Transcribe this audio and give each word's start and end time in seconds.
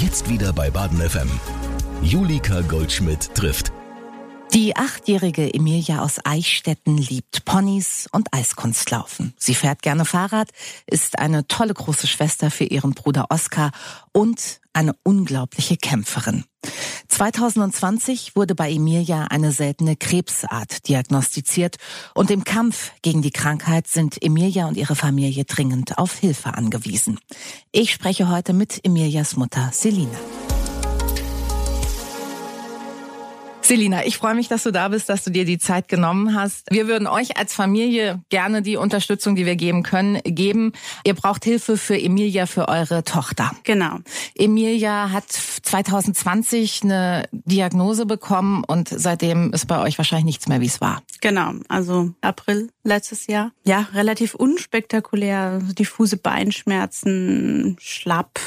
Jetzt 0.00 0.28
wieder 0.28 0.52
bei 0.52 0.70
Baden 0.70 1.00
FM. 1.00 1.28
Julika 2.02 2.60
Goldschmidt 2.60 3.34
trifft. 3.34 3.72
Die 4.54 4.76
achtjährige 4.76 5.52
Emilia 5.52 6.00
aus 6.02 6.18
Eichstätten 6.24 6.96
liebt 6.96 7.44
Ponys 7.44 8.08
und 8.12 8.28
Eiskunstlaufen. 8.32 9.34
Sie 9.38 9.54
fährt 9.54 9.82
gerne 9.82 10.04
Fahrrad, 10.04 10.48
ist 10.86 11.18
eine 11.18 11.46
tolle 11.48 11.74
große 11.74 12.06
Schwester 12.06 12.50
für 12.50 12.64
ihren 12.64 12.92
Bruder 12.92 13.26
Oskar 13.28 13.72
und 14.12 14.60
eine 14.72 14.94
unglaubliche 15.02 15.76
Kämpferin. 15.76 16.44
2020 17.08 18.36
wurde 18.36 18.54
bei 18.54 18.70
Emilia 18.70 19.24
eine 19.24 19.52
seltene 19.52 19.96
Krebsart 19.96 20.88
diagnostiziert 20.88 21.76
und 22.14 22.30
im 22.30 22.44
Kampf 22.44 22.92
gegen 23.02 23.22
die 23.22 23.30
Krankheit 23.30 23.86
sind 23.86 24.22
Emilia 24.22 24.66
und 24.66 24.76
ihre 24.76 24.96
Familie 24.96 25.44
dringend 25.44 25.98
auf 25.98 26.18
Hilfe 26.18 26.54
angewiesen. 26.54 27.18
Ich 27.70 27.92
spreche 27.92 28.28
heute 28.28 28.52
mit 28.54 28.84
Emilias 28.84 29.36
Mutter 29.36 29.70
Selina. 29.72 30.18
Selina, 33.68 34.06
ich 34.06 34.16
freue 34.16 34.34
mich, 34.34 34.48
dass 34.48 34.62
du 34.62 34.70
da 34.70 34.88
bist, 34.88 35.10
dass 35.10 35.24
du 35.24 35.30
dir 35.30 35.44
die 35.44 35.58
Zeit 35.58 35.88
genommen 35.88 36.34
hast. 36.34 36.68
Wir 36.70 36.88
würden 36.88 37.06
euch 37.06 37.36
als 37.36 37.52
Familie 37.52 38.22
gerne 38.30 38.62
die 38.62 38.76
Unterstützung, 38.76 39.36
die 39.36 39.44
wir 39.44 39.56
geben 39.56 39.82
können, 39.82 40.22
geben. 40.24 40.72
Ihr 41.04 41.12
braucht 41.12 41.44
Hilfe 41.44 41.76
für 41.76 42.00
Emilia, 42.00 42.46
für 42.46 42.66
eure 42.68 43.04
Tochter. 43.04 43.50
Genau. 43.64 43.98
Emilia 44.34 45.10
hat 45.12 45.28
2020 45.28 46.84
eine 46.84 47.28
Diagnose 47.30 48.06
bekommen 48.06 48.64
und 48.64 48.88
seitdem 48.88 49.52
ist 49.52 49.66
bei 49.66 49.82
euch 49.82 49.98
wahrscheinlich 49.98 50.24
nichts 50.24 50.48
mehr, 50.48 50.62
wie 50.62 50.66
es 50.66 50.80
war. 50.80 51.02
Genau, 51.20 51.52
also 51.68 52.14
April 52.22 52.70
letztes 52.84 53.26
Jahr. 53.26 53.52
Ja, 53.64 53.86
relativ 53.92 54.34
unspektakulär, 54.34 55.58
diffuse 55.78 56.16
Beinschmerzen, 56.16 57.76
schlapp, 57.80 58.40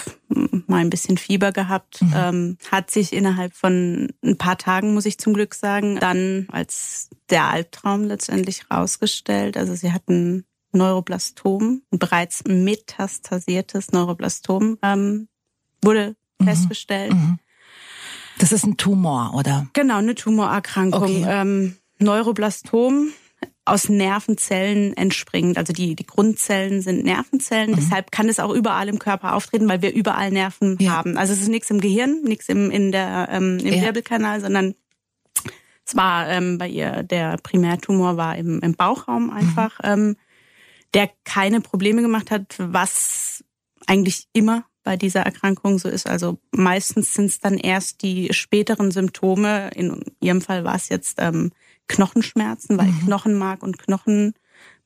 mal 0.68 0.78
ein 0.78 0.90
bisschen 0.90 1.18
Fieber 1.18 1.52
gehabt. 1.52 2.02
Mhm. 2.02 2.14
Ähm, 2.16 2.58
hat 2.72 2.92
sich 2.92 3.14
innerhalb 3.14 3.54
von 3.54 4.10
ein 4.24 4.38
paar 4.38 4.58
Tagen, 4.58 4.94
muss 4.94 5.06
ich 5.06 5.18
zum 5.18 5.34
Glück 5.34 5.54
sagen, 5.54 6.00
dann 6.00 6.48
als 6.52 7.10
der 7.30 7.46
Albtraum 7.46 8.04
letztendlich 8.04 8.70
rausgestellt. 8.72 9.58
Also 9.58 9.76
sie 9.76 9.92
hatten 9.92 10.46
Neuroblastom, 10.74 11.82
bereits 11.92 12.44
metastasiertes 12.46 13.92
Neuroblastom 13.92 14.78
ähm, 14.82 15.28
wurde 15.82 16.16
mhm. 16.40 16.46
festgestellt. 16.46 17.14
Mhm. 17.14 17.40
Das 18.38 18.52
ist 18.52 18.66
ein 18.66 18.78
Tumor, 18.78 19.34
oder? 19.36 19.68
Genau, 19.74 19.98
eine 19.98 20.16
Tumorerkrankung. 20.16 21.04
Okay. 21.04 21.26
Ähm, 21.28 21.76
Neuroblastom 22.00 23.10
aus 23.66 23.90
Nervenzellen 23.90 24.96
entspringend. 24.98 25.58
Also 25.58 25.72
die, 25.72 25.96
die 25.96 26.06
Grundzellen 26.06 26.82
sind 26.82 27.04
Nervenzellen. 27.04 27.72
Mhm. 27.72 27.76
Deshalb 27.76 28.12
kann 28.12 28.28
es 28.28 28.40
auch 28.40 28.54
überall 28.54 28.90
im 28.90 29.00
Körper 29.00 29.36
auftreten, 29.36 29.70
weil 29.70 29.82
wir 29.82 29.94
überall 29.94 30.32
Nerven 30.32 30.78
ja. 30.80 30.92
haben. 30.92 31.18
Also 31.18 31.34
es 31.34 31.42
ist 31.42 31.50
nichts 31.50 31.70
im 31.70 31.80
Gehirn, 31.80 32.22
nichts 32.24 32.50
im, 32.50 32.72
in 32.72 32.92
der, 32.92 33.30
ähm, 33.32 33.60
im 33.60 33.74
ja. 33.74 33.82
Wirbelkanal, 33.84 34.42
sondern 34.42 34.74
es 35.86 35.96
war 35.96 36.28
ähm, 36.30 36.58
bei 36.58 36.68
ihr, 36.68 37.04
der 37.04 37.38
Primärtumor 37.38 38.18
war 38.18 38.36
im, 38.38 38.60
im 38.62 38.76
Bauchraum 38.76 39.30
einfach, 39.30 39.80
mhm. 39.80 39.90
ähm, 39.90 40.18
der 40.94 41.10
keine 41.24 41.62
Probleme 41.62 42.02
gemacht 42.02 42.32
hat, 42.32 42.56
was 42.58 43.44
eigentlich 43.88 44.28
immer 44.34 44.66
bei 44.84 44.98
dieser 44.98 45.22
Erkrankung 45.22 45.78
so 45.78 45.88
ist. 45.90 46.08
Also 46.08 46.40
meistens 46.52 47.14
sind 47.14 47.26
es 47.26 47.40
dann 47.40 47.58
erst 47.58 48.02
die 48.02 48.34
späteren 48.34 48.92
Symptome. 48.92 49.70
In 49.76 50.04
ihrem 50.20 50.42
Fall 50.42 50.64
war 50.64 50.76
es 50.76 50.90
jetzt 50.90 51.18
ähm, 51.20 51.52
Knochenschmerzen, 51.92 52.78
weil 52.78 52.88
mhm. 52.88 53.06
Knochenmark 53.06 53.64
und 53.64 53.78
Knochen 53.78 54.34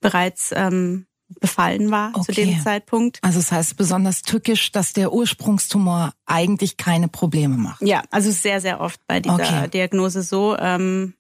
bereits 0.02 0.52
ähm, 0.56 1.06
befallen 1.40 1.92
war 1.92 2.12
okay. 2.14 2.24
zu 2.24 2.32
dem 2.34 2.60
Zeitpunkt. 2.62 3.20
Also 3.22 3.40
das 3.40 3.52
heißt 3.52 3.78
besonders 3.78 4.22
tückisch, 4.22 4.72
dass 4.72 4.94
der 4.94 5.12
Ursprungstumor 5.12 6.14
eigentlich 6.26 6.78
keine 6.78 7.08
Probleme 7.08 7.58
macht. 7.58 7.82
Ja, 7.82 8.04
also 8.12 8.32
sehr, 8.32 8.62
sehr 8.62 8.80
oft 8.80 9.00
bei 9.08 9.20
dieser 9.20 9.36
okay. 9.36 9.68
Diagnose 9.70 10.22
so. 10.22 10.56
Ähm, 10.58 11.14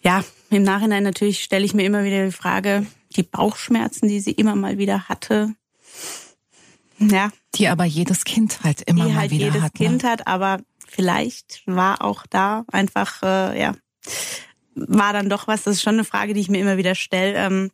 ja, 0.00 0.24
im 0.50 0.64
Nachhinein 0.64 1.04
natürlich 1.04 1.42
stelle 1.42 1.64
ich 1.64 1.74
mir 1.74 1.84
immer 1.84 2.04
wieder 2.04 2.24
die 2.24 2.32
Frage, 2.32 2.86
die 3.16 3.22
Bauchschmerzen, 3.22 4.08
die 4.08 4.20
sie 4.20 4.32
immer 4.32 4.56
mal 4.56 4.78
wieder 4.78 5.08
hatte. 5.08 5.54
Ja. 6.98 7.30
Die 7.54 7.68
aber 7.68 7.84
jedes 7.84 8.24
Kind 8.24 8.64
halt 8.64 8.82
immer 8.82 9.06
die 9.06 9.12
mal 9.12 9.20
halt 9.20 9.30
wieder 9.30 9.46
jedes 9.46 9.62
hat. 9.62 9.78
jedes 9.78 9.90
Kind 9.90 10.02
ne? 10.02 10.10
hat, 10.10 10.26
aber 10.26 10.58
vielleicht 10.88 11.62
war 11.66 12.02
auch 12.02 12.26
da 12.28 12.64
einfach, 12.70 13.22
äh, 13.22 13.60
ja, 13.60 13.74
war 14.74 15.12
dann 15.12 15.28
doch 15.28 15.46
was, 15.48 15.64
das 15.64 15.76
ist 15.76 15.82
schon 15.82 15.94
eine 15.94 16.04
Frage, 16.04 16.34
die 16.34 16.40
ich 16.40 16.48
mir 16.48 16.60
immer 16.60 16.76
wieder 16.76 16.94
stelle, 16.94 17.34
ähm, 17.34 17.70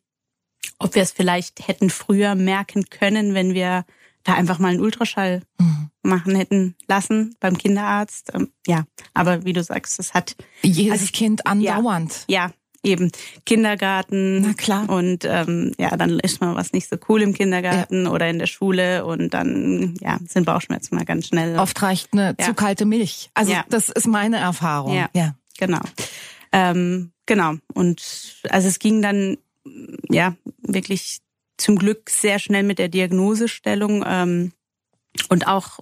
ob 0.79 0.95
wir 0.95 1.03
es 1.03 1.13
vielleicht 1.13 1.67
hätten 1.67 1.91
früher 1.91 2.35
merken 2.35 2.85
können, 2.91 3.35
wenn 3.35 3.55
wir 3.55 3.85
da 4.25 4.35
einfach 4.35 4.59
mal 4.59 4.69
einen 4.69 4.81
Ultraschall 4.81 5.43
mhm. 5.59 5.91
machen 6.03 6.35
hätten 6.35 6.77
lassen 6.87 7.37
beim 7.41 7.57
Kinderarzt. 7.57 8.31
Ähm, 8.35 8.53
ja, 8.67 8.85
aber 9.15 9.45
wie 9.45 9.53
du 9.53 9.63
sagst, 9.63 9.99
es 9.99 10.15
hat 10.15 10.37
jedes 10.63 10.93
also, 10.93 11.07
Kind 11.13 11.47
andauernd. 11.47 12.25
Ja, 12.29 12.47
ja, 12.47 12.53
eben 12.83 13.11
Kindergarten. 13.47 14.43
Na 14.43 14.55
klar. 14.55 14.89
Und 14.89 15.25
ähm, 15.25 15.73
ja, 15.79 15.97
dann 15.97 16.19
ist 16.21 16.41
mal 16.41 16.55
was 16.55 16.73
nicht 16.73 16.89
so 16.89 16.97
cool 17.09 17.23
im 17.23 17.33
Kindergarten 17.33 18.05
ja. 18.05 18.11
oder 18.11 18.29
in 18.29 18.39
der 18.39 18.47
Schule 18.47 19.05
und 19.05 19.35
dann 19.35 19.95
ja 20.01 20.19
sind 20.27 20.47
Bauchschmerzen 20.47 20.95
mal 20.95 21.05
ganz 21.05 21.29
schnell. 21.29 21.59
Oft 21.59 21.81
reicht 21.83 22.13
eine 22.13 22.35
ja. 22.39 22.47
zu 22.47 22.55
kalte 22.55 22.85
Milch. 22.85 23.31
Also 23.35 23.55
das 23.69 23.89
ist 23.89 24.07
meine 24.07 24.37
Erfahrung. 24.39 24.95
Ja, 24.95 25.09
ja. 25.15 25.35
genau. 25.59 25.81
Ähm, 26.53 27.13
genau. 27.27 27.55
Und 27.75 28.43
also 28.49 28.69
es 28.69 28.79
ging 28.79 29.03
dann 29.03 29.39
ja 30.09 30.37
wirklich 30.63 31.21
zum 31.57 31.77
Glück 31.77 32.09
sehr 32.11 32.39
schnell 32.39 32.63
mit 32.63 32.79
der 32.79 32.89
Diagnosestellung 32.89 34.05
ähm, 34.07 34.53
und 35.29 35.47
auch 35.47 35.81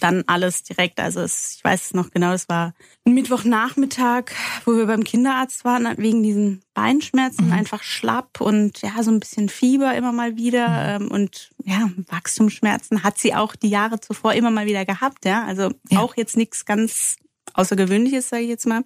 dann 0.00 0.24
alles 0.26 0.62
direkt. 0.62 1.00
Also 1.00 1.20
es, 1.20 1.56
ich 1.56 1.64
weiß 1.64 1.86
es 1.86 1.94
noch 1.94 2.10
genau, 2.10 2.32
es 2.32 2.48
war 2.48 2.74
ein 3.04 3.14
Mittwochnachmittag, 3.14 4.32
wo 4.64 4.76
wir 4.76 4.86
beim 4.86 5.04
Kinderarzt 5.04 5.64
waren, 5.64 5.88
wegen 5.98 6.22
diesen 6.22 6.62
Beinschmerzen, 6.74 7.46
mhm. 7.46 7.52
einfach 7.52 7.82
schlapp 7.82 8.40
und 8.40 8.80
ja, 8.82 9.02
so 9.02 9.10
ein 9.10 9.20
bisschen 9.20 9.48
Fieber 9.48 9.94
immer 9.94 10.12
mal 10.12 10.36
wieder 10.36 10.98
mhm. 10.98 11.06
ähm, 11.06 11.10
und 11.10 11.50
ja, 11.64 11.90
Wachstumsschmerzen 12.08 13.02
hat 13.02 13.18
sie 13.18 13.34
auch 13.34 13.56
die 13.56 13.70
Jahre 13.70 14.00
zuvor 14.00 14.34
immer 14.34 14.50
mal 14.50 14.66
wieder 14.66 14.84
gehabt, 14.84 15.24
ja. 15.24 15.44
Also 15.44 15.72
ja. 15.90 15.98
auch 15.98 16.16
jetzt 16.16 16.36
nichts 16.36 16.64
ganz 16.64 17.16
Außergewöhnliches, 17.54 18.28
sage 18.28 18.42
ich 18.42 18.48
jetzt 18.48 18.66
mal. 18.66 18.84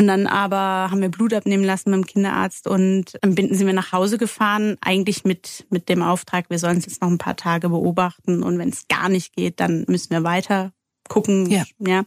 Und 0.00 0.06
dann 0.06 0.26
aber 0.26 0.90
haben 0.90 1.02
wir 1.02 1.10
Blut 1.10 1.34
abnehmen 1.34 1.62
lassen 1.62 1.90
beim 1.90 2.06
Kinderarzt 2.06 2.66
und 2.66 3.18
dann 3.20 3.34
sind 3.34 3.66
wir 3.66 3.74
nach 3.74 3.92
Hause 3.92 4.16
gefahren, 4.16 4.78
eigentlich 4.80 5.24
mit, 5.24 5.66
mit 5.68 5.90
dem 5.90 6.02
Auftrag, 6.02 6.48
wir 6.48 6.58
sollen 6.58 6.78
es 6.78 6.86
jetzt 6.86 7.02
noch 7.02 7.10
ein 7.10 7.18
paar 7.18 7.36
Tage 7.36 7.68
beobachten 7.68 8.42
und 8.42 8.58
wenn 8.58 8.70
es 8.70 8.88
gar 8.88 9.10
nicht 9.10 9.36
geht, 9.36 9.60
dann 9.60 9.84
müssen 9.88 10.08
wir 10.08 10.24
weiter 10.24 10.72
gucken. 11.10 11.50
Ja. 11.50 11.64
ja. 11.78 12.04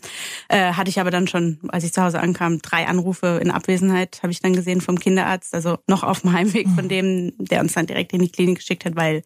Äh, 0.47 0.73
hatte 0.73 0.89
ich 0.89 0.99
aber 0.99 1.11
dann 1.11 1.27
schon, 1.27 1.59
als 1.67 1.83
ich 1.83 1.93
zu 1.93 2.01
Hause 2.01 2.19
ankam, 2.19 2.59
drei 2.59 2.87
Anrufe 2.87 3.39
in 3.43 3.51
Abwesenheit, 3.51 4.21
habe 4.23 4.31
ich 4.31 4.39
dann 4.39 4.53
gesehen 4.53 4.81
vom 4.81 4.97
Kinderarzt, 4.97 5.53
also 5.53 5.77
noch 5.87 6.01
auf 6.01 6.21
dem 6.21 6.33
Heimweg 6.33 6.67
von 6.69 6.85
mhm. 6.85 6.89
dem, 6.89 7.33
der 7.37 7.61
uns 7.61 7.73
dann 7.73 7.85
direkt 7.85 8.13
in 8.13 8.21
die 8.21 8.31
Klinik 8.31 8.57
geschickt 8.57 8.85
hat, 8.85 8.95
weil 8.95 9.23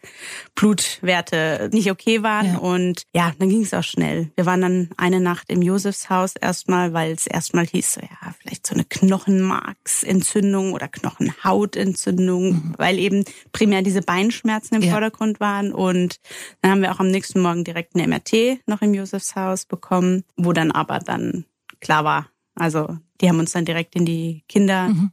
Blutwerte 0.55 1.69
nicht 1.71 1.89
okay 1.91 2.23
waren. 2.23 2.53
Ja. 2.53 2.57
Und 2.57 3.03
ja, 3.13 3.31
dann 3.39 3.49
ging 3.49 3.61
es 3.61 3.73
auch 3.73 3.83
schnell. 3.83 4.31
Wir 4.35 4.45
waren 4.45 4.61
dann 4.61 4.89
eine 4.97 5.21
Nacht 5.21 5.49
im 5.49 5.61
Josefshaus 5.61 6.35
erstmal, 6.35 6.93
weil 6.93 7.11
es 7.11 7.27
erstmal 7.27 7.67
hieß, 7.67 7.93
so, 7.93 8.01
ja, 8.01 8.33
vielleicht 8.39 8.65
so 8.65 8.73
eine 8.73 8.83
Knochenmarksentzündung 8.83 10.73
oder 10.73 10.87
Knochenhautentzündung, 10.87 12.49
mhm. 12.49 12.73
weil 12.77 12.97
eben 12.97 13.25
primär 13.51 13.83
diese 13.83 14.01
Beinschmerzen 14.01 14.75
im 14.75 14.81
ja. 14.81 14.91
Vordergrund 14.91 15.39
waren. 15.39 15.71
Und 15.71 16.19
dann 16.61 16.71
haben 16.71 16.81
wir 16.81 16.91
auch 16.91 16.99
am 16.99 17.11
nächsten 17.11 17.41
Morgen 17.41 17.63
direkt 17.63 17.95
eine 17.95 18.07
MRT 18.07 18.65
noch 18.65 18.81
im 18.81 18.95
Josefshaus 18.95 19.66
bekommen, 19.67 20.23
wo 20.35 20.53
dann 20.53 20.71
aber 20.71 20.99
dann 20.99 21.45
klar 21.79 22.03
war, 22.03 22.29
also 22.55 22.97
die 23.21 23.29
haben 23.29 23.39
uns 23.39 23.51
dann 23.51 23.65
direkt 23.65 23.95
in 23.95 24.05
die 24.05 24.43
Kinder 24.47 24.89
mhm. 24.89 25.11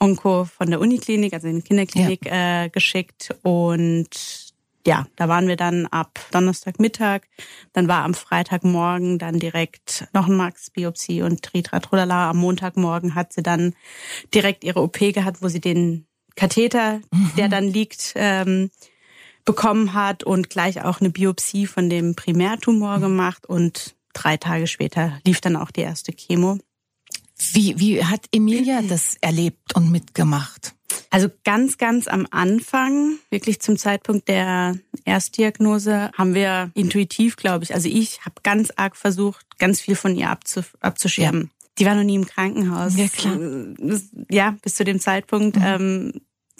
Onko 0.00 0.44
von 0.44 0.70
der 0.70 0.80
Uniklinik, 0.80 1.32
also 1.32 1.48
in 1.48 1.56
die 1.56 1.62
Kinderklinik 1.62 2.26
ja. 2.26 2.64
äh, 2.64 2.68
geschickt 2.68 3.34
und 3.42 4.08
ja, 4.86 5.06
da 5.16 5.28
waren 5.28 5.48
wir 5.48 5.56
dann 5.56 5.86
ab 5.86 6.20
Donnerstagmittag. 6.30 7.22
Dann 7.72 7.88
war 7.88 8.04
am 8.04 8.12
Freitagmorgen 8.12 9.18
dann 9.18 9.38
direkt 9.38 10.06
noch 10.12 10.26
ein 10.26 10.36
Max-Biopsie 10.36 11.22
und 11.22 11.42
Tritra 11.42 11.80
Trulala. 11.80 12.30
Am 12.30 12.36
Montagmorgen 12.36 13.14
hat 13.14 13.32
sie 13.32 13.42
dann 13.42 13.74
direkt 14.34 14.62
ihre 14.62 14.82
OP 14.82 14.98
gehabt, 14.98 15.40
wo 15.40 15.48
sie 15.48 15.60
den 15.60 16.06
Katheter, 16.36 17.00
mhm. 17.10 17.32
der 17.38 17.48
dann 17.48 17.64
liegt, 17.64 18.12
ähm, 18.16 18.70
bekommen 19.44 19.94
hat 19.94 20.24
und 20.24 20.50
gleich 20.50 20.82
auch 20.82 21.00
eine 21.00 21.10
Biopsie 21.10 21.66
von 21.66 21.90
dem 21.90 22.14
Primärtumor 22.14 23.00
gemacht 23.00 23.46
und 23.46 23.94
drei 24.12 24.36
Tage 24.36 24.66
später 24.66 25.18
lief 25.26 25.40
dann 25.40 25.56
auch 25.56 25.70
die 25.70 25.82
erste 25.82 26.12
Chemo. 26.12 26.58
Wie, 27.52 27.78
wie 27.78 28.04
hat 28.04 28.26
Emilia 28.32 28.80
das 28.82 29.16
erlebt 29.20 29.74
und 29.74 29.90
mitgemacht? 29.90 30.74
Also 31.10 31.28
ganz, 31.44 31.78
ganz 31.78 32.08
am 32.08 32.26
Anfang, 32.30 33.18
wirklich 33.30 33.60
zum 33.60 33.76
Zeitpunkt 33.76 34.28
der 34.28 34.78
Erstdiagnose, 35.04 36.10
haben 36.16 36.34
wir 36.34 36.70
intuitiv, 36.74 37.36
glaube 37.36 37.64
ich, 37.64 37.74
also 37.74 37.88
ich 37.88 38.24
habe 38.24 38.36
ganz 38.42 38.72
arg 38.76 38.96
versucht, 38.96 39.58
ganz 39.58 39.80
viel 39.80 39.96
von 39.96 40.16
ihr 40.16 40.36
abzuschirmen. 40.80 41.42
Ja. 41.42 41.48
Die 41.78 41.86
war 41.86 41.94
noch 41.96 42.04
nie 42.04 42.14
im 42.14 42.26
Krankenhaus. 42.26 42.96
Ja, 42.96 43.08
klar. 43.08 43.36
Ja, 44.30 44.56
bis 44.62 44.76
zu 44.76 44.84
dem 44.84 45.00
Zeitpunkt 45.00 45.56
mhm. 45.56 45.62
ähm, 45.64 46.12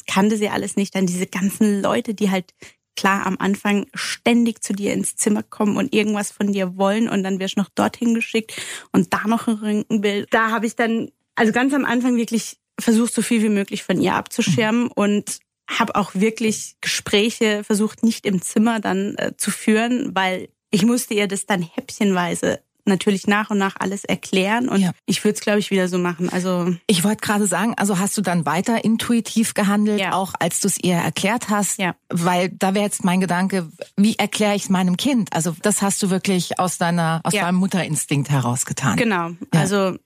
kannte 0.06 0.36
sie 0.36 0.48
alles 0.48 0.76
nicht. 0.76 0.94
Dann 0.94 1.06
diese 1.06 1.26
ganzen 1.26 1.82
Leute, 1.82 2.14
die 2.14 2.30
halt 2.30 2.54
klar 2.96 3.26
am 3.26 3.36
Anfang 3.38 3.86
ständig 3.94 4.62
zu 4.62 4.72
dir 4.72 4.92
ins 4.92 5.16
Zimmer 5.16 5.42
kommen 5.42 5.76
und 5.76 5.94
irgendwas 5.94 6.30
von 6.30 6.52
dir 6.52 6.76
wollen 6.76 7.08
und 7.08 7.22
dann 7.22 7.40
wirst 7.40 7.56
du 7.56 7.60
noch 7.60 7.68
dorthin 7.68 8.14
geschickt 8.14 8.54
und 8.92 9.12
da 9.12 9.26
noch 9.26 9.48
ein 9.48 9.54
Röntgenbild. 9.54 10.28
Da 10.32 10.50
habe 10.50 10.66
ich 10.66 10.76
dann, 10.76 11.10
also 11.34 11.52
ganz 11.52 11.74
am 11.74 11.84
Anfang 11.84 12.16
wirklich 12.16 12.58
versucht, 12.78 13.12
so 13.12 13.22
viel 13.22 13.42
wie 13.42 13.48
möglich 13.48 13.82
von 13.82 14.00
ihr 14.00 14.14
abzuschirmen 14.14 14.84
mhm. 14.84 14.92
und 14.94 15.38
habe 15.68 15.94
auch 15.94 16.14
wirklich 16.14 16.76
Gespräche 16.80 17.64
versucht, 17.64 18.02
nicht 18.02 18.26
im 18.26 18.42
Zimmer 18.42 18.80
dann 18.80 19.16
äh, 19.16 19.32
zu 19.36 19.50
führen, 19.50 20.14
weil 20.14 20.48
ich 20.70 20.84
musste 20.84 21.14
ihr 21.14 21.26
das 21.26 21.46
dann 21.46 21.62
häppchenweise 21.62 22.60
natürlich 22.86 23.26
nach 23.26 23.50
und 23.50 23.58
nach 23.58 23.76
alles 23.78 24.04
erklären 24.04 24.68
und 24.68 24.80
ja. 24.80 24.92
ich 25.06 25.24
würde 25.24 25.34
es, 25.34 25.40
glaube 25.40 25.58
ich, 25.58 25.70
wieder 25.70 25.88
so 25.88 25.98
machen. 25.98 26.28
Also 26.28 26.74
ich 26.86 27.04
wollte 27.04 27.24
gerade 27.24 27.46
sagen, 27.46 27.74
also 27.76 27.98
hast 27.98 28.16
du 28.16 28.22
dann 28.22 28.46
weiter 28.46 28.84
intuitiv 28.84 29.54
gehandelt, 29.54 30.00
ja. 30.00 30.12
auch 30.12 30.34
als 30.38 30.60
du 30.60 30.68
es 30.68 30.78
ihr 30.82 30.94
erklärt 30.94 31.48
hast, 31.48 31.78
ja. 31.78 31.94
weil 32.08 32.50
da 32.50 32.74
wäre 32.74 32.84
jetzt 32.84 33.04
mein 33.04 33.20
Gedanke, 33.20 33.70
wie 33.96 34.16
erkläre 34.16 34.54
ich 34.54 34.64
es 34.64 34.68
meinem 34.68 34.96
Kind? 34.96 35.32
Also 35.32 35.54
das 35.62 35.82
hast 35.82 36.02
du 36.02 36.10
wirklich 36.10 36.58
aus 36.58 36.78
deiner 36.78 37.20
aus 37.24 37.32
deinem 37.32 37.56
Mutterinstinkt 37.56 38.30
herausgetan. 38.30 38.96
Genau, 38.96 39.30
also 39.52 39.96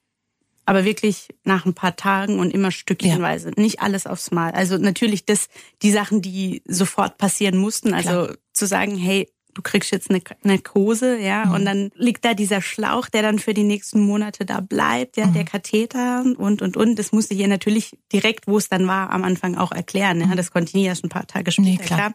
aber 0.69 0.85
wirklich 0.85 1.29
nach 1.45 1.65
ein 1.65 1.73
paar 1.73 1.95
Tagen 1.95 2.37
und 2.37 2.51
immer 2.51 2.69
stückchenweise, 2.69 3.49
nicht 3.57 3.81
alles 3.81 4.05
aufs 4.05 4.29
Mal. 4.29 4.51
Also 4.51 4.77
natürlich 4.77 5.25
das, 5.25 5.47
die 5.81 5.89
Sachen, 5.89 6.21
die 6.21 6.61
sofort 6.67 7.17
passieren 7.17 7.57
mussten, 7.57 7.95
also 7.95 8.25
Klar. 8.25 8.35
zu 8.53 8.67
sagen, 8.67 8.95
hey, 8.95 9.27
du 9.53 9.61
kriegst 9.61 9.91
jetzt 9.91 10.09
eine 10.09 10.21
Narkose, 10.43 11.19
ja, 11.19 11.45
mhm. 11.45 11.53
und 11.53 11.65
dann 11.65 11.91
liegt 11.95 12.25
da 12.25 12.33
dieser 12.33 12.61
Schlauch, 12.61 13.09
der 13.09 13.21
dann 13.21 13.39
für 13.39 13.53
die 13.53 13.63
nächsten 13.63 14.01
Monate 14.01 14.45
da 14.45 14.59
bleibt, 14.59 15.17
ja, 15.17 15.27
mhm. 15.27 15.33
der 15.33 15.43
Katheter 15.45 16.23
und 16.37 16.61
und 16.61 16.77
und. 16.77 16.97
Das 16.97 17.11
musste 17.11 17.33
ich 17.33 17.41
ihr 17.41 17.47
natürlich 17.47 17.97
direkt, 18.11 18.47
wo 18.47 18.57
es 18.57 18.69
dann 18.69 18.87
war, 18.87 19.09
am 19.09 19.23
Anfang 19.23 19.55
auch 19.55 19.71
erklären. 19.71 20.19
Ja, 20.19 20.27
mhm. 20.27 20.35
das 20.35 20.51
konnte 20.51 20.69
ich 20.69 20.75
nie 20.75 20.85
erst 20.85 21.03
ein 21.03 21.09
paar 21.09 21.27
Tage 21.27 21.51
später. 21.51 21.69
Nee, 21.69 21.77
klar. 21.77 21.99
klar. 21.99 22.13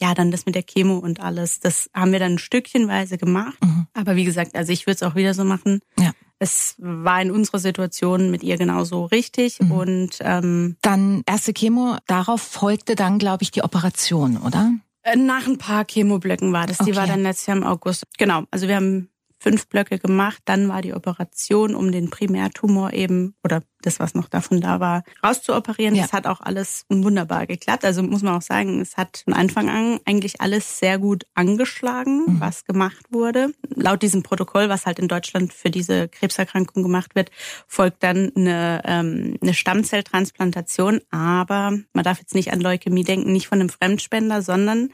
Ja, 0.00 0.14
dann 0.14 0.30
das 0.30 0.46
mit 0.46 0.54
der 0.54 0.62
Chemo 0.62 0.98
und 0.98 1.20
alles, 1.20 1.60
das 1.60 1.90
haben 1.94 2.12
wir 2.12 2.18
dann 2.18 2.38
stückchenweise 2.38 3.18
gemacht. 3.18 3.56
Mhm. 3.62 3.86
Aber 3.94 4.16
wie 4.16 4.24
gesagt, 4.24 4.54
also 4.54 4.72
ich 4.72 4.86
würde 4.86 4.96
es 4.96 5.02
auch 5.02 5.14
wieder 5.14 5.34
so 5.34 5.44
machen. 5.44 5.80
Ja. 5.98 6.12
Es 6.38 6.74
war 6.78 7.22
in 7.22 7.30
unserer 7.30 7.58
Situation 7.58 8.30
mit 8.30 8.42
ihr 8.42 8.58
genauso 8.58 9.06
richtig. 9.06 9.58
Mhm. 9.60 9.72
Und 9.72 10.10
ähm, 10.20 10.76
dann 10.82 11.22
erste 11.26 11.54
Chemo, 11.54 11.96
darauf 12.06 12.42
folgte 12.42 12.94
dann, 12.94 13.18
glaube 13.18 13.42
ich, 13.42 13.50
die 13.50 13.62
Operation, 13.62 14.36
oder? 14.36 14.72
Äh, 15.06 15.16
nach 15.16 15.46
ein 15.46 15.56
paar 15.56 15.84
Chemoblöcken 15.88 16.52
war 16.52 16.66
das. 16.66 16.80
Okay. 16.80 16.90
Die 16.90 16.96
war 16.96 17.06
dann 17.06 17.22
letztes 17.22 17.46
Jahr 17.46 17.56
im 17.56 17.62
August. 17.62 18.02
Genau. 18.18 18.42
Also 18.50 18.66
wir 18.66 18.74
haben 18.74 19.08
fünf 19.38 19.68
Blöcke 19.68 19.98
gemacht. 19.98 20.42
Dann 20.44 20.68
war 20.68 20.82
die 20.82 20.94
Operation, 20.94 21.74
um 21.74 21.92
den 21.92 22.10
Primärtumor 22.10 22.92
eben, 22.92 23.34
oder 23.44 23.62
das, 23.82 24.00
was 24.00 24.14
noch 24.14 24.28
davon 24.28 24.60
da 24.60 24.80
war, 24.80 25.04
rauszuoperieren. 25.24 25.94
Ja. 25.94 26.02
Das 26.02 26.12
hat 26.12 26.26
auch 26.26 26.40
alles 26.40 26.84
wunderbar 26.88 27.46
geklappt. 27.46 27.84
Also 27.84 28.02
muss 28.02 28.22
man 28.22 28.34
auch 28.34 28.42
sagen, 28.42 28.80
es 28.80 28.96
hat 28.96 29.22
von 29.24 29.34
Anfang 29.34 29.68
an 29.68 30.00
eigentlich 30.04 30.40
alles 30.40 30.78
sehr 30.78 30.98
gut 30.98 31.24
angeschlagen, 31.34 32.24
mhm. 32.26 32.40
was 32.40 32.64
gemacht 32.64 33.06
wurde. 33.10 33.52
Laut 33.74 34.02
diesem 34.02 34.22
Protokoll, 34.22 34.68
was 34.68 34.86
halt 34.86 34.98
in 34.98 35.08
Deutschland 35.08 35.52
für 35.52 35.70
diese 35.70 36.08
Krebserkrankung 36.08 36.82
gemacht 36.82 37.14
wird, 37.14 37.30
folgt 37.66 38.02
dann 38.02 38.32
eine, 38.34 38.82
ähm, 38.84 39.36
eine 39.40 39.54
Stammzelltransplantation. 39.54 41.00
Aber 41.10 41.78
man 41.92 42.04
darf 42.04 42.18
jetzt 42.18 42.34
nicht 42.34 42.52
an 42.52 42.60
Leukämie 42.60 43.04
denken, 43.04 43.32
nicht 43.32 43.48
von 43.48 43.60
einem 43.60 43.68
Fremdspender, 43.68 44.42
sondern 44.42 44.90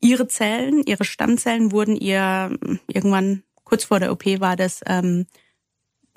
ihre 0.00 0.28
Zellen, 0.28 0.82
ihre 0.84 1.04
Stammzellen 1.04 1.72
wurden 1.72 1.96
ihr 1.96 2.56
irgendwann 2.86 3.42
kurz 3.66 3.84
vor 3.84 4.00
der 4.00 4.10
OP 4.10 4.24
war 4.40 4.56
das 4.56 4.80
ähm, 4.86 5.26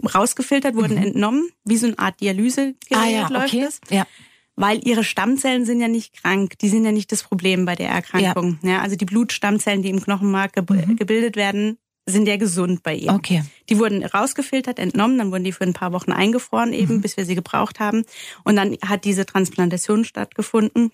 rausgefiltert, 0.04 0.75
wurden 0.75 0.96
mhm. 0.96 1.04
entnommen, 1.04 1.50
wie 1.66 1.75
so 1.75 1.88
eine 1.88 2.00
Art 2.00 2.22
Dialysegerät 2.22 2.78
ah, 2.92 3.06
ja, 3.06 3.28
läuft 3.28 3.54
okay. 3.54 3.62
das. 3.66 3.81
Ja. 3.90 4.07
Weil 4.56 4.86
ihre 4.86 5.04
Stammzellen 5.04 5.66
sind 5.66 5.81
ja 5.81 5.88
nicht 5.88 6.22
krank, 6.22 6.57
die 6.60 6.69
sind 6.69 6.86
ja 6.86 6.92
nicht 6.92 7.12
das 7.12 7.24
Problem 7.24 7.66
bei 7.66 7.75
der 7.75 7.90
Erkrankung. 7.90 8.60
Ja. 8.62 8.72
ja 8.72 8.81
also 8.81 8.96
die 8.96 9.06
Blutstammzellen, 9.06 9.81
die 9.81 9.90
im 9.90 10.01
Knochenmark 10.01 10.54
ge 10.54 10.63
mhm. 10.69 10.96
gebildet 10.96 11.36
werden, 11.36 11.78
sind 12.06 12.28
ja 12.28 12.38
gesund 12.38 12.84
bei 12.84 12.96
ihr. 12.96 13.13
Okay. 13.13 13.44
Die 13.69 13.78
wurden 13.78 14.04
rausgefiltert, 14.04 14.80
entnommen, 14.80 15.18
dann 15.18 15.31
wurden 15.31 15.44
die 15.44 15.52
für 15.52 15.63
ein 15.63 15.74
paar 15.74 15.94
Wochen 15.94 16.12
eingefroren 16.12 16.74
eben, 16.74 16.95
mhm. 16.95 17.02
bis 17.02 17.18
wir 17.18 17.25
sie 17.25 17.36
gebraucht 17.36 17.80
haben. 17.80 18.04
Und 18.44 18.56
dann 18.56 18.78
hat 18.86 19.06
diese 19.06 19.25
Transplantation 19.25 20.06
stattgefunden 20.06 20.92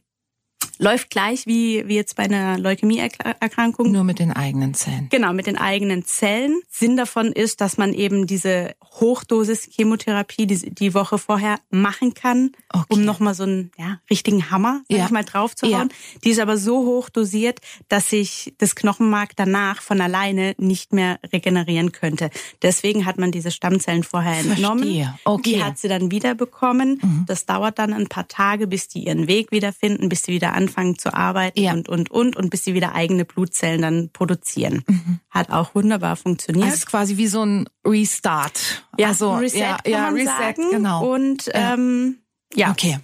läuft 0.79 1.09
gleich 1.09 1.45
wie, 1.45 1.87
wie 1.87 1.95
jetzt 1.95 2.15
bei 2.15 2.23
einer 2.23 2.57
Leukämieerkrankung. 2.57 3.91
Nur 3.91 4.03
mit 4.03 4.19
den 4.19 4.31
eigenen 4.31 4.73
Zellen. 4.73 5.07
Genau, 5.09 5.33
mit 5.33 5.47
den 5.47 5.57
eigenen 5.57 6.05
Zellen. 6.05 6.61
Sinn 6.69 6.97
davon 6.97 7.31
ist, 7.31 7.61
dass 7.61 7.77
man 7.77 7.93
eben 7.93 8.27
diese 8.27 8.75
Hochdosis-Chemotherapie 8.99 10.47
die, 10.47 10.73
die 10.73 10.93
Woche 10.93 11.17
vorher 11.17 11.59
machen 11.69 12.13
kann, 12.13 12.51
okay. 12.71 12.85
um 12.89 13.05
nochmal 13.05 13.33
so 13.33 13.43
einen 13.43 13.71
ja, 13.77 13.99
richtigen 14.09 14.51
Hammer, 14.51 14.81
ja. 14.89 15.05
ich 15.05 15.11
mal, 15.11 15.23
draufzuhauen. 15.23 15.89
Ja. 15.89 16.19
Die 16.23 16.29
ist 16.29 16.39
aber 16.39 16.57
so 16.57 16.85
hoch 16.85 17.09
dosiert, 17.09 17.59
dass 17.89 18.09
sich 18.09 18.53
das 18.57 18.75
Knochenmark 18.75 19.35
danach 19.35 19.81
von 19.81 20.01
alleine 20.01 20.55
nicht 20.57 20.93
mehr 20.93 21.19
regenerieren 21.31 21.91
könnte. 21.91 22.29
Deswegen 22.61 23.05
hat 23.05 23.17
man 23.17 23.31
diese 23.31 23.51
Stammzellen 23.51 24.03
vorher 24.03 24.39
entnommen. 24.39 24.83
Verstehe. 24.83 25.19
Okay. 25.25 25.53
Die 25.53 25.63
hat 25.63 25.77
sie 25.77 25.87
dann 25.87 26.11
wieder 26.11 26.35
bekommen. 26.35 26.99
Mhm. 27.01 27.25
Das 27.27 27.45
dauert 27.45 27.79
dann 27.79 27.93
ein 27.93 28.07
paar 28.07 28.27
Tage, 28.27 28.67
bis 28.67 28.87
die 28.87 29.05
ihren 29.05 29.27
Weg 29.27 29.51
wiederfinden, 29.51 30.09
bis 30.09 30.23
sie 30.23 30.33
wieder 30.33 30.53
an 30.53 30.64
anfangen 30.65 30.97
zu 30.97 31.13
arbeiten 31.13 31.61
ja. 31.61 31.73
und, 31.73 31.87
und, 31.87 32.09
und, 32.09 32.35
und 32.35 32.49
bis 32.49 32.63
sie 32.63 32.73
wieder 32.73 32.95
eigene 32.95 33.25
Blutzellen 33.25 33.81
dann 33.81 34.09
produzieren. 34.09 34.83
Mhm. 34.87 35.19
Hat 35.29 35.51
auch 35.51 35.75
wunderbar 35.75 36.15
funktioniert. 36.15 36.67
Das 36.67 36.75
ist 36.75 36.87
quasi 36.87 37.17
wie 37.17 37.27
so 37.27 37.45
ein 37.45 37.69
Restart. 37.85 38.83
Ja, 38.97 39.13
so 39.13 39.31
also, 39.31 39.43
Reset 39.43 39.59
ja, 39.59 39.77
kann 39.77 39.91
ja, 39.91 40.01
man 40.01 40.13
Reset, 40.15 40.25
sagen. 40.25 40.69
genau. 40.71 41.13
Und 41.13 41.49
ähm, 41.53 42.17
ja, 42.53 42.71
okay. 42.71 42.99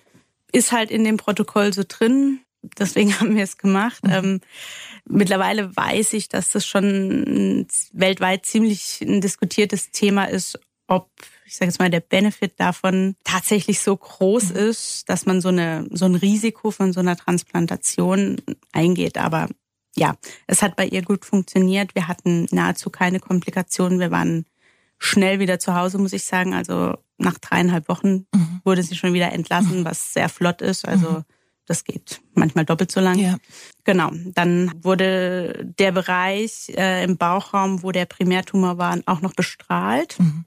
ist 0.51 0.71
halt 0.71 0.91
in 0.91 1.03
dem 1.03 1.17
Protokoll 1.17 1.73
so 1.73 1.83
drin. 1.87 2.39
Deswegen 2.77 3.13
haben 3.19 3.35
wir 3.35 3.43
es 3.43 3.57
gemacht. 3.57 4.03
Mhm. 4.05 4.11
Ähm, 4.11 4.41
mittlerweile 5.05 5.75
weiß 5.75 6.13
ich, 6.13 6.29
dass 6.29 6.49
das 6.49 6.65
schon 6.65 7.67
weltweit 7.93 8.45
ziemlich 8.45 9.01
ein 9.01 9.21
diskutiertes 9.21 9.91
Thema 9.91 10.25
ist, 10.25 10.59
ob 10.87 11.09
ich 11.51 11.57
sage 11.57 11.69
jetzt 11.69 11.79
mal, 11.79 11.89
der 11.89 11.99
Benefit 11.99 12.53
davon 12.61 13.17
tatsächlich 13.25 13.81
so 13.81 13.97
groß 13.97 14.51
mhm. 14.51 14.55
ist, 14.55 15.09
dass 15.09 15.25
man 15.25 15.41
so 15.41 15.49
eine 15.49 15.85
so 15.91 16.05
ein 16.05 16.15
Risiko 16.15 16.71
von 16.71 16.93
so 16.93 17.01
einer 17.01 17.17
Transplantation 17.17 18.37
eingeht. 18.71 19.17
Aber 19.17 19.49
ja, 19.97 20.15
es 20.47 20.61
hat 20.61 20.77
bei 20.77 20.85
ihr 20.85 21.01
gut 21.01 21.25
funktioniert. 21.25 21.93
Wir 21.93 22.07
hatten 22.07 22.47
nahezu 22.51 22.89
keine 22.89 23.19
Komplikationen. 23.19 23.99
Wir 23.99 24.11
waren 24.11 24.45
schnell 24.97 25.39
wieder 25.39 25.59
zu 25.59 25.75
Hause, 25.75 25.97
muss 25.97 26.13
ich 26.13 26.23
sagen. 26.23 26.53
Also 26.53 26.95
nach 27.17 27.37
dreieinhalb 27.37 27.89
Wochen 27.89 28.27
mhm. 28.33 28.61
wurde 28.63 28.81
sie 28.81 28.95
schon 28.95 29.11
wieder 29.11 29.33
entlassen, 29.33 29.81
mhm. 29.81 29.85
was 29.85 30.13
sehr 30.13 30.29
flott 30.29 30.61
ist. 30.61 30.87
Also 30.87 31.09
mhm. 31.09 31.25
das 31.65 31.83
geht 31.83 32.21
manchmal 32.33 32.63
doppelt 32.63 32.93
so 32.93 33.01
lang. 33.01 33.19
Ja. 33.19 33.35
Genau. 33.83 34.11
Dann 34.35 34.71
wurde 34.81 35.65
der 35.77 35.91
Bereich 35.91 36.69
äh, 36.77 37.03
im 37.03 37.17
Bauchraum, 37.17 37.83
wo 37.83 37.91
der 37.91 38.05
Primärtumor 38.05 38.77
war, 38.77 38.97
auch 39.05 39.19
noch 39.19 39.33
bestrahlt. 39.33 40.17
Mhm. 40.17 40.45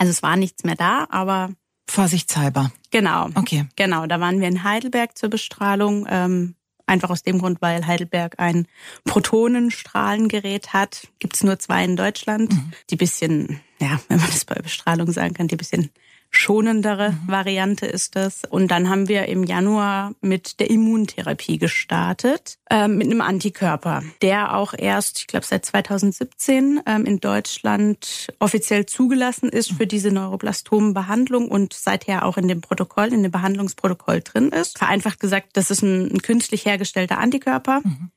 Also 0.00 0.12
es 0.12 0.22
war 0.22 0.36
nichts 0.36 0.64
mehr 0.64 0.76
da, 0.76 1.06
aber 1.10 1.50
vorsichtshalber. 1.86 2.72
Genau. 2.90 3.28
Okay. 3.34 3.66
Genau. 3.76 4.06
Da 4.06 4.18
waren 4.18 4.40
wir 4.40 4.48
in 4.48 4.64
Heidelberg 4.64 5.18
zur 5.18 5.28
Bestrahlung. 5.28 6.06
Ähm, 6.08 6.54
einfach 6.86 7.10
aus 7.10 7.22
dem 7.22 7.38
Grund, 7.38 7.60
weil 7.60 7.86
Heidelberg 7.86 8.40
ein 8.40 8.66
Protonenstrahlengerät 9.04 10.72
hat. 10.72 11.06
Gibt 11.18 11.36
es 11.36 11.44
nur 11.44 11.58
zwei 11.58 11.84
in 11.84 11.96
Deutschland. 11.96 12.54
Mhm. 12.54 12.72
Die 12.88 12.96
bisschen, 12.96 13.60
ja, 13.78 14.00
wenn 14.08 14.18
man 14.18 14.30
das 14.30 14.46
bei 14.46 14.54
Bestrahlung 14.54 15.12
sagen 15.12 15.34
kann, 15.34 15.48
die 15.48 15.56
bisschen 15.56 15.90
schonendere 16.30 17.10
mhm. 17.10 17.18
Variante 17.26 17.86
ist 17.86 18.16
das. 18.16 18.42
Und 18.48 18.70
dann 18.70 18.88
haben 18.88 19.08
wir 19.08 19.26
im 19.26 19.44
Januar 19.44 20.14
mit 20.20 20.60
der 20.60 20.70
Immuntherapie 20.70 21.58
gestartet, 21.58 22.58
äh, 22.70 22.88
mit 22.88 23.08
einem 23.08 23.20
Antikörper, 23.20 24.02
der 24.22 24.54
auch 24.54 24.72
erst, 24.76 25.18
ich 25.18 25.26
glaube, 25.26 25.44
seit 25.44 25.64
2017 25.66 26.80
ähm, 26.86 27.04
in 27.04 27.20
Deutschland 27.20 28.28
offiziell 28.38 28.86
zugelassen 28.86 29.48
ist 29.48 29.72
für 29.72 29.86
diese 29.86 30.12
Neuroblastomenbehandlung 30.12 31.48
und 31.48 31.72
seither 31.72 32.24
auch 32.24 32.36
in 32.36 32.48
dem 32.48 32.60
Protokoll, 32.60 33.12
in 33.12 33.22
dem 33.22 33.32
Behandlungsprotokoll 33.32 34.20
drin 34.20 34.50
ist. 34.50 34.78
Vereinfacht 34.78 35.20
gesagt, 35.20 35.50
das 35.54 35.70
ist 35.70 35.82
ein, 35.82 36.12
ein 36.12 36.22
künstlich 36.22 36.64
hergestellter 36.64 37.18
Antikörper, 37.18 37.80
mhm. 37.82 38.10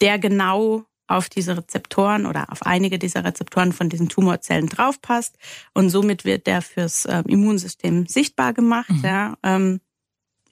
der 0.00 0.18
genau 0.18 0.84
auf 1.10 1.28
diese 1.28 1.56
Rezeptoren 1.56 2.26
oder 2.26 2.50
auf 2.50 2.64
einige 2.64 2.98
dieser 2.98 3.24
Rezeptoren 3.24 3.72
von 3.72 3.88
diesen 3.88 4.08
Tumorzellen 4.08 4.68
draufpasst. 4.68 5.36
Und 5.74 5.90
somit 5.90 6.24
wird 6.24 6.46
der 6.46 6.62
fürs 6.62 7.06
ähm, 7.08 7.24
Immunsystem 7.26 8.06
sichtbar 8.06 8.52
gemacht. 8.52 8.90
Mhm. 8.90 9.04
Ja, 9.04 9.38
ähm, 9.42 9.80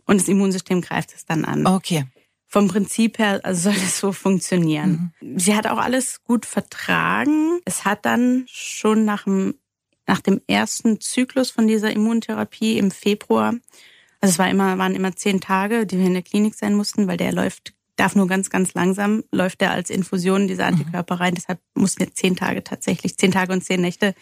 und 0.07 0.21
das 0.21 0.29
Immunsystem 0.29 0.81
greift 0.81 1.15
es 1.15 1.27
dann 1.27 1.45
an. 1.45 1.67
Okay. 1.67 2.07
Vom 2.47 2.69
Prinzip 2.69 3.19
her 3.19 3.43
soll 3.53 3.75
es 3.75 3.99
so 3.99 4.13
funktionieren. 4.13 5.13
Mhm. 5.21 5.39
Sie 5.39 5.55
hat 5.55 5.67
auch 5.67 5.79
alles 5.79 6.25
gut 6.25 6.47
vertragen. 6.47 7.61
Es 7.65 7.85
hat 7.85 8.07
dann 8.07 8.45
schon 8.49 9.05
nach 9.05 9.25
dem, 9.25 9.55
nach 10.07 10.21
dem 10.21 10.41
ersten 10.47 11.01
Zyklus 11.01 11.51
von 11.51 11.69
dieser 11.69 11.93
Immuntherapie 11.93 12.79
im 12.79 12.91
Februar, 12.91 13.55
also 14.21 14.33
es 14.33 14.39
war 14.39 14.51
immer, 14.51 14.79
waren 14.79 14.95
immer 14.95 15.15
zehn 15.15 15.41
Tage, 15.41 15.87
die 15.87 15.99
wir 15.99 16.07
in 16.07 16.15
der 16.15 16.23
Klinik 16.23 16.55
sein 16.55 16.75
mussten, 16.75 17.07
weil 17.07 17.17
der 17.17 17.33
läuft 17.33 17.75
darf 17.99 18.15
nur 18.15 18.29
ganz, 18.29 18.49
ganz 18.49 18.75
langsam, 18.75 19.25
läuft 19.33 19.61
er 19.61 19.73
als 19.73 19.91
Infusion 19.91 20.49
diese 20.49 20.63
mhm. 20.63 20.69
Antikörper 20.69 21.21
rein. 21.21 21.35
Deshalb 21.35 21.61
mussten 21.75 22.05
jetzt 22.05 22.17
zehn 22.17 22.37
Tage 22.37 22.63
tatsächlich, 22.63 23.19
zehn 23.19 23.33
Tage 23.33 23.53
und 23.53 23.65
zehn 23.65 23.81
Nächte 23.81 24.15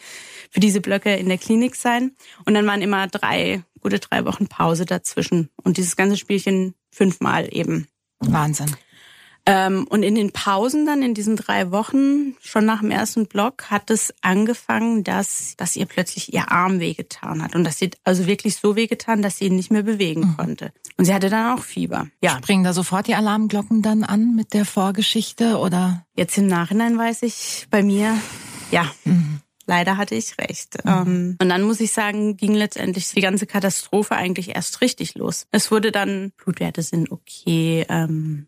für 0.51 0.61
diese 0.61 0.81
Blöcke 0.81 1.15
in 1.15 1.29
der 1.29 1.39
Klinik 1.39 1.77
sein. 1.77 2.13
Und 2.45 2.55
dann 2.55 2.67
waren 2.67 2.83
immer 2.83 3.07
drei, 3.07 3.63
gute 3.81 3.99
drei 3.99 4.25
Wochen 4.25 4.47
Pause 4.47 4.87
dazwischen. 4.87 5.51
Und 5.63 5.77
dieses 5.77 5.97
ganze 5.97 6.17
Spielchen 6.17 6.75
fünfmal 6.91 7.49
eben. 7.53 7.87
Wahnsinn. 8.21 8.75
Ähm, 9.49 9.87
und 9.89 10.03
in 10.03 10.17
den 10.17 10.33
Pausen 10.33 10.87
dann, 10.87 11.03
in 11.03 11.15
diesen 11.15 11.37
drei 11.37 11.71
Wochen, 11.71 12.35
schon 12.41 12.65
nach 12.65 12.81
dem 12.81 12.91
ersten 12.91 13.27
Block, 13.27 13.71
hat 13.71 13.91
es 13.91 14.13
angefangen, 14.21 15.05
dass, 15.05 15.55
dass 15.57 15.77
ihr 15.77 15.87
plötzlich 15.87 16.35
ihr 16.35 16.51
Arm 16.51 16.81
wehgetan 16.81 17.43
hat. 17.43 17.55
Und 17.55 17.63
das 17.63 17.79
sie 17.79 17.93
also 18.03 18.27
wirklich 18.27 18.57
so 18.57 18.75
wehgetan, 18.75 19.23
dass 19.23 19.39
sie 19.39 19.47
ihn 19.47 19.55
nicht 19.55 19.71
mehr 19.71 19.85
bewegen 19.85 20.23
mhm. 20.23 20.37
konnte. 20.37 20.73
Und 20.97 21.05
sie 21.05 21.15
hatte 21.15 21.31
dann 21.31 21.57
auch 21.57 21.63
Fieber. 21.63 22.09
Ja. 22.21 22.39
Springen 22.39 22.65
da 22.65 22.73
sofort 22.73 23.07
die 23.07 23.15
Alarmglocken 23.15 23.83
dann 23.83 24.03
an 24.03 24.35
mit 24.35 24.53
der 24.53 24.65
Vorgeschichte 24.65 25.59
oder? 25.59 26.05
Jetzt 26.17 26.37
im 26.39 26.49
Nachhinein 26.49 26.99
weiß 26.99 27.23
ich 27.23 27.67
bei 27.71 27.85
mir, 27.85 28.19
ja. 28.73 28.91
Mhm. 29.05 29.41
Leider 29.69 29.97
hatte 29.97 30.15
ich 30.15 30.39
recht. 30.39 30.85
Mhm. 30.85 30.91
Ähm, 30.91 31.37
und 31.41 31.49
dann 31.49 31.63
muss 31.63 31.81
ich 31.81 31.93
sagen, 31.93 32.37
ging 32.37 32.55
letztendlich 32.55 33.11
die 33.13 33.21
ganze 33.21 33.47
Katastrophe 33.47 34.17
eigentlich 34.17 34.55
erst 34.55 34.81
richtig 34.81 35.15
los. 35.15 35.47
Es 35.51 35.71
wurde 35.71 35.93
dann, 35.93 36.33
Blutwerte 36.37 36.83
sind 36.83 37.11
okay, 37.11 37.85
ähm, 37.89 38.47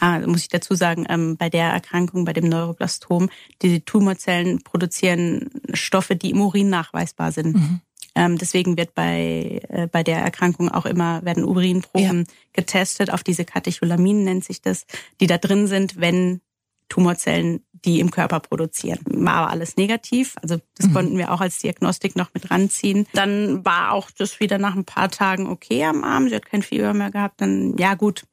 Ah, 0.00 0.20
muss 0.20 0.42
ich 0.42 0.48
dazu 0.48 0.74
sagen, 0.74 1.06
ähm, 1.08 1.36
bei 1.36 1.48
der 1.48 1.70
Erkrankung, 1.70 2.24
bei 2.24 2.32
dem 2.32 2.48
Neuroblastom, 2.48 3.28
die 3.62 3.80
Tumorzellen 3.80 4.62
produzieren 4.62 5.50
Stoffe, 5.72 6.16
die 6.16 6.30
im 6.30 6.40
Urin 6.40 6.70
nachweisbar 6.70 7.32
sind. 7.32 7.56
Mhm. 7.56 7.80
Ähm, 8.14 8.38
deswegen 8.38 8.76
wird 8.76 8.94
bei, 8.94 9.60
äh, 9.68 9.86
bei 9.86 10.02
der 10.02 10.18
Erkrankung 10.18 10.68
auch 10.70 10.86
immer, 10.86 11.24
werden 11.24 11.44
Urinproben 11.44 12.20
ja. 12.20 12.34
getestet 12.52 13.12
auf 13.12 13.22
diese 13.22 13.44
Katecholaminen, 13.44 14.24
nennt 14.24 14.44
sich 14.44 14.60
das, 14.60 14.86
die 15.20 15.26
da 15.26 15.38
drin 15.38 15.66
sind, 15.66 16.00
wenn 16.00 16.40
Tumorzellen 16.88 17.60
die 17.84 18.00
im 18.00 18.10
Körper 18.10 18.40
produzieren. 18.40 18.98
War 19.04 19.34
aber 19.34 19.50
alles 19.50 19.76
negativ. 19.76 20.34
Also 20.42 20.56
das 20.76 20.88
mhm. 20.88 20.94
konnten 20.94 21.18
wir 21.18 21.32
auch 21.32 21.40
als 21.40 21.58
Diagnostik 21.58 22.16
noch 22.16 22.34
mit 22.34 22.50
ranziehen. 22.50 23.06
Dann 23.12 23.64
war 23.64 23.92
auch 23.92 24.10
das 24.10 24.40
wieder 24.40 24.58
nach 24.58 24.74
ein 24.74 24.84
paar 24.84 25.10
Tagen 25.10 25.46
okay 25.46 25.84
am 25.84 26.02
Arm. 26.02 26.28
Sie 26.28 26.34
hat 26.34 26.46
kein 26.46 26.62
Fieber 26.62 26.94
mehr 26.94 27.10
gehabt. 27.10 27.40
Dann, 27.40 27.76
ja 27.76 27.94
gut, 27.94 28.24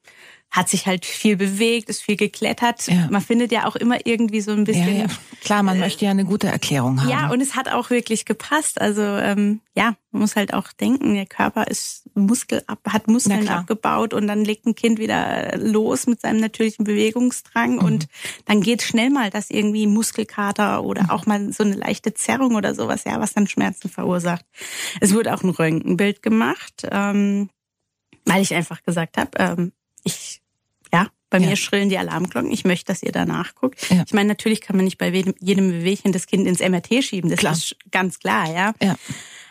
hat 0.56 0.70
sich 0.70 0.86
halt 0.86 1.04
viel 1.04 1.36
bewegt, 1.36 1.90
ist 1.90 2.02
viel 2.02 2.16
geklettert. 2.16 2.86
Ja. 2.86 3.08
Man 3.10 3.20
findet 3.20 3.52
ja 3.52 3.66
auch 3.66 3.76
immer 3.76 3.98
irgendwie 4.06 4.40
so 4.40 4.52
ein 4.52 4.64
bisschen. 4.64 4.96
Ja, 4.96 5.02
ja. 5.02 5.06
Klar, 5.42 5.62
man 5.62 5.76
äh, 5.76 5.80
möchte 5.80 6.06
ja 6.06 6.10
eine 6.10 6.24
gute 6.24 6.46
Erklärung 6.46 7.02
haben. 7.02 7.10
Ja, 7.10 7.30
und 7.30 7.42
es 7.42 7.54
hat 7.54 7.70
auch 7.70 7.90
wirklich 7.90 8.24
gepasst. 8.24 8.80
Also 8.80 9.02
ähm, 9.02 9.60
ja, 9.76 9.96
man 10.12 10.22
muss 10.22 10.34
halt 10.34 10.54
auch 10.54 10.72
denken, 10.72 11.14
der 11.14 11.26
Körper 11.26 11.66
ist 11.66 12.08
Muskel 12.14 12.62
ab, 12.66 12.78
hat 12.88 13.06
Muskeln 13.06 13.46
abgebaut 13.48 14.14
und 14.14 14.26
dann 14.26 14.46
legt 14.46 14.64
ein 14.64 14.74
Kind 14.74 14.98
wieder 14.98 15.58
los 15.58 16.06
mit 16.06 16.22
seinem 16.22 16.40
natürlichen 16.40 16.86
Bewegungsdrang 16.86 17.72
mhm. 17.72 17.84
und 17.84 18.08
dann 18.46 18.62
geht 18.62 18.80
schnell 18.80 19.10
mal 19.10 19.28
das 19.28 19.50
irgendwie 19.50 19.86
Muskelkater 19.86 20.82
oder 20.82 21.04
mhm. 21.04 21.10
auch 21.10 21.26
mal 21.26 21.52
so 21.52 21.64
eine 21.64 21.74
leichte 21.74 22.14
Zerrung 22.14 22.54
oder 22.54 22.74
sowas, 22.74 23.04
ja, 23.04 23.20
was 23.20 23.34
dann 23.34 23.46
Schmerzen 23.46 23.90
verursacht. 23.90 24.46
Es 25.02 25.12
wurde 25.12 25.34
auch 25.34 25.42
ein 25.42 25.50
Röntgenbild 25.50 26.22
gemacht, 26.22 26.88
ähm, 26.90 27.50
weil 28.24 28.40
ich 28.40 28.54
einfach 28.54 28.82
gesagt 28.82 29.18
habe, 29.18 29.30
ähm, 29.36 29.72
ich, 30.02 30.40
bei 31.30 31.38
ja. 31.38 31.48
mir 31.48 31.56
schrillen 31.56 31.88
die 31.88 31.98
Alarmglocken. 31.98 32.50
Ich 32.50 32.64
möchte, 32.64 32.86
dass 32.86 33.02
ihr 33.02 33.12
danach 33.12 33.54
guckt. 33.54 33.90
Ja. 33.90 34.04
Ich 34.06 34.14
meine, 34.14 34.28
natürlich 34.28 34.60
kann 34.60 34.76
man 34.76 34.84
nicht 34.84 34.98
bei 34.98 35.08
jedem 35.08 35.70
Bewegchen 35.70 36.12
das 36.12 36.26
Kind 36.26 36.46
ins 36.46 36.60
MRT 36.60 37.02
schieben. 37.02 37.30
Das 37.30 37.40
klar. 37.40 37.52
ist 37.52 37.76
ganz 37.90 38.18
klar, 38.18 38.52
ja. 38.52 38.74
ja. 38.82 38.96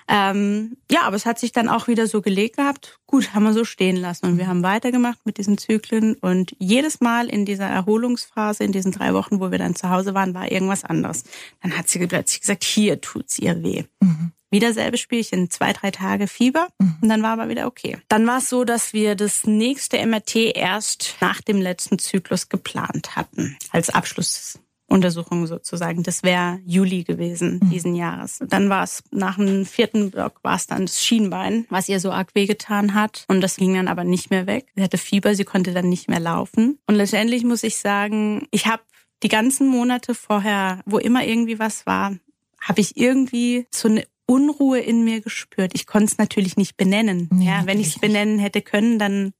Ähm, 0.07 0.77
ja, 0.91 1.01
aber 1.01 1.15
es 1.15 1.25
hat 1.25 1.39
sich 1.39 1.51
dann 1.51 1.67
auch 1.67 1.87
wieder 1.87 2.05
so 2.05 2.21
gelegt 2.21 2.57
gehabt. 2.57 2.99
Gut, 3.07 3.33
haben 3.33 3.43
wir 3.43 3.53
so 3.53 3.65
stehen 3.65 3.95
lassen. 3.95 4.25
Und 4.27 4.37
wir 4.37 4.47
haben 4.47 4.61
weitergemacht 4.61 5.19
mit 5.25 5.37
diesen 5.37 5.57
Zyklen. 5.57 6.15
Und 6.15 6.55
jedes 6.59 7.01
Mal 7.01 7.27
in 7.27 7.45
dieser 7.45 7.65
Erholungsphase, 7.65 8.63
in 8.63 8.71
diesen 8.71 8.91
drei 8.91 9.13
Wochen, 9.13 9.39
wo 9.39 9.49
wir 9.51 9.57
dann 9.57 9.75
zu 9.75 9.89
Hause 9.89 10.13
waren, 10.13 10.33
war 10.33 10.51
irgendwas 10.51 10.83
anderes. 10.83 11.23
Dann 11.61 11.75
hat 11.75 11.89
sie 11.89 12.05
plötzlich 12.05 12.41
gesagt, 12.41 12.63
hier 12.63 13.01
tut's 13.01 13.39
ihr 13.39 13.63
weh. 13.63 13.83
Mhm. 13.99 14.31
Wieder 14.55 14.71
selbe 14.71 14.95
Spielchen, 14.97 15.49
zwei, 15.49 15.73
drei 15.73 15.91
Tage 15.91 16.29
Fieber 16.29 16.69
mhm. 16.79 16.95
und 17.01 17.09
dann 17.09 17.21
war 17.21 17.31
aber 17.31 17.49
wieder 17.49 17.67
okay. 17.67 17.97
Dann 18.07 18.25
war 18.25 18.37
es 18.37 18.47
so, 18.47 18.63
dass 18.63 18.93
wir 18.93 19.15
das 19.15 19.43
nächste 19.43 19.97
MRT 19.97 20.55
erst 20.55 21.17
nach 21.19 21.41
dem 21.41 21.59
letzten 21.59 21.99
Zyklus 21.99 22.47
geplant 22.47 23.17
hatten, 23.17 23.57
als 23.71 23.89
Abschlussuntersuchung 23.89 25.45
sozusagen. 25.45 26.03
Das 26.03 26.23
wäre 26.23 26.61
Juli 26.65 27.03
gewesen 27.03 27.59
mhm. 27.61 27.69
diesen 27.69 27.95
Jahres. 27.95 28.39
Dann 28.47 28.69
war 28.69 28.85
es 28.85 29.03
nach 29.11 29.35
dem 29.35 29.65
vierten 29.65 30.09
Block 30.09 30.39
war 30.41 30.55
es 30.55 30.67
dann 30.67 30.85
das 30.85 31.03
Schienbein, 31.03 31.65
was 31.69 31.89
ihr 31.89 31.99
so 31.99 32.11
arg 32.11 32.33
wehgetan 32.33 32.93
hat. 32.93 33.25
Und 33.27 33.41
das 33.41 33.57
ging 33.57 33.73
dann 33.73 33.89
aber 33.89 34.05
nicht 34.05 34.29
mehr 34.29 34.47
weg. 34.47 34.67
Sie 34.77 34.83
hatte 34.83 34.97
Fieber, 34.97 35.35
sie 35.35 35.43
konnte 35.43 35.73
dann 35.73 35.89
nicht 35.89 36.07
mehr 36.07 36.21
laufen. 36.21 36.79
Und 36.87 36.95
letztendlich 36.95 37.43
muss 37.43 37.63
ich 37.63 37.75
sagen, 37.75 38.47
ich 38.51 38.67
habe 38.67 38.83
die 39.21 39.27
ganzen 39.27 39.67
Monate 39.67 40.15
vorher, 40.15 40.81
wo 40.85 40.97
immer 40.97 41.25
irgendwie 41.25 41.59
was 41.59 41.85
war, 41.85 42.15
habe 42.61 42.79
ich 42.79 42.95
irgendwie 42.95 43.67
so 43.69 43.89
eine 43.89 44.05
Unruhe 44.27 44.79
in 44.79 45.03
mir 45.03 45.21
gespürt. 45.21 45.71
Ich 45.75 45.85
konnte 45.85 46.05
es 46.05 46.17
natürlich 46.17 46.57
nicht 46.57 46.77
benennen. 46.77 47.29
Nee, 47.31 47.47
ja, 47.47 47.65
wenn 47.65 47.79
ich 47.79 47.87
es 47.87 47.99
benennen 47.99 48.39
hätte 48.39 48.61
können, 48.61 48.99
dann 48.99 49.33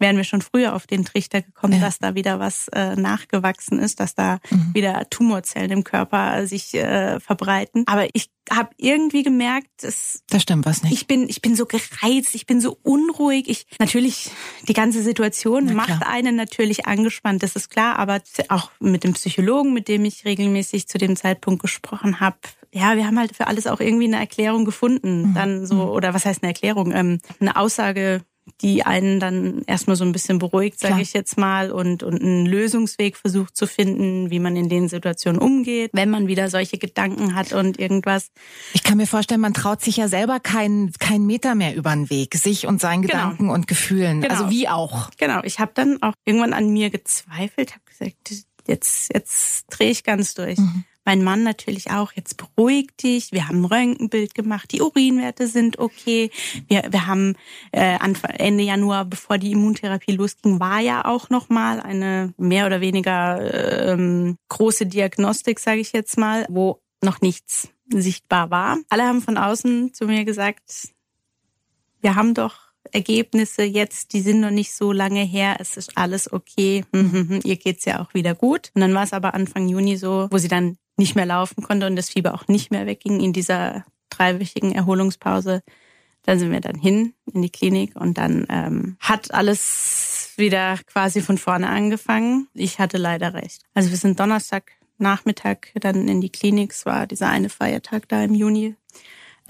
wären 0.00 0.16
wir 0.16 0.24
schon 0.24 0.42
früher 0.42 0.74
auf 0.74 0.86
den 0.86 1.04
Trichter 1.04 1.42
gekommen, 1.42 1.74
ja. 1.74 1.80
dass 1.80 1.98
da 1.98 2.14
wieder 2.14 2.40
was 2.40 2.68
äh, 2.68 2.96
nachgewachsen 2.96 3.78
ist, 3.78 4.00
dass 4.00 4.14
da 4.14 4.38
mhm. 4.50 4.74
wieder 4.74 5.08
Tumorzellen 5.10 5.70
im 5.70 5.84
Körper 5.84 6.46
sich 6.46 6.74
äh, 6.74 7.20
verbreiten. 7.20 7.84
Aber 7.86 8.08
ich 8.14 8.30
habe 8.50 8.70
irgendwie 8.78 9.22
gemerkt, 9.22 9.68
dass 9.82 10.22
da 10.28 10.40
stimmt 10.40 10.66
was 10.66 10.82
nicht. 10.82 10.92
Ich 10.92 11.06
bin 11.06 11.28
ich 11.28 11.40
bin 11.40 11.54
so 11.54 11.66
gereizt, 11.66 12.34
ich 12.34 12.46
bin 12.46 12.60
so 12.60 12.78
unruhig. 12.82 13.48
Ich 13.48 13.66
natürlich 13.78 14.30
die 14.66 14.72
ganze 14.72 15.02
Situation 15.02 15.74
macht 15.74 16.06
einen 16.06 16.34
natürlich 16.34 16.86
angespannt, 16.86 17.42
das 17.42 17.54
ist 17.54 17.70
klar. 17.70 17.98
Aber 17.98 18.20
auch 18.48 18.70
mit 18.80 19.04
dem 19.04 19.12
Psychologen, 19.12 19.72
mit 19.72 19.86
dem 19.88 20.04
ich 20.04 20.24
regelmäßig 20.24 20.88
zu 20.88 20.98
dem 20.98 21.14
Zeitpunkt 21.14 21.62
gesprochen 21.62 22.20
habe, 22.20 22.38
ja, 22.72 22.96
wir 22.96 23.06
haben 23.06 23.18
halt 23.18 23.36
für 23.36 23.46
alles 23.46 23.66
auch 23.66 23.80
irgendwie 23.80 24.06
eine 24.06 24.18
Erklärung 24.18 24.64
gefunden. 24.64 25.30
Mhm. 25.30 25.34
Dann 25.34 25.66
so, 25.66 25.74
mhm. 25.74 25.90
oder 25.90 26.14
was 26.14 26.24
heißt 26.24 26.42
eine 26.42 26.52
Erklärung? 26.52 26.92
Ähm, 26.92 27.18
eine 27.40 27.56
Aussage, 27.56 28.22
die 28.62 28.84
einen 28.84 29.20
dann 29.20 29.62
erstmal 29.66 29.96
so 29.96 30.04
ein 30.04 30.12
bisschen 30.12 30.38
beruhigt, 30.38 30.78
sage 30.78 31.00
ich 31.00 31.12
jetzt 31.12 31.38
mal, 31.38 31.70
und, 31.70 32.02
und 32.02 32.20
einen 32.20 32.46
Lösungsweg 32.46 33.16
versucht 33.16 33.56
zu 33.56 33.66
finden, 33.66 34.30
wie 34.30 34.38
man 34.38 34.56
in 34.56 34.68
den 34.68 34.88
Situationen 34.88 35.40
umgeht, 35.40 35.90
wenn 35.94 36.10
man 36.10 36.26
wieder 36.26 36.50
solche 36.50 36.78
Gedanken 36.78 37.34
hat 37.34 37.52
und 37.52 37.78
irgendwas. 37.78 38.30
Ich 38.72 38.82
kann 38.82 38.98
mir 38.98 39.06
vorstellen, 39.06 39.40
man 39.40 39.54
traut 39.54 39.82
sich 39.82 39.96
ja 39.96 40.08
selber 40.08 40.40
keinen 40.40 40.92
keinen 40.92 41.26
Meter 41.26 41.54
mehr 41.54 41.74
über 41.74 41.90
den 41.90 42.10
Weg, 42.10 42.34
sich 42.34 42.66
und 42.66 42.80
seinen 42.80 43.02
genau. 43.02 43.14
Gedanken 43.14 43.50
und 43.50 43.66
Gefühlen. 43.66 44.20
Genau. 44.20 44.34
Also 44.34 44.50
wie 44.50 44.68
auch. 44.68 45.10
Genau, 45.18 45.40
ich 45.42 45.58
habe 45.58 45.72
dann 45.74 46.02
auch 46.02 46.14
irgendwann 46.24 46.52
an 46.52 46.70
mir 46.70 46.90
gezweifelt, 46.90 47.72
habe 47.72 47.84
gesagt, 47.86 48.44
jetzt, 48.66 49.12
jetzt 49.12 49.64
drehe 49.70 49.90
ich 49.90 50.04
ganz 50.04 50.34
durch. 50.34 50.58
Mhm. 50.58 50.84
Mein 51.10 51.24
Mann 51.24 51.42
natürlich 51.42 51.90
auch, 51.90 52.12
jetzt 52.12 52.36
beruhig 52.36 52.96
dich. 53.02 53.32
Wir 53.32 53.48
haben 53.48 53.62
ein 53.62 53.64
Röntgenbild 53.64 54.32
gemacht, 54.32 54.70
die 54.70 54.80
Urinwerte 54.80 55.48
sind 55.48 55.80
okay. 55.80 56.30
Wir, 56.68 56.84
wir 56.88 57.08
haben 57.08 57.34
äh, 57.72 57.98
Ende 58.38 58.62
Januar, 58.62 59.06
bevor 59.06 59.36
die 59.36 59.50
Immuntherapie 59.50 60.12
losging, 60.12 60.60
war 60.60 60.78
ja 60.78 61.04
auch 61.04 61.28
nochmal 61.28 61.80
eine 61.80 62.32
mehr 62.36 62.64
oder 62.64 62.80
weniger 62.80 63.90
ähm, 63.90 64.36
große 64.50 64.86
Diagnostik, 64.86 65.58
sage 65.58 65.80
ich 65.80 65.92
jetzt 65.92 66.16
mal, 66.16 66.46
wo 66.48 66.80
noch 67.02 67.20
nichts 67.20 67.70
sichtbar 67.92 68.52
war. 68.52 68.78
Alle 68.88 69.02
haben 69.02 69.20
von 69.20 69.36
außen 69.36 69.92
zu 69.92 70.04
mir 70.04 70.24
gesagt, 70.24 70.90
wir 72.02 72.14
haben 72.14 72.34
doch 72.34 72.70
Ergebnisse 72.92 73.64
jetzt, 73.64 74.12
die 74.12 74.20
sind 74.20 74.38
noch 74.38 74.50
nicht 74.50 74.72
so 74.72 74.92
lange 74.92 75.22
her, 75.22 75.56
es 75.58 75.76
ist 75.76 75.96
alles 75.96 76.32
okay, 76.32 76.84
ihr 77.44 77.56
geht's 77.56 77.84
ja 77.84 78.00
auch 78.00 78.14
wieder 78.14 78.36
gut. 78.36 78.70
Und 78.74 78.82
dann 78.82 78.94
war 78.94 79.02
es 79.02 79.12
aber 79.12 79.34
Anfang 79.34 79.68
Juni 79.68 79.96
so, 79.96 80.28
wo 80.30 80.38
sie 80.38 80.48
dann 80.48 80.76
nicht 81.00 81.16
mehr 81.16 81.26
laufen 81.26 81.62
konnte 81.62 81.86
und 81.86 81.96
das 81.96 82.10
Fieber 82.10 82.34
auch 82.34 82.46
nicht 82.46 82.70
mehr 82.70 82.86
wegging 82.86 83.20
in 83.20 83.32
dieser 83.32 83.84
dreiwöchigen 84.10 84.72
Erholungspause. 84.72 85.62
Dann 86.22 86.38
sind 86.38 86.52
wir 86.52 86.60
dann 86.60 86.76
hin 86.76 87.14
in 87.32 87.42
die 87.42 87.50
Klinik 87.50 87.96
und 87.96 88.18
dann 88.18 88.46
ähm, 88.50 88.96
hat 89.00 89.32
alles 89.32 90.34
wieder 90.36 90.78
quasi 90.86 91.22
von 91.22 91.38
vorne 91.38 91.68
angefangen. 91.68 92.48
Ich 92.54 92.78
hatte 92.78 92.98
leider 92.98 93.34
recht. 93.34 93.62
Also 93.74 93.90
wir 93.90 93.96
sind 93.96 94.20
Donnerstag 94.20 94.72
Nachmittag 94.98 95.72
dann 95.80 96.08
in 96.08 96.20
die 96.20 96.30
Klinik. 96.30 96.72
Es 96.72 96.84
war 96.84 97.06
dieser 97.06 97.28
eine 97.28 97.48
Feiertag 97.48 98.06
da 98.08 98.22
im 98.22 98.34
Juni 98.34 98.76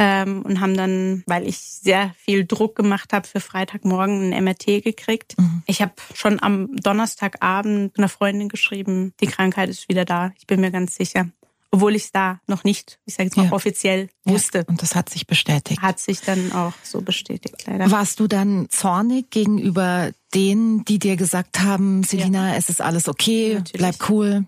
ähm, 0.01 0.43
und 0.43 0.61
haben 0.61 0.77
dann, 0.77 1.23
weil 1.27 1.47
ich 1.47 1.59
sehr 1.59 2.15
viel 2.17 2.47
Druck 2.47 2.75
gemacht 2.75 3.13
habe, 3.13 3.29
für 3.29 3.39
Freitagmorgen 3.39 4.33
ein 4.33 4.45
MRT 4.45 4.83
gekriegt. 4.83 5.39
Mhm. 5.39 5.63
Ich 5.67 5.83
habe 5.83 5.93
schon 6.15 6.43
am 6.43 6.75
Donnerstagabend 6.77 7.99
einer 7.99 8.09
Freundin 8.09 8.49
geschrieben, 8.49 9.13
die 9.21 9.27
Krankheit 9.27 9.69
ist 9.69 9.91
wieder 9.91 10.07
da. 10.07 10.33
Ich 10.39 10.47
bin 10.47 10.61
mir 10.61 10.71
ganz 10.71 10.95
sicher. 10.95 11.29
Obwohl 11.73 11.95
ich 11.95 12.05
es 12.05 12.13
da 12.13 12.41
noch 12.49 12.65
nicht, 12.65 12.99
ich 13.05 13.15
sage 13.15 13.29
jetzt 13.29 13.37
mal, 13.37 13.47
ja. 13.47 13.53
offiziell 13.53 14.09
wusste. 14.25 14.59
Ja, 14.59 14.65
und 14.67 14.83
das 14.83 14.97
hat 14.97 15.09
sich 15.09 15.29
bestätigt. 15.29 15.81
Hat 15.81 16.01
sich 16.01 16.21
dann 16.21 16.51
auch 16.53 16.73
so 16.83 17.01
bestätigt, 17.01 17.65
leider. 17.67 17.91
Warst 17.93 18.19
du 18.19 18.27
dann 18.27 18.69
zornig 18.71 19.31
gegenüber 19.31 20.11
denen, 20.35 20.85
die 20.85 20.99
dir 20.99 21.17
gesagt 21.17 21.61
haben, 21.61 22.03
Selina, 22.03 22.51
ja. 22.51 22.57
es 22.57 22.71
ist 22.71 22.81
alles 22.81 23.09
okay, 23.09 23.55
Natürlich. 23.55 23.73
bleib 23.73 24.11
cool? 24.11 24.47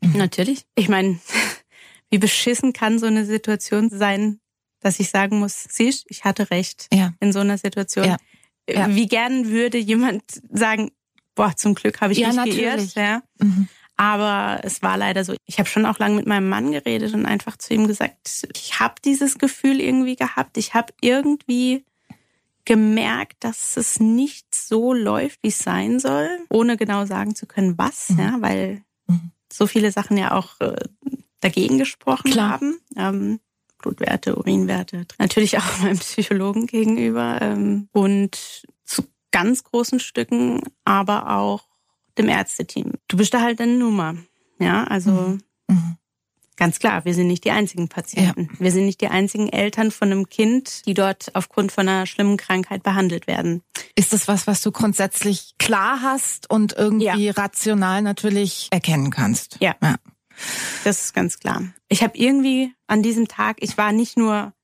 Mhm. 0.00 0.16
Natürlich. 0.16 0.64
Ich 0.74 0.88
meine, 0.88 1.20
wie 2.10 2.18
beschissen 2.18 2.72
kann 2.72 2.98
so 2.98 3.06
eine 3.06 3.24
Situation 3.24 3.88
sein, 3.88 4.40
dass 4.80 4.98
ich 4.98 5.10
sagen 5.10 5.38
muss, 5.38 5.66
siehst, 5.68 6.04
ich 6.08 6.24
hatte 6.24 6.50
recht 6.50 6.88
ja. 6.92 7.14
in 7.20 7.32
so 7.32 7.40
einer 7.40 7.58
Situation. 7.58 8.16
Wie 8.66 9.06
gern 9.06 9.50
würde 9.50 9.78
jemand 9.78 10.24
sagen, 10.50 10.90
boah, 11.36 11.54
zum 11.54 11.76
Glück 11.76 12.00
habe 12.00 12.12
ich 12.12 12.18
ja, 12.18 12.28
mich 12.28 12.36
natürlich. 12.36 12.94
geirrt. 12.94 12.94
Ja. 12.96 13.22
Mhm. 13.38 13.68
Aber 13.96 14.60
es 14.62 14.82
war 14.82 14.98
leider 14.98 15.24
so. 15.24 15.34
Ich 15.46 15.58
habe 15.58 15.68
schon 15.68 15.86
auch 15.86 15.98
lange 15.98 16.16
mit 16.16 16.26
meinem 16.26 16.48
Mann 16.48 16.70
geredet 16.70 17.14
und 17.14 17.24
einfach 17.24 17.56
zu 17.56 17.72
ihm 17.72 17.86
gesagt, 17.86 18.46
ich 18.54 18.78
habe 18.78 18.94
dieses 19.04 19.38
Gefühl 19.38 19.80
irgendwie 19.80 20.16
gehabt. 20.16 20.58
Ich 20.58 20.74
habe 20.74 20.92
irgendwie 21.00 21.84
gemerkt, 22.66 23.36
dass 23.40 23.76
es 23.76 23.98
nicht 24.00 24.54
so 24.54 24.92
läuft, 24.92 25.42
wie 25.42 25.48
es 25.48 25.60
sein 25.60 25.98
soll, 25.98 26.28
ohne 26.50 26.76
genau 26.76 27.06
sagen 27.06 27.34
zu 27.34 27.46
können, 27.46 27.78
was, 27.78 28.10
mhm. 28.10 28.18
ja, 28.18 28.36
weil 28.40 28.82
mhm. 29.06 29.30
so 29.50 29.66
viele 29.66 29.92
Sachen 29.92 30.18
ja 30.18 30.32
auch 30.32 30.60
äh, 30.60 30.76
dagegen 31.40 31.78
gesprochen 31.78 32.32
Klar. 32.32 32.50
haben. 32.50 32.78
Ähm, 32.96 33.40
Blutwerte, 33.78 34.36
Urinwerte, 34.36 35.06
natürlich 35.18 35.58
auch 35.58 35.78
meinem 35.82 35.98
Psychologen 35.98 36.66
gegenüber 36.66 37.38
ähm, 37.40 37.88
und 37.92 38.64
zu 38.84 39.04
ganz 39.30 39.64
großen 39.64 40.00
Stücken, 40.00 40.62
aber 40.84 41.36
auch 41.36 41.64
dem 42.18 42.28
Ärzteteam. 42.28 42.92
Du 43.08 43.16
bist 43.16 43.34
da 43.34 43.40
halt 43.40 43.60
eine 43.60 43.76
Nummer, 43.76 44.16
ja, 44.58 44.84
also 44.84 45.10
mhm. 45.10 45.40
Mhm. 45.68 45.96
Ganz 46.56 46.78
klar, 46.78 47.04
wir 47.04 47.12
sind 47.12 47.26
nicht 47.26 47.44
die 47.44 47.50
einzigen 47.50 47.88
Patienten. 47.88 48.48
Ja. 48.50 48.60
Wir 48.60 48.72
sind 48.72 48.86
nicht 48.86 49.02
die 49.02 49.08
einzigen 49.08 49.50
Eltern 49.50 49.90
von 49.90 50.10
einem 50.10 50.26
Kind, 50.30 50.86
die 50.86 50.94
dort 50.94 51.34
aufgrund 51.34 51.70
von 51.70 51.86
einer 51.86 52.06
schlimmen 52.06 52.38
Krankheit 52.38 52.82
behandelt 52.82 53.26
werden. 53.26 53.62
Ist 53.94 54.14
das 54.14 54.26
was, 54.26 54.46
was 54.46 54.62
du 54.62 54.72
grundsätzlich 54.72 55.54
klar 55.58 56.00
hast 56.00 56.50
und 56.50 56.72
irgendwie 56.72 57.26
ja. 57.26 57.32
rational 57.32 58.00
natürlich 58.00 58.68
erkennen 58.70 59.10
kannst? 59.10 59.58
Ja. 59.60 59.76
ja. 59.82 59.96
Das 60.84 61.02
ist 61.04 61.14
ganz 61.14 61.38
klar. 61.38 61.62
Ich 61.88 62.02
habe 62.02 62.16
irgendwie 62.16 62.72
an 62.86 63.02
diesem 63.02 63.28
Tag, 63.28 63.58
ich 63.60 63.76
war 63.76 63.92
nicht 63.92 64.16
nur 64.16 64.54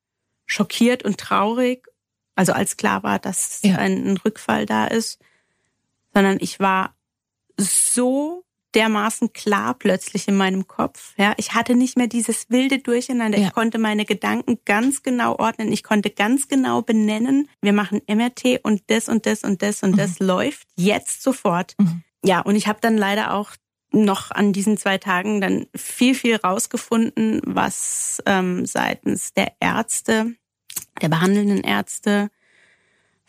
schockiert 0.47 1.05
und 1.05 1.19
traurig, 1.19 1.87
also 2.35 2.55
als 2.55 2.79
klar 2.79 3.03
war, 3.03 3.19
dass 3.19 3.61
ein, 3.65 4.07
ein 4.07 4.17
Rückfall 4.17 4.65
da 4.65 4.87
ist, 4.87 5.19
sondern 6.15 6.39
ich 6.41 6.59
war 6.59 6.95
so 7.63 8.45
dermaßen 8.75 9.33
klar 9.33 9.75
plötzlich 9.75 10.29
in 10.29 10.37
meinem 10.37 10.67
Kopf. 10.67 11.15
Ja, 11.17 11.35
ich 11.37 11.55
hatte 11.55 11.75
nicht 11.75 11.97
mehr 11.97 12.07
dieses 12.07 12.49
wilde 12.51 12.79
Durcheinander. 12.79 13.39
Ja. 13.39 13.49
Ich 13.49 13.53
konnte 13.53 13.79
meine 13.79 14.05
Gedanken 14.05 14.59
ganz 14.65 15.03
genau 15.03 15.37
ordnen. 15.37 15.73
Ich 15.73 15.83
konnte 15.83 16.11
ganz 16.11 16.49
genau 16.49 16.83
benennen. 16.83 17.49
Wir 17.61 17.73
machen 17.73 18.01
MRT 18.07 18.61
und 18.63 18.83
das 18.89 19.09
und 19.09 19.27
das 19.27 19.45
und 19.45 19.63
das 19.63 19.83
und 19.83 19.93
mhm. 19.93 19.97
das 19.97 20.19
läuft 20.19 20.67
jetzt 20.77 21.23
sofort. 21.23 21.75
Mhm. 21.79 22.03
Ja, 22.25 22.41
und 22.41 22.57
ich 22.57 22.67
habe 22.67 22.79
dann 22.81 22.97
leider 22.97 23.35
auch 23.35 23.51
noch 23.93 24.31
an 24.31 24.53
diesen 24.53 24.79
zwei 24.79 24.97
Tagen 24.97 25.41
dann 25.41 25.67
viel, 25.77 26.15
viel 26.15 26.37
rausgefunden, 26.37 27.43
was 27.45 28.23
ähm, 28.25 28.65
seitens 28.65 29.35
der 29.35 29.53
Ärzte, 29.61 30.35
der 31.03 31.09
behandelnden 31.11 31.63
Ärzte, 31.63 32.31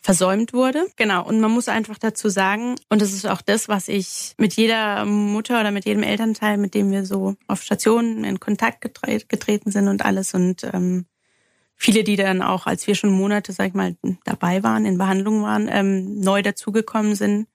versäumt 0.04 0.52
wurde. 0.52 0.86
Genau. 0.96 1.26
Und 1.26 1.40
man 1.40 1.50
muss 1.50 1.66
einfach 1.68 1.96
dazu 1.96 2.28
sagen, 2.28 2.74
und 2.90 3.00
das 3.00 3.14
ist 3.14 3.26
auch 3.26 3.40
das, 3.40 3.68
was 3.68 3.88
ich 3.88 4.34
mit 4.36 4.52
jeder 4.52 5.06
Mutter 5.06 5.58
oder 5.58 5.70
mit 5.70 5.86
jedem 5.86 6.02
Elternteil, 6.02 6.58
mit 6.58 6.74
dem 6.74 6.90
wir 6.90 7.06
so 7.06 7.36
auf 7.46 7.62
Stationen 7.62 8.22
in 8.22 8.38
Kontakt 8.38 8.82
getreten 8.82 9.70
sind 9.70 9.88
und 9.88 10.04
alles 10.04 10.34
und 10.34 10.62
ähm, 10.74 11.06
viele, 11.74 12.04
die 12.04 12.16
dann 12.16 12.42
auch, 12.42 12.66
als 12.66 12.86
wir 12.86 12.94
schon 12.96 13.12
Monate, 13.12 13.54
sag 13.54 13.68
ich 13.68 13.74
mal, 13.74 13.96
dabei 14.24 14.62
waren, 14.62 14.84
in 14.84 14.98
Behandlung 14.98 15.42
waren, 15.42 15.68
ähm, 15.72 16.20
neu 16.20 16.42
dazugekommen 16.42 17.14
sind. 17.14 17.48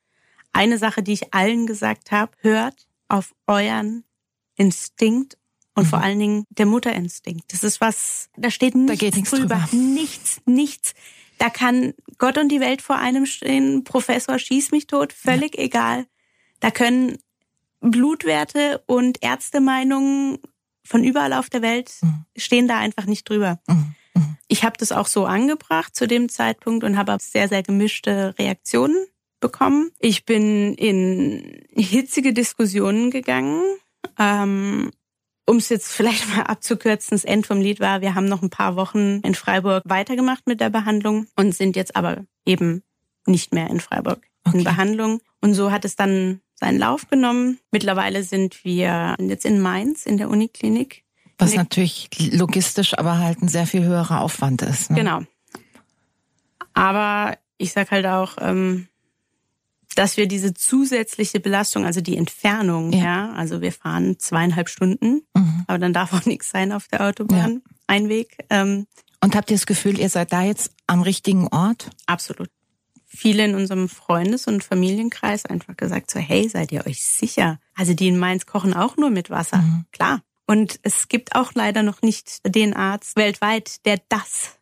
Eine 0.51 0.79
Sache, 0.79 1.03
die 1.03 1.13
ich 1.13 1.35
allen 1.35 1.67
gesagt 1.67 2.11
habe, 2.11 2.31
hört 2.41 2.87
auf 3.09 3.35
euren 3.45 4.05
Instinkt 4.55 5.37
und 5.75 5.83
mhm. 5.83 5.87
vor 5.87 5.99
allen 5.99 6.17
Dingen 6.17 6.45
der 6.49 6.65
Mutterinstinkt. 6.65 7.53
Das 7.53 7.63
ist 7.63 7.79
was, 7.79 8.31
da 8.35 8.49
steht 8.49 8.73
nichts, 8.73 8.91
da 8.91 8.95
geht 8.95 9.15
nichts 9.15 9.29
drüber. 9.29 9.67
drüber. 9.69 9.83
Nichts, 9.83 10.41
nichts. 10.47 10.95
Da 11.39 11.49
kann 11.49 11.93
Gott 12.17 12.37
und 12.37 12.49
die 12.49 12.59
Welt 12.59 12.81
vor 12.81 12.97
einem 12.97 13.25
stehen, 13.25 13.83
Professor 13.83 14.37
schieß 14.37 14.71
mich 14.71 14.87
tot, 14.87 15.13
völlig 15.13 15.57
ja. 15.57 15.63
egal. 15.63 16.05
Da 16.59 16.69
können 16.69 17.17
Blutwerte 17.79 18.83
und 18.85 19.23
Ärztemeinungen 19.23 20.39
von 20.83 21.03
überall 21.03 21.33
auf 21.33 21.49
der 21.49 21.61
Welt 21.61 21.91
mhm. 22.01 22.25
stehen 22.35 22.67
da 22.67 22.77
einfach 22.77 23.05
nicht 23.05 23.27
drüber. 23.27 23.59
Mhm. 23.67 23.95
mhm. 24.15 24.37
Ich 24.47 24.63
habe 24.63 24.77
das 24.77 24.91
auch 24.91 25.07
so 25.07 25.25
angebracht 25.25 25.95
zu 25.95 26.07
dem 26.07 26.27
Zeitpunkt 26.27 26.83
und 26.83 26.97
habe 26.97 27.15
sehr, 27.21 27.47
sehr 27.47 27.63
gemischte 27.63 28.35
Reaktionen 28.37 29.05
bekommen. 29.39 29.91
Ich 29.99 30.25
bin 30.25 30.73
in 30.73 31.63
hitzige 31.71 32.33
Diskussionen 32.33 33.11
gegangen. 33.11 33.63
Ähm, 34.17 34.91
um 35.49 35.57
es 35.57 35.69
jetzt 35.69 35.91
vielleicht 35.91 36.29
mal 36.29 36.43
abzukürzen, 36.43 37.17
das 37.17 37.25
End 37.25 37.47
vom 37.47 37.59
Lied 37.59 37.79
war, 37.79 38.01
wir 38.01 38.13
haben 38.13 38.25
noch 38.25 38.43
ein 38.43 38.51
paar 38.51 38.75
Wochen 38.75 39.19
in 39.21 39.33
Freiburg 39.33 39.83
weitergemacht 39.85 40.45
mit 40.45 40.61
der 40.61 40.69
Behandlung 40.69 41.25
und 41.35 41.55
sind 41.55 41.75
jetzt 41.75 41.95
aber 41.95 42.23
eben 42.45 42.83
nicht 43.25 43.51
mehr 43.51 43.67
in 43.67 43.79
Freiburg 43.79 44.21
okay. 44.45 44.59
in 44.59 44.63
Behandlung. 44.63 45.21
Und 45.41 45.55
so 45.55 45.71
hat 45.71 45.85
es 45.85 45.95
dann 45.95 46.41
seinen 46.53 46.77
Lauf 46.77 47.07
genommen. 47.09 47.59
Mittlerweile 47.71 48.23
sind 48.23 48.63
wir 48.63 49.15
jetzt 49.19 49.43
in 49.43 49.59
Mainz 49.59 50.05
in 50.05 50.17
der 50.17 50.29
Uniklinik. 50.29 51.03
Was 51.39 51.55
natürlich 51.55 52.09
logistisch 52.31 52.95
aber 52.97 53.17
halt 53.17 53.41
ein 53.41 53.47
sehr 53.47 53.65
viel 53.65 53.83
höherer 53.83 54.21
Aufwand 54.21 54.61
ist. 54.61 54.91
Ne? 54.91 54.97
Genau. 54.97 55.21
Aber 56.73 57.37
ich 57.57 57.71
sag 57.71 57.89
halt 57.89 58.05
auch, 58.05 58.37
ähm, 58.39 58.87
dass 59.95 60.17
wir 60.17 60.27
diese 60.27 60.53
zusätzliche 60.53 61.39
Belastung, 61.39 61.85
also 61.85 62.01
die 62.01 62.17
Entfernung, 62.17 62.91
ja, 62.91 63.03
ja 63.03 63.31
also 63.33 63.61
wir 63.61 63.71
fahren 63.71 64.19
zweieinhalb 64.19 64.69
Stunden, 64.69 65.21
mhm. 65.33 65.63
aber 65.67 65.79
dann 65.79 65.93
darf 65.93 66.13
auch 66.13 66.25
nichts 66.25 66.49
sein 66.49 66.71
auf 66.71 66.87
der 66.87 67.01
Autobahn, 67.01 67.61
ja. 67.65 67.75
ein 67.87 68.09
Weg. 68.09 68.37
Ähm, 68.49 68.87
Und 69.21 69.35
habt 69.35 69.49
ihr 69.49 69.57
das 69.57 69.65
Gefühl, 69.65 69.99
ihr 69.99 70.09
seid 70.09 70.31
da 70.31 70.43
jetzt 70.43 70.71
am 70.87 71.01
richtigen 71.01 71.47
Ort? 71.47 71.89
Absolut. 72.05 72.49
Viele 73.07 73.43
in 73.43 73.55
unserem 73.55 73.89
Freundes- 73.89 74.45
und 74.47 74.63
Familienkreis 74.63 75.45
einfach 75.45 75.75
gesagt 75.75 76.11
so, 76.11 76.19
hey, 76.19 76.47
seid 76.47 76.71
ihr 76.71 76.85
euch 76.85 77.03
sicher? 77.03 77.59
Also 77.75 77.95
die 77.95 78.07
in 78.07 78.19
Mainz 78.19 78.45
kochen 78.45 78.75
auch 78.75 78.97
nur 78.97 79.09
mit 79.09 79.31
Wasser. 79.31 79.57
Mhm. 79.57 79.85
Klar. 79.91 80.21
Und 80.45 80.79
es 80.83 81.07
gibt 81.07 81.35
auch 81.35 81.53
leider 81.55 81.83
noch 81.83 82.01
nicht 82.01 82.39
den 82.45 82.75
Arzt 82.75 83.15
weltweit, 83.15 83.85
der 83.85 83.99
das 84.09 84.58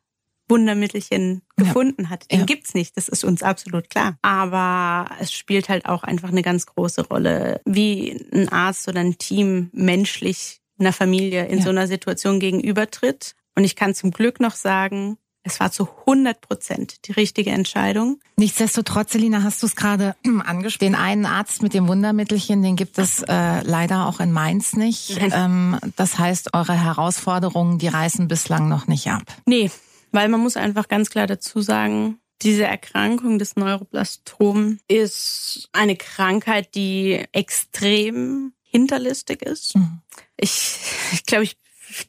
Wundermittelchen 0.49 1.41
gefunden 1.55 2.03
ja. 2.03 2.09
hat. 2.09 2.31
Den 2.31 2.39
ja. 2.39 2.45
gibt's 2.45 2.73
nicht, 2.73 2.95
das 2.97 3.07
ist 3.07 3.23
uns 3.23 3.43
absolut 3.43 3.89
klar. 3.89 4.17
Aber 4.21 5.09
es 5.19 5.33
spielt 5.33 5.69
halt 5.69 5.85
auch 5.85 6.03
einfach 6.03 6.29
eine 6.29 6.41
ganz 6.41 6.65
große 6.65 7.07
Rolle, 7.07 7.61
wie 7.65 8.27
ein 8.33 8.49
Arzt 8.49 8.87
oder 8.87 9.01
ein 9.01 9.17
Team 9.17 9.69
menschlich 9.73 10.61
einer 10.79 10.93
Familie 10.93 11.47
in 11.47 11.59
ja. 11.59 11.63
so 11.63 11.69
einer 11.69 11.87
Situation 11.87 12.39
gegenübertritt. 12.39 13.35
Und 13.55 13.63
ich 13.63 13.75
kann 13.75 13.95
zum 13.95 14.11
Glück 14.11 14.39
noch 14.39 14.55
sagen, 14.55 15.17
es 15.47 15.61
war 15.61 15.71
zu 15.71 15.87
100 16.05 16.41
Prozent 16.41 17.07
die 17.07 17.13
richtige 17.13 17.51
Entscheidung. 17.51 18.19
Nichtsdestotrotz, 18.35 19.13
Selina, 19.13 19.43
hast 19.43 19.63
du 19.63 19.67
es 19.67 19.75
gerade 19.75 20.15
angesprochen. 20.45 20.93
Den 20.93 20.95
einen 20.95 21.25
Arzt 21.25 21.63
mit 21.63 21.73
dem 21.73 21.87
Wundermittelchen, 21.87 22.61
den 22.61 22.75
gibt 22.75 22.99
es 22.99 23.23
äh, 23.23 23.61
leider 23.61 24.07
auch 24.07 24.19
in 24.19 24.31
Mainz 24.31 24.75
nicht. 24.75 25.19
Ähm, 25.29 25.77
das 25.97 26.17
heißt, 26.17 26.53
eure 26.53 26.73
Herausforderungen, 26.73 27.79
die 27.79 27.89
reißen 27.89 28.27
bislang 28.27 28.69
noch 28.69 28.87
nicht 28.87 29.07
ab. 29.07 29.23
Nee, 29.45 29.69
weil 30.11 30.29
man 30.29 30.41
muss 30.41 30.57
einfach 30.57 30.87
ganz 30.87 31.09
klar 31.09 31.27
dazu 31.27 31.61
sagen, 31.61 32.19
diese 32.41 32.65
Erkrankung 32.65 33.39
des 33.39 33.55
Neuroblastom 33.55 34.79
ist 34.87 35.69
eine 35.71 35.95
Krankheit, 35.95 36.75
die 36.75 37.25
extrem 37.31 38.53
hinterlistig 38.61 39.41
ist. 39.41 39.75
Mhm. 39.75 40.01
Ich, 40.37 40.77
ich 41.13 41.25
glaube, 41.25 41.45
ich 41.45 41.57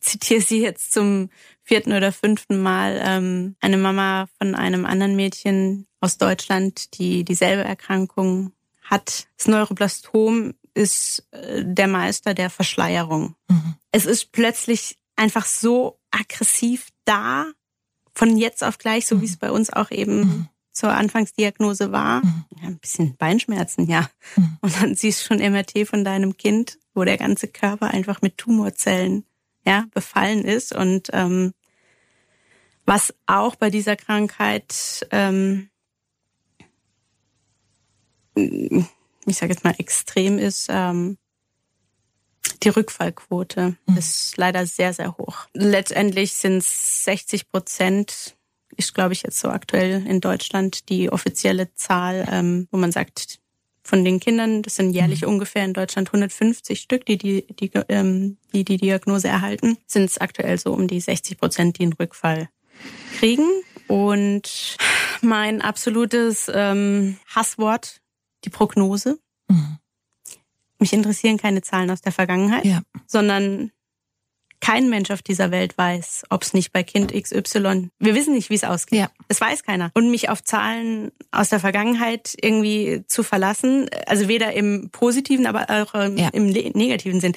zitiere 0.00 0.42
sie 0.42 0.61
jetzt 0.61 0.92
zum 0.92 1.30
vierten 1.62 1.92
oder 1.92 2.12
fünften 2.12 2.61
Mal. 2.61 3.00
Ähm, 3.02 3.56
eine 3.61 3.76
Mama 3.76 4.28
von 4.38 4.54
einem 4.54 4.84
anderen 4.84 5.16
Mädchen 5.16 5.87
aus 6.00 6.18
Deutschland, 6.18 6.98
die 6.98 7.24
dieselbe 7.24 7.64
Erkrankung 7.64 8.52
hat. 8.82 9.28
Das 9.37 9.48
Neuroblastom 9.48 10.54
ist 10.74 11.26
äh, 11.32 11.62
der 11.64 11.88
Meister 11.88 12.34
der 12.34 12.50
Verschleierung. 12.50 13.34
Mhm. 13.48 13.74
Es 13.92 14.06
ist 14.06 14.32
plötzlich 14.32 14.96
einfach 15.16 15.46
so 15.46 15.98
aggressiv 16.11 16.88
da 17.04 17.46
von 18.18 18.37
jetzt 18.37 18.64
auf 18.64 18.78
gleich, 18.78 19.07
so 19.07 19.20
wie 19.20 19.26
es 19.26 19.37
mhm. 19.37 19.38
bei 19.38 19.52
uns 19.52 19.72
auch 19.72 19.92
eben 19.92 20.18
mhm. 20.18 20.48
zur 20.72 20.90
Anfangsdiagnose 20.90 21.92
war. 21.92 22.24
Mhm. 22.24 22.44
Ja, 22.61 22.66
ein 22.66 22.78
bisschen 22.78 23.16
Beinschmerzen, 23.16 23.88
ja. 23.88 24.11
Und 24.61 24.83
dann 24.83 24.96
siehst 24.96 25.20
du 25.20 25.26
schon 25.26 25.52
MRT 25.52 25.87
von 25.87 26.04
deinem 26.04 26.37
Kind, 26.37 26.78
wo 26.94 27.04
der 27.04 27.16
ganze 27.16 27.46
Körper 27.46 27.87
einfach 27.87 28.20
mit 28.20 28.37
Tumorzellen 28.37 29.24
ja, 29.64 29.85
befallen 29.94 30.44
ist. 30.44 30.74
Und 30.74 31.11
ähm, 31.12 31.52
was 32.87 33.14
auch 33.26 33.54
bei 33.54 33.70
dieser 33.70 33.94
Krankheit, 33.94 35.07
ähm, 35.12 35.70
ich 38.35 39.37
sage 39.37 39.52
jetzt 39.52 39.62
mal 39.62 39.76
extrem 39.78 40.38
ist, 40.38 40.66
ähm, 40.70 41.18
die 42.62 42.68
Rückfallquote 42.68 43.76
mhm. 43.86 43.96
ist 43.96 44.36
leider 44.36 44.66
sehr, 44.66 44.92
sehr 44.92 45.16
hoch. 45.16 45.46
Letztendlich 45.54 46.32
sind 46.32 46.58
es 46.58 47.04
60 47.04 47.48
Prozent, 47.48 48.36
ist 48.76 48.94
glaube 48.94 49.12
ich 49.12 49.22
jetzt 49.22 49.38
so 49.38 49.48
aktuell 49.48 50.06
in 50.06 50.20
Deutschland 50.20 50.88
die 50.88 51.10
offizielle 51.10 51.72
Zahl, 51.74 52.26
ähm, 52.30 52.68
wo 52.70 52.78
man 52.78 52.92
sagt, 52.92 53.40
von 53.88 54.04
den 54.04 54.20
Kindern, 54.20 54.62
das 54.62 54.76
sind 54.76 54.92
jährlich 54.92 55.22
mhm. 55.22 55.28
ungefähr 55.28 55.64
in 55.64 55.72
Deutschland 55.72 56.08
150 56.08 56.78
Stück, 56.78 57.06
die 57.06 57.16
die, 57.16 57.46
die, 57.46 57.70
ähm, 57.88 58.36
die, 58.52 58.62
die 58.62 58.76
Diagnose 58.76 59.28
erhalten, 59.28 59.78
sind 59.86 60.04
es 60.04 60.18
aktuell 60.18 60.58
so 60.58 60.74
um 60.74 60.88
die 60.88 61.00
60 61.00 61.38
Prozent, 61.38 61.78
die 61.78 61.84
einen 61.84 61.94
Rückfall 61.94 62.50
kriegen. 63.18 63.48
Und 63.86 64.76
mein 65.22 65.62
absolutes 65.62 66.50
ähm, 66.52 67.16
Hasswort, 67.34 68.02
die 68.44 68.50
Prognose. 68.50 69.18
Mhm. 69.48 69.78
Mich 70.78 70.92
interessieren 70.92 71.38
keine 71.38 71.62
Zahlen 71.62 71.90
aus 71.90 72.00
der 72.00 72.12
Vergangenheit, 72.12 72.64
ja. 72.64 72.82
sondern 73.06 73.72
Kein 74.60 74.88
Mensch 74.88 75.10
auf 75.10 75.22
dieser 75.22 75.50
Welt 75.50 75.78
weiß, 75.78 76.24
ob 76.30 76.42
es 76.42 76.54
nicht 76.54 76.72
bei 76.72 76.82
Kind 76.82 77.12
XY. 77.12 77.90
Wir 77.98 78.14
wissen 78.14 78.34
nicht, 78.34 78.50
wie 78.50 78.54
es 78.54 78.64
ausgeht. 78.64 78.98
Ja. 78.98 79.10
Es 79.28 79.40
weiß 79.40 79.62
keiner. 79.62 79.90
Und 79.94 80.10
mich 80.10 80.28
auf 80.28 80.42
Zahlen 80.42 81.12
aus 81.30 81.50
der 81.50 81.60
Vergangenheit 81.60 82.34
irgendwie 82.40 83.04
zu 83.06 83.22
verlassen, 83.22 83.88
also 84.06 84.28
weder 84.28 84.52
im 84.52 84.90
positiven, 84.90 85.46
aber 85.46 85.66
auch 85.70 85.94
im, 85.94 86.16
ja. 86.16 86.28
im 86.32 86.48
negativen 86.48 87.20
Sinn. 87.20 87.34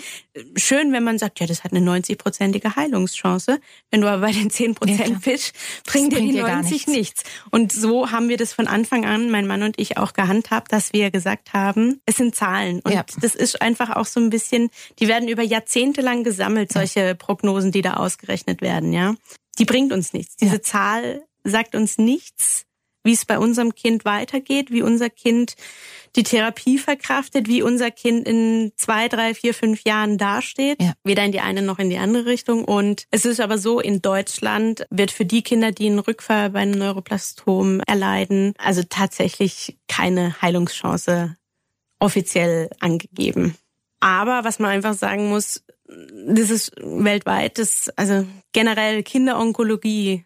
Schön, 0.56 0.94
wenn 0.94 1.04
man 1.04 1.18
sagt, 1.18 1.40
ja, 1.40 1.48
das 1.48 1.64
hat 1.64 1.74
eine 1.74 1.86
90-prozentige 1.88 2.76
Heilungschance. 2.76 3.60
Wenn 3.92 4.02
du 4.02 4.08
aber 4.08 4.22
bei 4.22 4.32
den 4.32 4.50
10 4.50 4.76
Prozent 4.76 5.10
ja, 5.10 5.18
bist, 5.24 5.54
bringt 5.86 6.14
dir 6.14 6.20
die 6.20 6.34
90 6.34 6.72
nichts. 6.72 6.88
nichts. 6.88 7.24
Und 7.52 7.72
so 7.72 8.12
haben 8.12 8.30
wir 8.30 8.38
das 8.38 8.54
von 8.54 8.68
Anfang 8.68 9.06
an, 9.06 9.30
mein 9.30 9.48
Mann 9.48 9.64
und 9.64 9.80
ich, 9.80 9.98
auch 9.98 10.14
gehandhabt, 10.14 10.72
dass 10.72 10.94
wir 10.94 11.12
gesagt 11.12 11.54
haben, 11.54 12.02
es 12.06 12.16
sind 12.18 12.36
Zahlen. 12.36 12.80
Und 12.82 12.94
ja. 12.94 13.06
das 13.20 13.36
ist 13.36 13.62
einfach 13.62 13.96
auch 13.96 14.06
so 14.06 14.20
ein 14.20 14.30
bisschen, 14.30 14.70
die 15.00 15.08
werden 15.08 15.28
über 15.28 15.44
Jahrzehnte 15.44 16.02
lang 16.02 16.24
gesammelt, 16.24 16.72
solche 16.72 17.11
Prognosen, 17.16 17.72
die 17.72 17.82
da 17.82 17.96
ausgerechnet 17.96 18.62
werden, 18.62 18.94
ja. 18.94 19.16
Die 19.60 19.66
bringt 19.66 19.92
uns 19.92 20.14
nichts. 20.14 20.36
Diese 20.38 20.56
ja. 20.56 20.62
Zahl 20.62 21.24
sagt 21.44 21.76
uns 21.76 21.98
nichts, 21.98 22.66
wie 23.04 23.14
es 23.14 23.26
bei 23.26 23.40
unserem 23.40 23.74
Kind 23.74 24.06
weitergeht, 24.06 24.72
wie 24.72 24.82
unser 24.82 25.10
Kind 25.10 25.56
die 26.16 26.24
Therapie 26.24 26.78
verkraftet, 26.78 27.48
wie 27.48 27.62
unser 27.62 27.90
Kind 27.90 28.28
in 28.28 28.74
zwei, 28.76 29.08
drei, 29.08 29.34
vier, 29.34 29.54
fünf 29.54 29.84
Jahren 29.84 30.18
dasteht. 30.18 30.82
Ja. 30.82 30.94
Weder 31.04 31.24
in 31.24 31.32
die 31.32 31.40
eine 31.40 31.62
noch 31.62 31.80
in 31.80 31.90
die 31.90 31.98
andere 31.98 32.26
Richtung. 32.26 32.66
Und 32.66 33.06
es 33.10 33.26
ist 33.26 33.40
aber 33.40 33.58
so, 33.58 33.80
in 33.80 34.02
Deutschland 34.02 34.86
wird 34.90 35.12
für 35.12 35.26
die 35.26 35.42
Kinder, 35.42 35.72
die 35.72 35.88
einen 35.88 36.00
Rückfall 36.00 36.52
bei 36.52 36.60
einem 36.60 36.78
Neuroplastom 36.78 37.82
erleiden, 37.88 38.54
also 38.58 38.84
tatsächlich 38.88 39.78
keine 39.88 40.42
Heilungschance 40.42 41.38
offiziell 42.00 42.70
angegeben. 42.80 43.56
Aber 44.00 44.44
was 44.44 44.60
man 44.60 44.72
einfach 44.72 44.96
sagen 44.96 45.30
muss, 45.30 45.64
das 46.26 46.50
ist 46.50 46.72
weltweit, 46.78 47.58
das, 47.58 47.90
also 47.96 48.26
generell 48.54 49.04
Kinderonkologie 49.04 50.26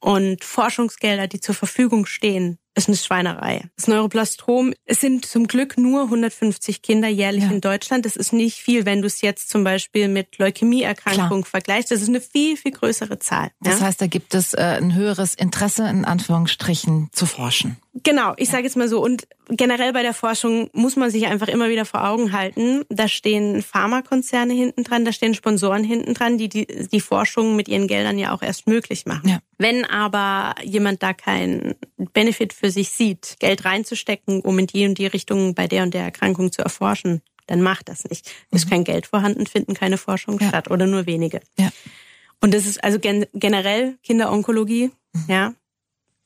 und 0.00 0.44
Forschungsgelder, 0.44 1.26
die 1.26 1.40
zur 1.40 1.54
Verfügung 1.54 2.06
stehen, 2.06 2.58
ist 2.74 2.88
eine 2.88 2.96
Schweinerei. 2.96 3.64
Das 3.76 3.88
Neuroplastrom, 3.88 4.72
es 4.84 5.00
sind 5.00 5.26
zum 5.26 5.46
Glück 5.48 5.76
nur 5.76 6.04
150 6.04 6.82
Kinder 6.82 7.08
jährlich 7.08 7.44
ja. 7.44 7.50
in 7.50 7.60
Deutschland. 7.60 8.06
Das 8.06 8.16
ist 8.16 8.32
nicht 8.32 8.58
viel, 8.58 8.86
wenn 8.86 9.00
du 9.00 9.06
es 9.06 9.20
jetzt 9.22 9.50
zum 9.50 9.64
Beispiel 9.64 10.08
mit 10.08 10.38
Leukämieerkrankung 10.38 11.44
vergleichst. 11.44 11.90
Das 11.90 12.00
ist 12.00 12.08
eine 12.08 12.20
viel, 12.20 12.56
viel 12.56 12.72
größere 12.72 13.18
Zahl. 13.18 13.50
Das 13.60 13.80
ja? 13.80 13.86
heißt, 13.86 14.00
da 14.00 14.06
gibt 14.06 14.34
es 14.34 14.54
äh, 14.54 14.60
ein 14.60 14.94
höheres 14.94 15.34
Interesse, 15.34 15.88
in 15.88 16.04
Anführungsstrichen, 16.04 17.08
zu 17.12 17.26
forschen. 17.26 17.76
Genau, 17.92 18.34
ich 18.36 18.48
sage 18.48 18.64
jetzt 18.64 18.76
mal 18.76 18.88
so. 18.88 19.02
Und 19.02 19.26
generell 19.48 19.92
bei 19.92 20.02
der 20.02 20.14
Forschung 20.14 20.70
muss 20.72 20.94
man 20.94 21.10
sich 21.10 21.26
einfach 21.26 21.48
immer 21.48 21.68
wieder 21.70 21.84
vor 21.84 22.06
Augen 22.06 22.32
halten. 22.32 22.84
Da 22.88 23.08
stehen 23.08 23.62
Pharmakonzerne 23.62 24.54
hinten 24.54 24.84
dran, 24.84 25.04
da 25.04 25.12
stehen 25.12 25.34
Sponsoren 25.34 25.82
hinten 25.82 26.14
dran, 26.14 26.38
die 26.38 26.48
die, 26.48 26.66
die 26.66 27.00
Forschung 27.00 27.56
mit 27.56 27.66
ihren 27.68 27.88
Geldern 27.88 28.16
ja 28.18 28.32
auch 28.32 28.42
erst 28.42 28.68
möglich 28.68 29.06
machen. 29.06 29.28
Ja. 29.28 29.38
Wenn 29.58 29.84
aber 29.84 30.54
jemand 30.62 31.02
da 31.02 31.12
keinen 31.12 31.74
Benefit 32.12 32.52
für 32.52 32.70
sich 32.70 32.90
sieht, 32.90 33.36
Geld 33.40 33.64
reinzustecken, 33.64 34.40
um 34.40 34.58
in 34.58 34.66
die 34.66 34.86
und 34.86 34.98
die 34.98 35.06
Richtung 35.06 35.54
bei 35.54 35.66
der 35.66 35.82
und 35.82 35.94
der 35.94 36.02
Erkrankung 36.02 36.52
zu 36.52 36.62
erforschen, 36.62 37.22
dann 37.46 37.62
macht 37.62 37.88
das 37.88 38.04
nicht. 38.04 38.30
Ist 38.50 38.66
mhm. 38.66 38.70
kein 38.70 38.84
Geld 38.84 39.06
vorhanden, 39.06 39.46
finden 39.46 39.74
keine 39.74 39.98
Forschung 39.98 40.38
ja. 40.38 40.48
statt 40.48 40.70
oder 40.70 40.86
nur 40.86 41.06
wenige. 41.06 41.40
Ja. 41.58 41.70
Und 42.40 42.54
das 42.54 42.66
ist 42.66 42.82
also 42.82 42.98
gen 42.98 43.26
generell 43.34 43.98
Kinderonkologie, 44.02 44.90
mhm. 45.12 45.24
ja, 45.28 45.54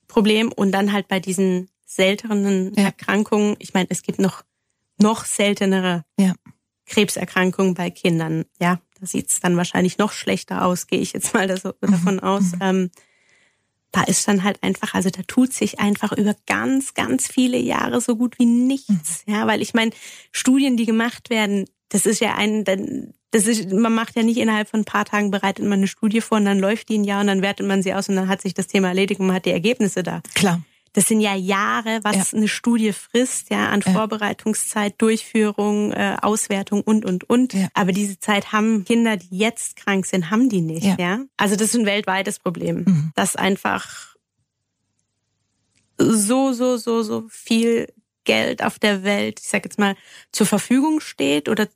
Problem. 0.06 0.52
Und 0.52 0.72
dann 0.72 0.92
halt 0.92 1.08
bei 1.08 1.20
diesen 1.20 1.68
seltenen 1.84 2.72
ja. 2.74 2.84
Erkrankungen, 2.84 3.56
ich 3.58 3.74
meine, 3.74 3.88
es 3.90 4.02
gibt 4.02 4.18
noch, 4.18 4.42
noch 5.00 5.24
seltenere 5.24 6.04
ja. 6.18 6.34
Krebserkrankungen 6.86 7.74
bei 7.74 7.90
Kindern. 7.90 8.44
Ja, 8.60 8.80
da 9.00 9.06
sieht's 9.06 9.40
dann 9.40 9.56
wahrscheinlich 9.56 9.98
noch 9.98 10.12
schlechter 10.12 10.64
aus, 10.64 10.86
gehe 10.86 11.00
ich 11.00 11.12
jetzt 11.12 11.34
mal 11.34 11.48
das, 11.48 11.64
mhm. 11.64 11.72
davon 11.80 12.20
aus. 12.20 12.52
Mhm. 12.52 12.58
Ähm, 12.60 12.90
da 13.94 14.02
ist 14.02 14.26
dann 14.26 14.42
halt 14.42 14.60
einfach, 14.60 14.94
also 14.94 15.08
da 15.08 15.22
tut 15.22 15.52
sich 15.52 15.78
einfach 15.78 16.10
über 16.12 16.34
ganz, 16.46 16.94
ganz 16.94 17.28
viele 17.28 17.58
Jahre 17.58 18.00
so 18.00 18.16
gut 18.16 18.40
wie 18.40 18.44
nichts. 18.44 19.22
Mhm. 19.26 19.32
Ja, 19.32 19.46
weil 19.46 19.62
ich 19.62 19.72
meine, 19.72 19.92
Studien, 20.32 20.76
die 20.76 20.84
gemacht 20.84 21.30
werden, 21.30 21.66
das 21.90 22.04
ist 22.04 22.20
ja 22.20 22.34
ein, 22.34 22.64
das 23.30 23.46
ist, 23.46 23.70
man 23.72 23.94
macht 23.94 24.16
ja 24.16 24.24
nicht 24.24 24.38
innerhalb 24.38 24.68
von 24.68 24.80
ein 24.80 24.84
paar 24.84 25.04
Tagen 25.04 25.30
bereitet 25.30 25.64
man 25.64 25.78
eine 25.78 25.86
Studie 25.86 26.20
vor 26.20 26.38
und 26.38 26.44
dann 26.44 26.58
läuft 26.58 26.88
die 26.88 26.98
ein 26.98 27.04
Jahr 27.04 27.20
und 27.20 27.28
dann 27.28 27.40
wertet 27.40 27.68
man 27.68 27.84
sie 27.84 27.94
aus 27.94 28.08
und 28.08 28.16
dann 28.16 28.26
hat 28.26 28.42
sich 28.42 28.52
das 28.52 28.66
Thema 28.66 28.88
erledigt 28.88 29.20
und 29.20 29.28
man 29.28 29.36
hat 29.36 29.44
die 29.44 29.52
Ergebnisse 29.52 30.02
da. 30.02 30.22
Klar. 30.34 30.60
Das 30.94 31.06
sind 31.08 31.20
ja 31.20 31.34
Jahre, 31.34 32.00
was 32.04 32.32
ja. 32.32 32.38
eine 32.38 32.48
Studie 32.48 32.92
frisst, 32.92 33.50
ja, 33.50 33.68
an 33.68 33.82
ja. 33.84 33.92
Vorbereitungszeit, 33.92 34.94
Durchführung, 34.98 35.92
äh, 35.92 36.16
Auswertung 36.22 36.82
und 36.82 37.04
und 37.04 37.28
und. 37.28 37.52
Ja. 37.52 37.68
Aber 37.74 37.92
diese 37.92 38.18
Zeit 38.18 38.52
haben 38.52 38.84
Kinder, 38.84 39.16
die 39.16 39.36
jetzt 39.36 39.76
krank 39.76 40.06
sind, 40.06 40.30
haben 40.30 40.48
die 40.48 40.60
nicht, 40.60 40.98
ja. 40.98 41.20
Also 41.36 41.56
das 41.56 41.68
ist 41.68 41.80
ein 41.80 41.86
weltweites 41.86 42.38
Problem, 42.38 42.84
mhm. 42.86 43.12
dass 43.16 43.34
einfach 43.34 44.14
so 45.98 46.52
so 46.52 46.76
so 46.76 47.02
so 47.02 47.26
viel 47.28 47.92
Geld 48.22 48.62
auf 48.62 48.78
der 48.78 49.02
Welt, 49.02 49.40
ich 49.40 49.48
sag 49.48 49.64
jetzt 49.64 49.78
mal, 49.78 49.96
zur 50.32 50.46
Verfügung 50.46 51.00
steht 51.00 51.48
oder 51.48 51.68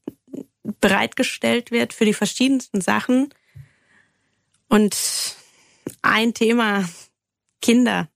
bereitgestellt 0.80 1.70
wird 1.70 1.92
für 1.92 2.04
die 2.04 2.14
verschiedensten 2.14 2.80
Sachen. 2.80 3.30
Und 4.68 4.96
ein 6.02 6.34
Thema, 6.34 6.88
Kinder, 7.60 8.08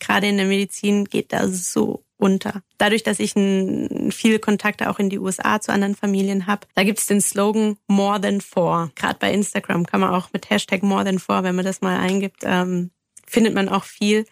gerade 0.00 0.26
in 0.26 0.36
der 0.36 0.46
Medizin, 0.46 1.04
geht 1.04 1.32
da 1.32 1.48
so 1.48 2.04
unter. 2.18 2.62
Dadurch, 2.78 3.02
dass 3.02 3.20
ich 3.20 3.32
viele 3.34 4.38
Kontakte 4.38 4.90
auch 4.90 4.98
in 4.98 5.10
die 5.10 5.18
USA 5.18 5.60
zu 5.60 5.72
anderen 5.72 5.94
Familien 5.94 6.46
habe, 6.46 6.66
da 6.74 6.84
gibt 6.84 6.98
es 6.98 7.06
den 7.06 7.20
Slogan 7.20 7.76
More 7.88 8.20
Than 8.20 8.40
Four. 8.40 8.90
Gerade 8.94 9.18
bei 9.18 9.32
Instagram 9.32 9.86
kann 9.86 10.00
man 10.00 10.14
auch 10.14 10.32
mit 10.32 10.48
Hashtag 10.50 10.82
More 10.82 11.04
Than 11.04 11.18
Four, 11.18 11.42
wenn 11.42 11.54
man 11.54 11.64
das 11.64 11.80
mal 11.80 11.98
eingibt, 11.98 12.42
ähm, 12.44 12.90
findet 13.26 13.54
man 13.54 13.68
auch 13.68 13.84
viel. 13.84 14.24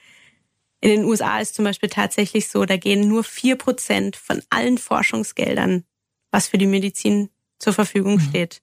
In 0.81 0.91
den 0.91 1.05
USA 1.05 1.39
ist 1.39 1.55
zum 1.55 1.65
Beispiel 1.65 1.89
tatsächlich 1.89 2.49
so, 2.49 2.65
da 2.65 2.77
gehen 2.77 3.09
nur 3.09 3.25
vier 3.25 3.57
Prozent 3.57 4.17
von 4.17 4.43
allen 4.51 4.79
Forschungsgeldern, 4.79 5.85
was 6.31 6.49
für 6.49 6.59
die 6.59 6.67
Medizin 6.67 7.31
zur 7.59 7.73
Verfügung 7.73 8.17
mhm. 8.17 8.21
steht 8.21 8.63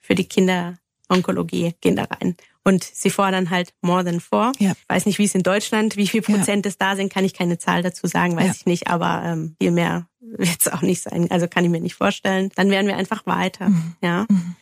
für 0.00 0.14
die 0.14 0.28
Kinderonkologie, 0.28 1.74
gehen 1.80 1.96
da 1.96 2.04
rein. 2.04 2.36
Und 2.64 2.82
sie 2.82 3.10
fordern 3.10 3.50
halt 3.50 3.74
more 3.82 4.04
than 4.04 4.20
four. 4.20 4.52
Ja. 4.58 4.72
Weiß 4.88 5.04
nicht, 5.04 5.18
wie 5.18 5.24
es 5.24 5.34
in 5.34 5.42
Deutschland, 5.42 5.96
wie 5.96 6.06
viel 6.06 6.22
Prozent 6.22 6.64
ja. 6.64 6.70
es 6.70 6.78
da 6.78 6.96
sind, 6.96 7.12
kann 7.12 7.24
ich 7.24 7.34
keine 7.34 7.58
Zahl 7.58 7.82
dazu 7.82 8.06
sagen, 8.06 8.36
weiß 8.36 8.46
ja. 8.46 8.52
ich 8.52 8.66
nicht, 8.66 8.88
aber 8.88 9.22
ähm, 9.22 9.54
viel 9.60 9.70
mehr 9.70 10.08
wird 10.20 10.60
es 10.60 10.68
auch 10.68 10.80
nicht 10.80 11.02
sein. 11.02 11.30
Also 11.30 11.46
kann 11.46 11.64
ich 11.64 11.70
mir 11.70 11.80
nicht 11.80 11.94
vorstellen. 11.94 12.50
Dann 12.56 12.70
werden 12.70 12.86
wir 12.86 12.96
einfach 12.96 13.26
weiter. 13.26 13.68
Mhm. 13.68 13.96
Ja. 14.02 14.26
Mhm. 14.28 14.56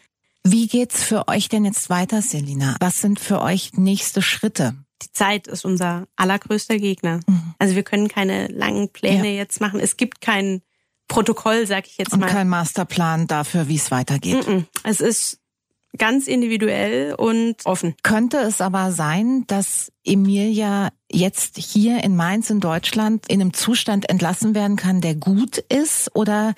Wie 0.45 0.67
geht's 0.67 1.05
für 1.05 1.29
euch 1.29 1.49
denn 1.49 1.65
jetzt 1.65 1.89
weiter, 1.89 2.21
Selina? 2.21 2.77
Was 2.81 3.01
sind 3.01 3.21
für 3.21 3.41
euch 3.41 3.75
nächste 3.75 4.23
Schritte? 4.23 4.75
Die 5.03 5.13
Zeit 5.13 5.47
ist 5.47 5.65
unser 5.65 6.07
allergrößter 6.17 6.79
Gegner. 6.79 7.21
Mhm. 7.27 7.55
Also 7.59 7.77
wir 7.77 7.85
können 7.85 8.09
keine 8.09 8.49
langen 8.49 8.89
Pläne 8.89 9.31
jetzt 9.31 9.61
machen. 9.61 9.79
Es 9.79 9.97
gibt 9.97 10.21
keinen 10.21 10.63
Protokoll, 11.07 11.67
sag 11.67 11.87
ich 11.87 11.99
jetzt 11.99 12.13
Und 12.13 12.21
mal. 12.21 12.27
Und 12.27 12.33
kein 12.33 12.49
Masterplan 12.49 13.27
dafür, 13.29 13.69
wie 13.69 13.77
es 13.77 13.91
weitergeht. 13.91 14.45
Es 14.83 15.01
ist 15.01 15.39
ganz 15.99 16.27
individuell 16.27 17.15
und 17.15 17.57
offen. 17.65 17.95
Könnte 18.03 18.39
es 18.39 18.61
aber 18.61 18.93
sein, 18.93 19.45
dass 19.47 19.93
Emilia 20.05 20.91
jetzt 21.11 21.59
hier 21.59 22.03
in 22.03 22.17
Mainz 22.17 22.51
in 22.51 22.61
Deutschland 22.61 23.27
in 23.29 23.41
einem 23.41 23.53
Zustand 23.53 24.09
entlassen 24.09 24.55
werden 24.55 24.77
kann, 24.77 25.01
der 25.01 25.15
gut 25.15 25.59
ist? 25.59 26.11
Oder 26.15 26.55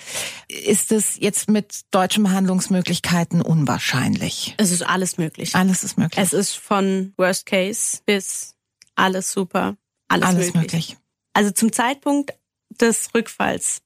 ist 0.48 0.92
es 0.92 1.18
jetzt 1.18 1.48
mit 1.48 1.82
deutschen 1.90 2.22
Behandlungsmöglichkeiten 2.22 3.42
unwahrscheinlich? 3.42 4.54
Es 4.58 4.70
ist 4.70 4.82
alles 4.82 5.18
möglich. 5.18 5.54
Alles 5.54 5.82
ist 5.82 5.98
möglich. 5.98 6.22
Es 6.22 6.32
ist 6.32 6.56
von 6.56 7.12
Worst 7.16 7.46
Case 7.46 7.98
bis 8.06 8.54
alles 8.94 9.32
super. 9.32 9.76
Alles, 10.08 10.28
alles 10.28 10.54
möglich. 10.54 10.62
möglich. 10.62 10.96
Also 11.32 11.50
zum 11.50 11.72
Zeitpunkt 11.72 12.34
des 12.80 13.12
Rückfalls 13.14 13.82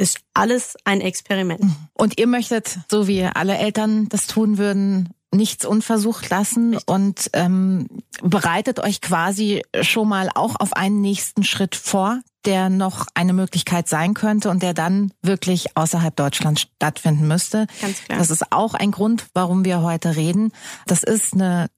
ist 0.00 0.20
alles 0.34 0.76
ein 0.84 1.00
Experiment. 1.00 1.62
Mhm. 1.62 1.76
Und 1.92 2.18
ihr 2.18 2.26
möchtet, 2.26 2.78
so 2.90 3.06
wie 3.06 3.24
alle 3.24 3.58
Eltern 3.58 4.08
das 4.08 4.26
tun 4.26 4.58
würden, 4.58 5.10
nichts 5.32 5.64
unversucht 5.64 6.28
lassen 6.28 6.74
Richtig. 6.74 6.88
und 6.88 7.30
ähm, 7.34 7.86
bereitet 8.22 8.80
euch 8.80 9.00
quasi 9.00 9.62
schon 9.80 10.08
mal 10.08 10.28
auch 10.34 10.56
auf 10.58 10.72
einen 10.72 11.00
nächsten 11.00 11.44
Schritt 11.44 11.76
vor, 11.76 12.20
der 12.44 12.68
noch 12.68 13.06
eine 13.14 13.32
Möglichkeit 13.32 13.88
sein 13.88 14.14
könnte 14.14 14.50
und 14.50 14.62
der 14.62 14.74
dann 14.74 15.12
wirklich 15.22 15.76
außerhalb 15.76 16.16
Deutschlands 16.16 16.62
stattfinden 16.62 17.28
müsste. 17.28 17.66
Ganz 17.80 18.02
klar. 18.02 18.18
Das 18.18 18.30
ist 18.30 18.50
auch 18.50 18.74
ein 18.74 18.90
Grund, 18.90 19.26
warum 19.34 19.64
wir 19.64 19.82
heute 19.82 20.16
reden. 20.16 20.52
Das 20.86 21.02
ist 21.02 21.34
eine 21.34 21.68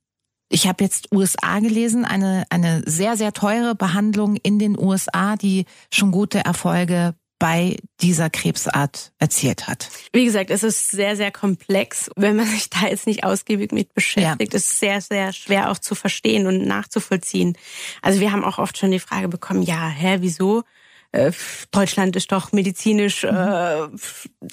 ich 0.53 0.67
habe 0.69 0.85
jetzt 0.85 1.11
USA 1.13 1.61
gelesen, 1.61 2.05
eine, 2.05 2.45
eine 2.51 2.83
sehr, 2.85 3.17
sehr 3.17 3.33
teure 3.33 3.75
Behandlung 3.75 4.37
in 4.37 4.59
den 4.59 4.79
USA, 4.79 5.35
die 5.37 5.65
schon 5.91 6.13
gute 6.13 6.45
Erfolge 6.45 7.15
bei 7.43 7.77
dieser 8.01 8.31
Krebsart 8.31 9.11
erzielt 9.19 9.67
hat? 9.67 9.91
Wie 10.13 10.25
gesagt, 10.25 10.49
es 10.51 10.63
ist 10.63 10.93
sehr, 10.93 11.17
sehr 11.17 11.33
komplex. 11.33 12.09
Wenn 12.15 12.37
man 12.37 12.47
sich 12.47 12.71
da 12.71 12.87
jetzt 12.87 13.09
nicht 13.09 13.25
ausgiebig 13.25 13.73
mit 13.73 13.95
beschäftigt, 13.95 14.53
ja. 14.53 14.57
ist 14.57 14.71
es 14.71 14.79
sehr, 14.79 15.01
sehr 15.01 15.33
schwer 15.33 15.69
auch 15.69 15.79
zu 15.79 15.97
verstehen 15.97 16.47
und 16.47 16.65
nachzuvollziehen. 16.65 17.59
Also 18.01 18.21
wir 18.21 18.31
haben 18.31 18.45
auch 18.45 18.59
oft 18.59 18.79
schon 18.79 18.93
die 18.93 19.01
Frage 19.01 19.27
bekommen, 19.27 19.63
ja, 19.63 19.89
hä, 19.89 20.19
wieso? 20.21 20.63
äh, 21.11 21.33
Deutschland 21.73 22.15
ist 22.15 22.31
doch 22.31 22.53
medizinisch 22.53 23.25
äh, 23.25 23.89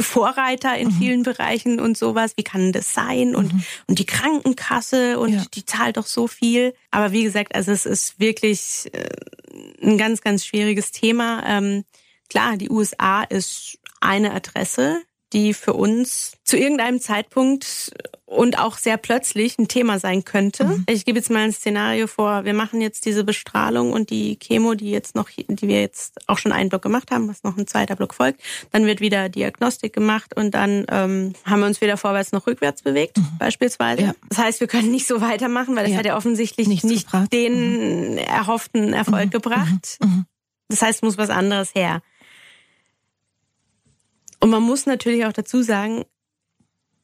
Vorreiter 0.02 0.76
in 0.76 0.88
mhm. 0.88 0.94
vielen 0.94 1.22
Bereichen 1.24 1.80
und 1.80 1.96
sowas. 1.96 2.34
Wie 2.38 2.44
kann 2.44 2.72
das 2.72 2.92
sein? 2.92 3.36
Und, 3.36 3.54
mhm. 3.54 3.64
und 3.86 4.00
die 4.00 4.08
Krankenkasse 4.08 5.20
und 5.20 5.34
ja. 5.34 5.46
die 5.54 5.64
zahlt 5.64 5.98
doch 5.98 6.08
so 6.08 6.28
viel. 6.28 6.74
Aber 6.90 7.12
wie 7.12 7.24
gesagt, 7.24 7.54
also 7.54 7.72
es 7.72 7.86
ist 7.86 8.20
wirklich 8.20 8.90
äh, 8.94 9.10
ein 9.80 10.00
ganz, 10.00 10.22
ganz 10.22 10.44
schwieriges 10.44 10.92
Thema. 10.92 11.44
Ähm, 11.46 11.86
klar, 12.30 12.58
die 12.58 12.70
USA 12.70 13.24
ist 13.24 13.78
eine 14.00 14.34
Adresse, 14.34 15.02
die 15.34 15.54
für 15.54 15.74
uns 15.74 16.34
zu 16.44 16.58
irgendeinem 16.58 17.00
Zeitpunkt 17.00 17.92
und 18.26 18.60
auch 18.60 18.78
sehr 18.78 18.98
plötzlich 18.98 19.58
ein 19.58 19.68
Thema 19.68 20.00
sein 20.00 20.24
könnte. 20.24 20.66
Mhm. 20.66 20.86
Ich 20.88 21.06
gebe 21.06 21.18
jetzt 21.18 21.30
mal 21.30 21.40
ein 21.40 21.52
Szenario 21.52 22.08
vor. 22.08 22.46
Wir 22.46 22.54
machen 22.54 22.82
jetzt 22.82 23.06
diese 23.06 23.24
Bestrahlung 23.24 23.92
und 23.92 24.10
die 24.10 24.38
Chemo, 24.38 24.76
die 24.76 24.92
jetzt 24.92 25.16
noch, 25.16 25.30
die 25.30 25.68
wir 25.68 25.82
jetzt 25.82 26.20
auch 26.28 26.38
schon 26.38 26.52
einen 26.52 26.70
Block 26.70 26.82
gemacht 26.82 27.12
haben, 27.12 27.28
was 27.28 27.44
noch 27.44 27.58
ein 27.58 27.68
zweiter 27.68 27.96
Block 27.96 28.14
folgt. 28.14 28.42
Dann 28.72 28.86
wird 28.86 29.02
wieder 29.02 29.30
Diagnostik 29.30 29.94
gemacht 29.94 30.36
und 30.36 30.54
dann 30.54 30.86
ähm, 30.90 31.34
haben 31.46 31.60
wir 31.60 31.68
uns 31.68 31.82
weder 31.82 31.98
vorwärts 31.98 32.32
noch 32.32 32.48
rückwärts 32.48 32.82
bewegt, 32.82 33.18
mhm. 33.18 33.28
beispielsweise. 33.38 34.02
Ja. 34.02 34.14
Das 34.30 34.38
heißt, 34.38 34.60
wir 34.60 34.68
können 34.68 34.92
nicht 34.92 35.08
so 35.08 35.22
weitermachen, 35.22 35.76
weil 35.76 35.84
das 35.84 35.94
ja. 35.94 36.00
hat 36.00 36.06
ja 36.06 36.18
offensichtlich 36.18 36.68
Nichts 36.68 36.86
nicht 36.86 37.06
gebracht. 37.06 37.34
den 37.34 38.14
mhm. 38.14 38.18
erhofften 38.18 38.94
Erfolg 38.94 39.28
mhm. 39.28 39.32
gebracht. 39.32 39.98
Mhm. 40.02 40.10
Mhm. 40.10 40.26
Das 40.70 40.84
heißt, 40.84 41.04
muss 41.04 41.18
was 41.18 41.32
anderes 41.32 41.74
her. 41.74 42.02
Und 44.40 44.50
man 44.50 44.64
muss 44.64 44.86
natürlich 44.86 45.26
auch 45.26 45.34
dazu 45.34 45.62
sagen, 45.62 46.06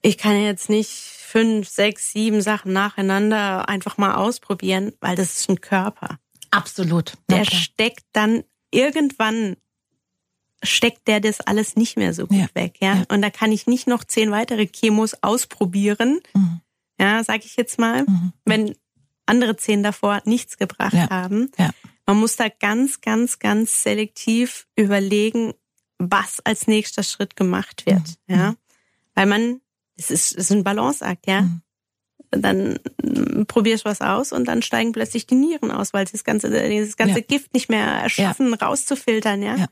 ich 0.02 0.18
kann 0.18 0.42
jetzt 0.42 0.70
nicht 0.70 0.90
fünf, 0.90 1.68
sechs, 1.68 2.12
sieben 2.12 2.42
Sachen 2.42 2.72
nacheinander 2.74 3.68
einfach 3.68 3.98
mal 3.98 4.16
ausprobieren, 4.16 4.94
weil 5.02 5.16
das 5.16 5.40
ist 5.40 5.50
ein 5.50 5.62
Körper. 5.62 6.20
Absolut. 6.52 7.14
Der 7.30 7.42
okay. 7.42 7.56
steckt 7.56 8.06
dann 8.14 8.44
irgendwann 8.72 9.58
steckt 10.64 11.08
der 11.08 11.20
das 11.20 11.42
alles 11.42 11.76
nicht 11.76 11.98
mehr 11.98 12.14
so 12.14 12.28
gut 12.28 12.38
ja. 12.38 12.48
weg, 12.54 12.78
ja? 12.80 12.96
ja? 12.96 13.04
Und 13.10 13.22
da 13.22 13.30
kann 13.30 13.52
ich 13.52 13.68
nicht 13.68 13.88
noch 13.88 14.04
zehn 14.04 14.32
weitere 14.32 14.68
Chemos 14.68 15.16
ausprobieren, 15.22 16.22
mhm. 16.34 16.62
ja, 17.00 17.24
sag 17.24 17.46
ich 17.46 17.56
jetzt 17.56 17.78
mal, 17.80 18.04
mhm. 18.04 18.34
wenn 18.46 18.76
andere 19.26 19.58
zehn 19.58 19.84
davor 19.84 20.22
nichts 20.26 20.58
gebracht 20.58 20.94
ja. 20.94 21.10
haben. 21.10 21.52
Man 22.06 22.18
muss 22.18 22.36
da 22.36 22.48
ganz, 22.50 23.02
ganz, 23.02 23.40
ganz 23.40 23.84
selektiv 23.84 24.68
überlegen, 24.76 25.54
was 25.98 26.40
als 26.44 26.68
nächster 26.68 27.04
Schritt 27.04 27.36
gemacht 27.36 27.86
wird, 27.86 28.16
mhm. 28.28 28.36
ja. 28.36 28.56
Weil 29.14 29.28
man, 29.28 29.62
es 29.98 30.12
ist, 30.12 30.32
es 30.32 30.46
ist 30.46 30.52
ein 30.52 30.64
Balanceakt, 30.64 31.28
ja. 31.28 31.42
Mhm. 31.42 31.62
Dann 32.32 32.80
probierst 33.48 33.86
du 33.86 33.90
was 33.90 34.02
aus 34.02 34.34
und 34.34 34.46
dann 34.46 34.62
steigen 34.62 34.92
plötzlich 34.92 35.26
die 35.26 35.36
Nieren 35.36 35.72
aus, 35.72 35.94
weil 35.94 36.06
das 36.06 36.24
ganze, 36.24 36.50
dieses 36.70 36.98
ganze 36.98 37.20
ja. 37.20 37.26
Gift 37.26 37.54
nicht 37.54 37.70
mehr 37.70 37.86
erschaffen, 37.86 38.50
ja. 38.50 38.56
rauszufiltern, 38.56 39.42
ja? 39.42 39.56
ja. 39.56 39.68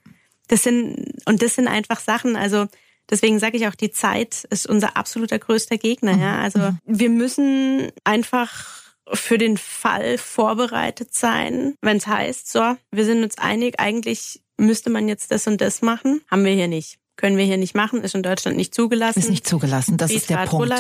Das 0.48 0.64
sind, 0.64 1.18
und 1.26 1.42
das 1.42 1.56
sind 1.56 1.68
einfach 1.68 2.00
Sachen, 2.00 2.36
also, 2.36 2.68
Deswegen 3.10 3.40
sage 3.40 3.58
ich 3.58 3.68
auch, 3.68 3.76
die 3.76 3.92
Zeit 3.92 4.46
ist 4.50 4.66
unser 4.66 4.96
absoluter 4.96 5.38
größter 5.38 5.78
Gegner. 5.78 6.18
Ja? 6.18 6.40
Also 6.40 6.60
mhm. 6.60 6.80
wir 6.86 7.10
müssen 7.10 7.92
einfach 8.04 8.94
für 9.12 9.38
den 9.38 9.58
Fall 9.58 10.18
vorbereitet 10.18 11.14
sein, 11.14 11.76
wenn 11.82 11.98
es 11.98 12.08
heißt, 12.08 12.50
so, 12.50 12.78
wir 12.92 13.06
sind 13.06 13.24
uns 13.24 13.38
einig, 13.38 13.80
eigentlich 13.80 14.42
müsste 14.58 14.90
man 14.90 15.08
jetzt 15.08 15.32
das 15.32 15.48
und 15.48 15.62
das 15.62 15.82
machen. 15.82 16.22
Haben 16.30 16.46
wir 16.46 16.54
hier 16.54 16.68
nicht. 16.68 17.00
Können 17.16 17.38
wir 17.38 17.46
hier 17.46 17.58
nicht 17.58 17.76
machen, 17.76 18.02
ist 18.02 18.16
in 18.16 18.24
Deutschland 18.24 18.58
nicht 18.58 18.74
zugelassen. 18.74 19.20
Ist 19.20 19.30
nicht 19.30 19.48
zugelassen, 19.48 19.98
das 19.98 20.12
ist 20.12 20.30
der 20.30 20.48
Punkt. 20.48 20.74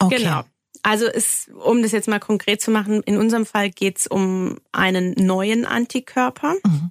Okay. 0.00 0.16
Genau. 0.16 0.42
Also 0.82 1.06
ist, 1.06 1.50
um 1.50 1.82
das 1.82 1.92
jetzt 1.92 2.08
mal 2.08 2.18
konkret 2.18 2.60
zu 2.60 2.70
machen, 2.70 3.02
in 3.02 3.16
unserem 3.16 3.46
Fall 3.46 3.70
geht 3.70 3.98
es 3.98 4.06
um 4.06 4.58
einen 4.72 5.12
neuen 5.12 5.66
Antikörper. 5.66 6.54
Mhm. 6.64 6.90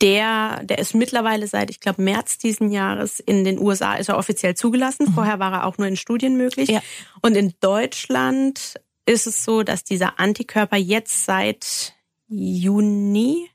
Der, 0.00 0.62
der 0.64 0.78
ist 0.78 0.94
mittlerweile 0.94 1.46
seit, 1.46 1.70
ich 1.70 1.80
glaube, 1.80 2.02
März 2.02 2.38
diesen 2.38 2.70
Jahres 2.70 3.20
in 3.20 3.44
den 3.44 3.58
USA 3.58 3.96
ist 3.96 4.08
er 4.08 4.16
offiziell 4.16 4.54
zugelassen. 4.54 5.06
Mhm. 5.08 5.14
Vorher 5.14 5.38
war 5.38 5.52
er 5.52 5.66
auch 5.66 5.76
nur 5.76 5.86
in 5.86 5.96
Studien 5.96 6.36
möglich. 6.36 6.70
Ja. 6.70 6.80
Und 7.20 7.36
in 7.36 7.54
Deutschland 7.60 8.80
ist 9.06 9.26
es 9.26 9.44
so, 9.44 9.62
dass 9.62 9.84
dieser 9.84 10.18
Antikörper 10.18 10.76
jetzt 10.76 11.24
seit 11.24 11.94
Juni 12.28 13.50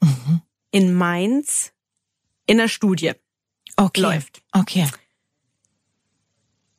mhm 0.00 0.42
in 0.76 0.92
Mainz 0.92 1.72
in 2.44 2.58
der 2.58 2.68
Studie 2.68 3.12
okay. 3.78 3.98
läuft. 3.98 4.42
Okay. 4.52 4.86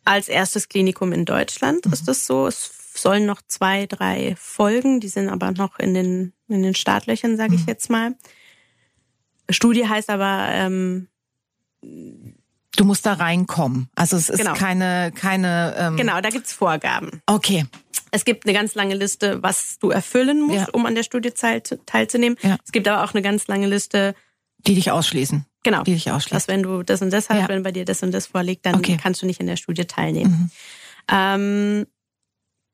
Als 0.05 0.29
erstes 0.29 0.69
Klinikum 0.69 1.13
in 1.13 1.25
Deutschland 1.25 1.83
mhm. 1.83 1.93
ist 1.93 2.07
das 2.07 2.27
so. 2.27 2.45
Es 2.45 2.93
sollen 2.93 3.25
noch 3.25 3.41
zwei, 3.47 3.87
drei 3.87 4.35
folgen, 4.37 4.99
die 4.99 5.07
sind 5.07 5.29
aber 5.29 5.51
noch 5.51 5.79
in 5.79 5.95
den, 5.95 6.33
in 6.47 6.61
den 6.61 6.75
Startlöchern, 6.75 7.37
sage 7.37 7.55
ich 7.55 7.61
mhm. 7.61 7.67
jetzt 7.69 7.89
mal. 7.89 8.15
Studie 9.49 9.87
heißt 9.87 10.11
aber, 10.11 10.47
ähm, 10.51 11.07
Du 12.77 12.85
musst 12.85 13.05
da 13.05 13.13
reinkommen. 13.13 13.89
Also 13.95 14.15
es 14.15 14.29
ist 14.29 14.37
genau. 14.37 14.53
keine, 14.53 15.11
keine. 15.13 15.75
Ähm 15.77 15.97
genau, 15.97 16.21
da 16.21 16.29
gibt's 16.29 16.53
Vorgaben. 16.53 17.21
Okay. 17.25 17.65
Es 18.11 18.23
gibt 18.23 18.45
eine 18.45 18.53
ganz 18.53 18.75
lange 18.75 18.95
Liste, 18.95 19.43
was 19.43 19.79
du 19.79 19.89
erfüllen 19.89 20.41
musst, 20.41 20.67
ja. 20.67 20.67
um 20.71 20.85
an 20.85 20.95
der 20.95 21.03
Studie 21.03 21.31
teilzunehmen. 21.31 22.37
Ja. 22.41 22.57
Es 22.63 22.71
gibt 22.71 22.87
aber 22.87 23.03
auch 23.03 23.13
eine 23.13 23.21
ganz 23.21 23.47
lange 23.47 23.67
Liste, 23.67 24.15
die 24.59 24.75
dich 24.75 24.91
ausschließen. 24.91 25.45
Genau. 25.63 25.83
Die 25.83 25.93
dich 25.93 26.09
ausschließen. 26.09 26.35
Dass 26.35 26.47
wenn 26.47 26.63
du 26.63 26.83
das 26.83 27.01
und 27.01 27.11
das 27.11 27.29
hast, 27.29 27.37
ja. 27.37 27.49
wenn 27.49 27.63
bei 27.63 27.71
dir 27.71 27.83
das 27.83 28.03
und 28.03 28.11
das 28.11 28.27
vorliegt, 28.27 28.65
dann 28.65 28.75
okay. 28.75 28.97
kannst 29.01 29.21
du 29.21 29.25
nicht 29.25 29.39
in 29.39 29.47
der 29.47 29.57
Studie 29.57 29.85
teilnehmen. 29.85 30.31
Mhm. 30.31 30.51
Ähm, 31.11 31.87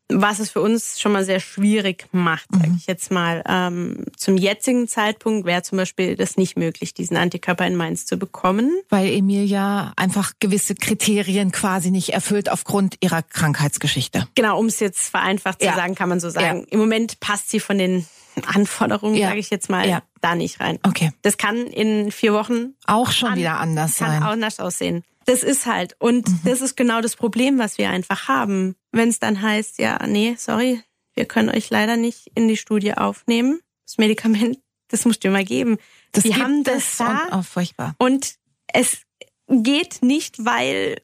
was 0.10 0.40
es 0.40 0.50
für 0.52 0.62
uns 0.62 1.00
schon 1.00 1.12
mal 1.12 1.26
sehr 1.26 1.40
schwierig 1.40 2.08
macht, 2.12 2.46
sage 2.52 2.70
mhm. 2.70 2.78
ich 2.78 2.88
jetzt 2.88 3.12
mal. 3.12 3.44
Ähm, 3.48 4.06
zum 4.18 4.38
jetzigen 4.38 4.88
Zeitpunkt 4.88 5.46
wäre 5.46 5.64
zum 5.64 5.78
Beispiel 5.78 6.16
das 6.16 6.38
nicht 6.38 6.58
möglich, 6.58 6.94
diesen 6.94 7.18
Antikörper 7.18 7.66
in 7.66 7.76
Mainz 7.76 8.06
zu 8.06 8.18
bekommen. 8.18 8.72
Weil 8.90 9.08
Emilia 9.08 9.94
einfach 9.96 10.34
gewisse 10.40 10.76
Kriterien 10.76 11.52
quasi 11.52 11.90
nicht 11.92 12.10
erfüllt 12.10 12.50
aufgrund 12.50 12.98
ihrer 13.02 13.24
Krankheitsgeschichte. 13.24 14.28
Genau, 14.36 14.60
um 14.60 14.68
es 14.68 14.80
jetzt 14.80 15.10
vereinfacht 15.10 15.62
zu 15.62 15.68
ja. 15.68 15.76
sagen, 15.76 15.96
kann 15.96 16.10
man 16.10 16.20
so 16.20 16.30
sagen. 16.30 16.62
Ja. 16.62 16.68
Im 16.70 16.80
Moment 16.80 17.20
passt 17.20 17.50
sie 17.50 17.60
von 17.60 17.78
den 17.78 18.06
Anforderungen, 18.46 19.16
ja. 19.16 19.30
sage 19.30 19.40
ich 19.40 19.50
jetzt 19.50 19.70
mal, 19.70 19.88
ja. 19.88 20.02
da 20.22 20.36
nicht 20.36 20.60
rein. 20.60 20.80
Okay. 20.84 21.12
Das 21.22 21.38
kann 21.38 21.58
in 21.58 22.12
vier 22.12 22.34
Wochen 22.34 22.74
auch 22.86 23.12
schon 23.12 23.30
an, 23.30 23.38
wieder 23.38 23.60
anders 23.60 23.98
kann 23.98 24.10
sein. 24.10 24.20
Kann 24.22 24.30
anders 24.32 24.60
aussehen. 24.60 25.04
Das 25.26 25.44
ist 25.44 25.66
halt. 25.66 25.96
Und 26.00 26.28
mhm. 26.28 26.40
das 26.46 26.62
ist 26.62 26.76
genau 26.76 27.02
das 27.02 27.16
Problem, 27.16 27.58
was 27.58 27.78
wir 27.78 27.90
einfach 27.90 28.28
haben. 28.28 28.76
Wenn 28.92 29.10
es 29.10 29.20
dann 29.20 29.42
heißt, 29.42 29.80
ja, 29.80 30.06
nee, 30.06 30.36
sorry, 30.38 30.82
wir 31.14 31.26
können 31.26 31.50
euch 31.50 31.70
leider 31.70 31.98
nicht 31.98 32.32
in 32.36 32.48
die 32.48 32.58
Studie 32.58 32.94
aufnehmen. 32.96 33.60
Das 33.86 33.98
Medikament, 33.98 34.60
das 34.90 35.06
musst 35.06 35.24
du 35.24 35.30
mal 35.30 35.46
geben. 35.46 35.78
Das 36.12 36.24
wir 36.24 36.38
haben 36.38 36.64
das 36.64 36.98
da. 36.98 37.26
Und, 37.26 37.34
oh, 37.34 37.42
furchtbar. 37.42 37.96
Und 37.98 38.36
es 38.68 39.02
geht 39.48 40.02
nicht, 40.02 40.46
weil 40.46 41.02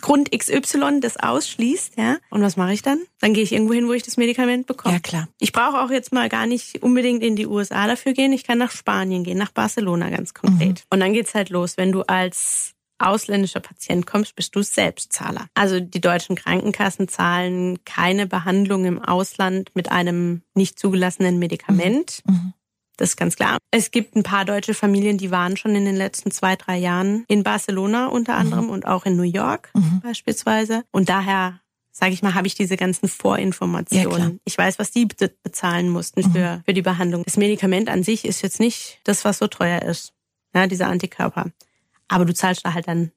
Grund 0.00 0.30
XY 0.30 1.00
das 1.00 1.16
ausschließt, 1.16 1.96
ja. 1.96 2.18
Und 2.30 2.42
was 2.42 2.56
mache 2.56 2.72
ich 2.72 2.82
dann? 2.82 3.00
Dann 3.20 3.34
gehe 3.34 3.42
ich 3.42 3.52
irgendwo 3.52 3.74
hin, 3.74 3.88
wo 3.88 3.92
ich 3.92 4.04
das 4.04 4.16
Medikament 4.16 4.66
bekomme. 4.66 4.94
Ja, 4.94 5.00
klar. 5.00 5.28
Ich 5.40 5.52
brauche 5.52 5.80
auch 5.80 5.90
jetzt 5.90 6.12
mal 6.12 6.28
gar 6.28 6.46
nicht 6.46 6.82
unbedingt 6.82 7.22
in 7.24 7.34
die 7.34 7.46
USA 7.46 7.86
dafür 7.88 8.12
gehen. 8.12 8.32
Ich 8.32 8.44
kann 8.44 8.58
nach 8.58 8.70
Spanien 8.70 9.24
gehen, 9.24 9.36
nach 9.36 9.50
Barcelona 9.50 10.08
ganz 10.10 10.32
konkret. 10.32 10.68
Mhm. 10.68 10.84
Und 10.90 11.00
dann 11.00 11.12
geht's 11.12 11.34
halt 11.34 11.50
los. 11.50 11.76
Wenn 11.76 11.90
du 11.90 12.02
als 12.02 12.74
ausländischer 13.00 13.60
Patient 13.60 14.06
kommst, 14.06 14.36
bist 14.36 14.54
du 14.54 14.62
Selbstzahler. 14.62 15.46
Also 15.54 15.80
die 15.80 16.00
deutschen 16.00 16.36
Krankenkassen 16.36 17.08
zahlen 17.08 17.78
keine 17.84 18.26
Behandlung 18.26 18.84
im 18.84 19.02
Ausland 19.02 19.70
mit 19.74 19.90
einem 19.90 20.42
nicht 20.54 20.78
zugelassenen 20.78 21.38
Medikament. 21.38 22.22
Mhm. 22.26 22.52
Das 23.00 23.10
ist 23.10 23.16
ganz 23.16 23.34
klar. 23.34 23.56
Es 23.70 23.90
gibt 23.90 24.14
ein 24.14 24.22
paar 24.22 24.44
deutsche 24.44 24.74
Familien, 24.74 25.16
die 25.16 25.30
waren 25.30 25.56
schon 25.56 25.74
in 25.74 25.86
den 25.86 25.96
letzten 25.96 26.30
zwei, 26.30 26.54
drei 26.54 26.76
Jahren 26.76 27.24
in 27.28 27.42
Barcelona 27.42 28.08
unter 28.08 28.34
mhm. 28.34 28.38
anderem 28.38 28.64
mhm. 28.66 28.70
und 28.70 28.86
auch 28.86 29.06
in 29.06 29.16
New 29.16 29.22
York 29.22 29.70
mhm. 29.72 30.02
beispielsweise. 30.02 30.84
Und 30.90 31.08
daher 31.08 31.60
sage 31.92 32.12
ich 32.12 32.22
mal, 32.22 32.34
habe 32.34 32.46
ich 32.46 32.54
diese 32.54 32.76
ganzen 32.76 33.08
Vorinformationen. 33.08 34.32
Ja, 34.32 34.38
ich 34.44 34.56
weiß, 34.56 34.78
was 34.78 34.90
die 34.90 35.06
bezahlen 35.06 35.88
mussten 35.88 36.20
mhm. 36.20 36.32
für, 36.32 36.62
für 36.66 36.74
die 36.74 36.82
Behandlung. 36.82 37.22
Das 37.24 37.38
Medikament 37.38 37.88
an 37.88 38.02
sich 38.02 38.26
ist 38.26 38.42
jetzt 38.42 38.60
nicht 38.60 39.00
das, 39.04 39.24
was 39.24 39.38
so 39.38 39.46
teuer 39.46 39.80
ist. 39.80 40.12
Ja, 40.54 40.66
dieser 40.66 40.88
Antikörper. 40.88 41.46
Aber 42.06 42.26
du 42.26 42.34
zahlst 42.34 42.66
da 42.66 42.74
halt 42.74 42.86
dann 42.86 43.12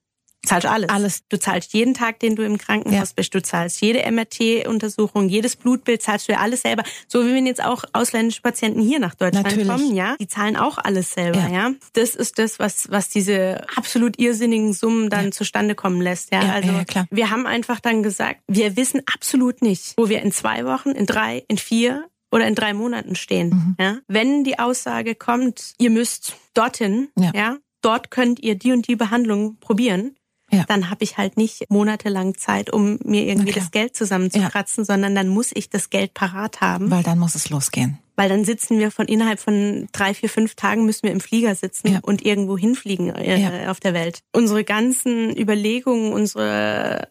zahlst 0.46 0.68
alles. 0.68 0.90
Alles. 0.90 1.24
Du 1.30 1.40
zahlst 1.40 1.74
jeden 1.74 1.94
Tag, 1.94 2.20
den 2.20 2.36
du 2.36 2.44
im 2.44 2.58
Krankenhaus 2.58 3.10
ja. 3.10 3.14
bist. 3.16 3.34
Du 3.34 3.42
zahlst 3.42 3.82
jede 3.82 4.10
MRT-Untersuchung, 4.12 5.30
jedes 5.30 5.56
Blutbild 5.56 6.02
zahlst 6.02 6.28
du 6.28 6.34
ja 6.34 6.40
alles 6.40 6.62
selber. 6.62 6.84
So 7.08 7.26
wie 7.26 7.34
wenn 7.34 7.46
jetzt 7.46 7.64
auch 7.64 7.84
ausländische 7.94 8.42
Patienten 8.42 8.82
hier 8.82 9.00
nach 9.00 9.16
Deutschland 9.16 9.46
Natürlich. 9.46 9.68
kommen, 9.68 9.96
ja, 9.96 10.16
die 10.20 10.28
zahlen 10.28 10.58
auch 10.58 10.78
alles 10.78 11.14
selber, 11.14 11.40
ja. 11.40 11.50
ja. 11.50 11.72
Das 11.94 12.16
ist 12.16 12.40
das, 12.40 12.60
was 12.60 12.90
was 12.92 13.10
diese 13.10 13.66
absolut 13.76 14.20
irrsinnigen 14.20 14.74
Summen 14.74 15.10
dann 15.10 15.26
ja. 15.26 15.32
zustande 15.32 15.76
kommen 15.76 16.02
lässt, 16.02 16.34
ja. 16.34 16.42
also 16.42 16.72
klar. 16.86 17.08
wir 17.10 17.30
haben 17.30 17.48
einfach 17.48 17.80
dann 17.80 18.04
gesagt, 18.04 18.42
wir 18.48 18.76
wissen 18.76 19.02
absolut 19.14 19.62
nicht, 19.62 19.94
wo 19.98 20.10
wir 20.10 20.22
in 20.22 20.32
zwei 20.32 20.66
Wochen, 20.66 20.90
in 20.90 21.06
drei, 21.06 21.44
in 21.48 21.58
vier 21.58 22.06
oder 22.32 22.48
in 22.48 22.56
drei 22.56 22.74
Monaten 22.74 23.16
stehen. 23.16 23.50
Mhm. 23.50 23.76
Ja? 23.80 23.98
Wenn 24.08 24.44
die 24.44 24.60
Aussage 24.60 25.16
kommt, 25.16 25.74
ihr 25.78 25.90
müsst 25.90 26.36
dorthin, 26.54 27.10
ja, 27.18 27.32
ja 27.34 27.58
dort 27.84 28.10
könnt 28.12 28.40
ihr 28.40 28.56
die 28.56 28.72
und 28.72 28.88
die 28.88 28.96
Behandlung 28.96 29.58
probieren. 29.60 30.16
Ja. 30.52 30.66
Dann 30.68 30.90
habe 30.90 31.04
ich 31.04 31.18
halt 31.18 31.38
nicht 31.38 31.70
monatelang 31.70 32.38
Zeit, 32.38 32.72
um 32.72 33.00
mir 33.04 33.26
irgendwie 33.26 33.54
das 33.54 33.72
Geld 33.72 33.96
zusammenzukratzen, 33.96 34.84
ja. 34.84 34.86
sondern 34.86 35.16
dann 35.16 35.28
muss 35.28 35.52
ich 35.54 35.70
das 35.70 35.90
Geld 35.90 36.14
parat 36.14 36.62
haben. 36.62 36.92
Weil 36.92 37.04
dann 37.04 37.18
muss 37.18 37.36
es 37.36 37.50
losgehen. 37.50 37.98
Weil 38.16 38.30
dann 38.30 38.46
sitzen 38.46 38.78
wir 38.80 38.92
von 38.92 39.08
innerhalb 39.08 39.40
von 39.40 39.88
drei, 39.92 40.14
vier, 40.14 40.30
fünf 40.30 40.56
Tagen 40.56 40.86
müssen 40.86 41.04
wir 41.04 41.12
im 41.12 41.20
Flieger 41.22 41.56
sitzen 41.56 41.94
Ja. 41.94 42.00
und 42.02 42.26
irgendwo 42.26 42.58
hinfliegen 42.58 43.14
äh, 43.16 43.40
Ja. 43.64 43.72
auf 43.72 43.80
der 43.80 43.94
Welt. 43.94 44.20
Unsere 44.32 44.64
ganzen 44.64 45.36
Überlegungen, 45.38 46.14
unsere 46.14 47.08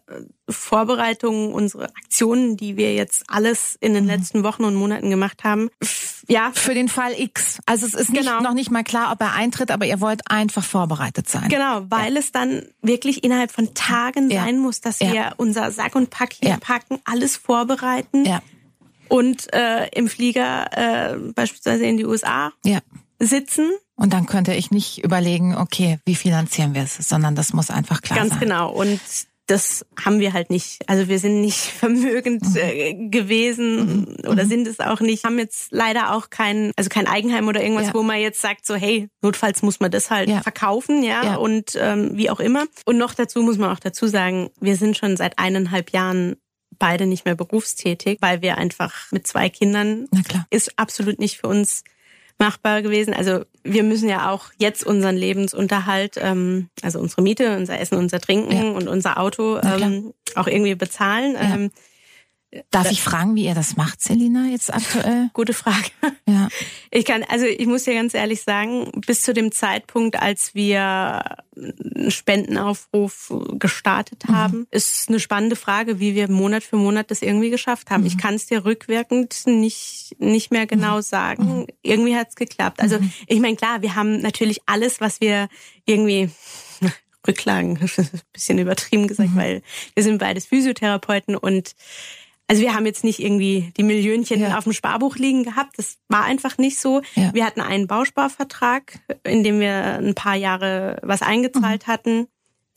Vorbereitungen, 0.49 1.53
unsere 1.53 1.85
Aktionen, 1.95 2.57
die 2.57 2.77
wir 2.77 2.93
jetzt 2.93 3.23
alles 3.27 3.77
in 3.79 3.91
Mhm. 3.91 3.95
den 3.95 4.05
letzten 4.07 4.43
Wochen 4.43 4.63
und 4.63 4.75
Monaten 4.75 5.09
gemacht 5.09 5.43
haben, 5.43 5.69
ja, 6.29 6.51
Für 6.53 6.73
den 6.73 6.87
Fall 6.87 7.13
X. 7.19 7.57
Also 7.65 7.85
es 7.85 7.93
ist 7.93 8.09
nicht, 8.11 8.21
Genau. 8.25 8.39
noch 8.39 8.53
nicht 8.53 8.71
mal 8.71 8.83
klar, 8.83 9.11
ob 9.11 9.19
er 9.19 9.33
eintritt, 9.33 9.71
aber 9.71 9.85
ihr 9.85 9.99
wollt 9.99 10.21
einfach 10.31 10.63
vorbereitet 10.63 11.27
sein. 11.29 11.49
Genau, 11.49 11.81
weil 11.89 12.15
es 12.15 12.31
dann 12.31 12.63
wirklich 12.81 13.25
innerhalb 13.25 13.51
von 13.51 13.73
Tagen 13.73 14.29
Ja. 14.29 14.43
sein 14.45 14.57
muss, 14.57 14.79
dass 14.79 14.99
Ja. 14.99 15.11
wir 15.11 15.33
unser 15.37 15.69
Sack 15.71 15.95
und 15.95 16.09
Pack 16.11 16.31
hier 16.33 16.51
Ja. 16.51 16.57
packen, 16.57 16.99
alles 17.03 17.35
vorbereiten 17.35 18.23
Ja, 18.25 18.41
und 19.13 19.53
äh, 19.53 19.87
im 19.93 20.07
Flieger 20.07 20.65
äh, 20.71 21.17
beispielsweise 21.35 21.85
in 21.85 21.97
die 21.97 22.05
USA 22.05 22.51
ja. 22.65 22.79
sitzen. 23.19 23.69
Und 23.95 24.11
dann 24.11 24.25
könnte 24.25 24.53
ich 24.55 24.71
nicht 24.71 25.03
überlegen, 25.03 25.55
okay, 25.55 25.99
wie 26.05 26.15
finanzieren 26.15 26.73
wir 26.73 26.81
es, 26.81 26.95
sondern 26.95 27.35
das 27.35 27.53
muss 27.53 27.69
einfach 27.69 28.01
klar 28.01 28.17
Ganz 28.17 28.31
sein. 28.31 28.39
genau. 28.39 28.71
Und 28.71 28.99
das 29.45 29.85
haben 30.03 30.19
wir 30.21 30.31
halt 30.33 30.49
nicht. 30.49 30.79
Also 30.89 31.09
wir 31.09 31.19
sind 31.19 31.41
nicht 31.41 31.57
vermögend 31.79 32.41
Mhm. 32.43 32.55
äh, 32.57 33.09
gewesen 33.09 34.15
oder 34.27 34.45
sind 34.47 34.67
es 34.67 34.79
auch 34.79 34.99
nicht. 34.99 35.25
Haben 35.25 35.37
jetzt 35.37 35.67
leider 35.71 36.15
auch 36.15 36.31
kein, 36.31 36.71
also 36.75 36.89
kein 36.89 37.07
Eigenheim 37.07 37.47
oder 37.47 37.61
irgendwas, 37.61 37.87
Ja. 37.87 37.93
wo 37.93 38.01
man 38.01 38.19
jetzt 38.19 38.41
sagt 38.41 38.65
so, 38.65 38.73
hey, 38.75 39.09
notfalls 39.21 39.61
muss 39.61 39.79
man 39.79 39.91
das 39.91 40.09
halt 40.09 40.29
Ja. 40.29 40.41
verkaufen, 40.41 41.03
ja, 41.03 41.23
Ja. 41.23 41.35
und 41.35 41.77
ähm, 41.79 42.11
wie 42.17 42.29
auch 42.31 42.39
immer. 42.39 42.65
Und 42.85 42.97
noch 42.97 43.13
dazu 43.13 43.43
muss 43.43 43.57
man 43.59 43.69
auch 43.69 43.79
dazu 43.79 44.07
sagen, 44.07 44.49
wir 44.59 44.75
sind 44.75 44.97
schon 44.97 45.17
seit 45.17 45.37
eineinhalb 45.37 45.91
Jahren 45.91 46.37
beide 46.79 47.05
nicht 47.05 47.25
mehr 47.25 47.35
berufstätig, 47.35 48.17
weil 48.21 48.41
wir 48.41 48.57
einfach 48.57 49.11
mit 49.11 49.27
zwei 49.27 49.49
Kindern 49.49 50.07
Na 50.11 50.21
klar. 50.21 50.45
ist 50.49 50.77
absolut 50.77 51.19
nicht 51.19 51.37
für 51.37 51.47
uns 51.47 51.83
machbar 52.39 52.81
gewesen. 52.81 53.13
Also 53.13 53.45
wir 53.63 53.83
müssen 53.83 54.09
ja 54.09 54.31
auch 54.31 54.47
jetzt 54.57 54.83
unseren 54.85 55.15
Lebensunterhalt, 55.15 56.15
ähm, 56.19 56.69
also 56.81 56.99
unsere 56.99 57.21
Miete, 57.21 57.55
unser 57.55 57.79
Essen, 57.79 57.97
unser 57.97 58.19
Trinken 58.19 58.51
Ja. 58.51 58.71
und 58.71 58.87
unser 58.87 59.19
Auto 59.19 59.59
ähm, 59.61 60.13
auch 60.35 60.47
irgendwie 60.47 60.75
bezahlen. 60.75 61.33
Ja. 61.35 61.55
Ähm, 61.55 61.71
Darf 62.69 62.91
ich 62.91 63.01
fragen, 63.01 63.35
wie 63.35 63.45
ihr 63.45 63.55
das 63.55 63.77
macht, 63.77 64.01
Selina, 64.01 64.45
jetzt 64.47 64.71
aktuell? 64.73 65.29
gute 65.33 65.53
Frage. 65.53 65.89
Ja. 66.27 66.49
Ich 66.91 67.03
kann, 67.05 67.23
also 67.27 67.45
ich 67.45 67.65
muss 67.65 67.83
dir 67.83 67.93
ganz 67.95 68.13
ehrlich 68.13 68.41
sagen, 68.43 68.91
bis 69.07 69.23
zu 69.23 69.33
dem 69.33 69.51
Zeitpunkt, 69.51 70.21
als 70.21 70.53
wir 70.53 71.23
einen 71.55 72.11
Spendenaufruf 72.11 73.33
gestartet 73.59 74.27
Mhm. 74.27 74.33
haben, 74.35 74.67
ist 74.71 75.09
eine 75.09 75.19
spannende 75.19 75.55
Frage, 75.55 75.99
wie 75.99 76.15
wir 76.15 76.29
Monat 76.29 76.63
für 76.63 76.75
Monat 76.75 77.09
das 77.11 77.21
irgendwie 77.21 77.49
geschafft 77.49 77.89
haben. 77.89 78.01
Mhm. 78.01 78.07
Ich 78.07 78.17
kann 78.17 78.35
es 78.35 78.45
dir 78.45 78.65
rückwirkend 78.65 79.43
nicht, 79.45 80.15
nicht 80.19 80.51
mehr 80.51 80.67
genau 80.67 81.01
sagen. 81.01 81.65
Irgendwie 81.81 82.15
hat 82.15 82.29
es 82.29 82.35
geklappt. 82.35 82.81
Also 82.81 82.99
Mhm. 82.99 83.11
ich 83.27 83.39
meine, 83.39 83.55
klar, 83.55 83.81
wir 83.81 83.95
haben 83.95 84.21
natürlich 84.21 84.61
alles, 84.67 85.01
was 85.01 85.21
wir 85.21 85.47
irgendwie 85.85 86.29
Rücklagen, 87.27 87.79
bisschen 88.33 88.59
übertrieben 88.59 89.07
gesagt, 89.07 89.31
Mhm. 89.31 89.37
weil 89.37 89.61
wir 89.95 90.03
sind 90.03 90.17
beides 90.19 90.45
Physiotherapeuten 90.45 91.35
und 91.35 91.73
also 92.47 92.61
wir 92.61 92.73
haben 92.73 92.85
jetzt 92.85 93.03
nicht 93.03 93.19
irgendwie 93.19 93.71
die 93.77 93.83
Millionchen 93.83 94.39
Ja. 94.41 94.57
auf 94.57 94.65
dem 94.65 94.73
Sparbuch 94.73 95.15
liegen 95.15 95.43
gehabt. 95.43 95.77
Das 95.79 95.97
war 96.09 96.23
einfach 96.25 96.57
nicht 96.57 96.79
so. 96.79 97.01
Ja. 97.15 97.33
Wir 97.33 97.45
hatten 97.45 97.61
einen 97.61 97.87
Bausparvertrag, 97.87 98.99
in 99.23 99.43
dem 99.43 99.59
wir 99.59 99.73
ein 99.99 100.15
paar 100.15 100.35
Jahre 100.35 100.99
was 101.03 101.21
eingezahlt 101.21 101.87
hatten. 101.87 102.27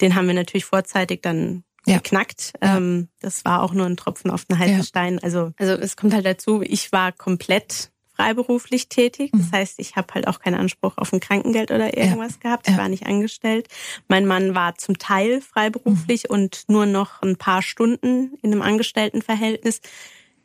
Den 0.01 0.15
haben 0.15 0.27
wir 0.27 0.35
natürlich 0.35 0.65
vorzeitig 0.65 1.23
dann 1.23 1.47
Mhm. 1.87 1.93
Ja. 1.93 1.97
geknackt. 1.99 2.53
Ja. 2.63 2.77
Ähm, 2.79 3.09
das 3.21 3.45
war 3.45 3.63
auch 3.63 3.73
nur 3.73 3.87
ein 3.87 3.97
Tropfen 3.97 4.31
auf 4.31 4.45
den 4.45 4.59
heißen. 4.59 4.83
Stein. 4.85 5.19
Also, 5.23 5.53
also 5.57 5.73
es 5.75 5.97
kommt 5.97 6.15
halt 6.15 6.27
dazu, 6.27 6.61
ich 6.63 6.91
war 6.91 7.13
komplett 7.13 7.91
freiberuflich 8.17 8.89
tätig. 8.89 9.31
Das 9.33 9.53
heißt, 9.53 9.79
ich 9.79 9.97
habe 9.97 10.13
halt 10.15 10.27
auch 10.27 10.41
keinen 10.41 10.55
Anspruch 10.57 10.95
auf 10.97 11.13
ein 11.13 11.21
Krankengeld 11.21 11.71
oder 11.71 11.97
irgendwas 11.97 12.41
gehabt. 12.41 12.67
Ich 12.67 12.73
Mhm. 12.73 12.77
Ja. 12.79 12.83
war 12.83 12.89
nicht 12.89 13.07
angestellt. 13.07 13.69
Mein 14.09 14.27
Mann 14.27 14.55
war 14.55 14.75
zum 14.77 14.99
Teil 14.99 15.41
freiberuflich 15.41 16.25
Mhm. 16.25 16.31
und 16.35 16.65
nur 16.69 16.87
noch 16.87 17.23
ein 17.23 17.37
paar 17.37 17.63
Stunden 17.63 18.35
in 18.43 18.53
einem 18.53 18.63
Angestelltenverhältnis. 18.63 19.81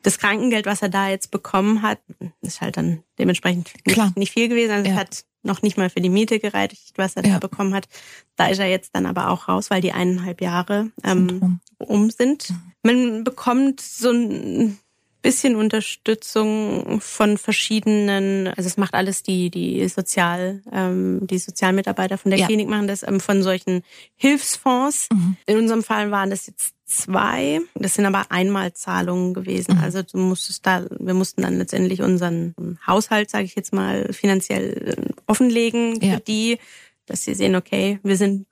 Das 0.02 0.18
Krankengeld, 0.18 0.66
was 0.66 0.82
er 0.82 0.88
da 0.88 1.08
jetzt 1.08 1.30
bekommen 1.30 1.82
hat, 1.82 1.98
ist 2.40 2.60
halt 2.60 2.76
dann 2.76 3.02
dementsprechend 3.18 3.72
nicht, 3.86 4.16
nicht 4.16 4.32
viel 4.32 4.48
gewesen. 4.48 4.72
Also 4.72 4.86
Ja. 4.88 4.94
es 4.94 5.00
hat 5.00 5.24
noch 5.44 5.62
nicht 5.62 5.76
mal 5.76 5.90
für 5.90 6.00
die 6.00 6.08
Miete 6.08 6.38
gereicht, 6.40 6.92
was 6.96 7.14
er 7.16 7.24
Ja. 7.24 7.34
da 7.34 7.38
bekommen 7.38 7.74
hat. 7.74 7.88
Da 8.36 8.46
ist 8.48 8.58
er 8.58 8.66
jetzt 8.66 8.94
dann 8.94 9.06
aber 9.06 9.30
auch 9.30 9.48
raus, 9.48 9.70
weil 9.70 9.80
die 9.80 9.92
eineinhalb 9.92 10.40
Jahre 10.40 10.90
ähm, 11.04 11.28
rum. 11.40 11.60
um 11.78 12.10
sind. 12.10 12.52
Man 12.84 13.24
bekommt 13.24 13.80
so 13.80 14.10
ein 14.10 14.78
bisschen 15.22 15.54
Unterstützung 15.56 17.00
von 17.00 17.38
verschiedenen, 17.38 18.48
also 18.48 18.66
es 18.66 18.76
macht 18.76 18.94
alles 18.94 19.22
die 19.22 19.50
die 19.50 19.86
Sozial 19.88 20.62
ähm, 20.72 21.20
die 21.28 21.38
Sozialmitarbeiter 21.38 22.18
von 22.18 22.30
der 22.30 22.40
Ja. 22.40 22.46
Klinik 22.46 22.68
machen 22.68 22.88
das 22.88 23.02
ähm, 23.02 23.20
von 23.20 23.42
solchen 23.42 23.82
Hilfsfonds. 24.16 25.08
Mhm. 25.12 25.36
In 25.46 25.58
unserem 25.58 25.82
Fall 25.82 26.10
waren 26.10 26.30
das 26.30 26.46
jetzt 26.48 26.74
zwei. 26.84 27.60
Das 27.74 27.94
sind 27.94 28.04
aber 28.04 28.26
Einmalzahlungen 28.30 29.32
gewesen. 29.32 29.76
Mhm. 29.76 29.82
Also 29.82 30.02
du 30.02 30.18
musstest 30.18 30.66
da, 30.66 30.84
wir 30.98 31.14
mussten 31.14 31.42
dann 31.42 31.56
letztendlich 31.58 32.02
unseren 32.02 32.54
Haushalt, 32.86 33.30
sage 33.30 33.44
ich 33.44 33.54
jetzt 33.54 33.72
mal, 33.72 34.12
finanziell 34.12 34.96
äh, 34.98 35.12
offenlegen 35.26 36.00
Ja. 36.02 36.14
für 36.14 36.20
die, 36.20 36.58
dass 37.06 37.24
sie 37.24 37.34
sehen, 37.34 37.56
okay, 37.56 37.98
wir 38.02 38.16
sind 38.16 38.46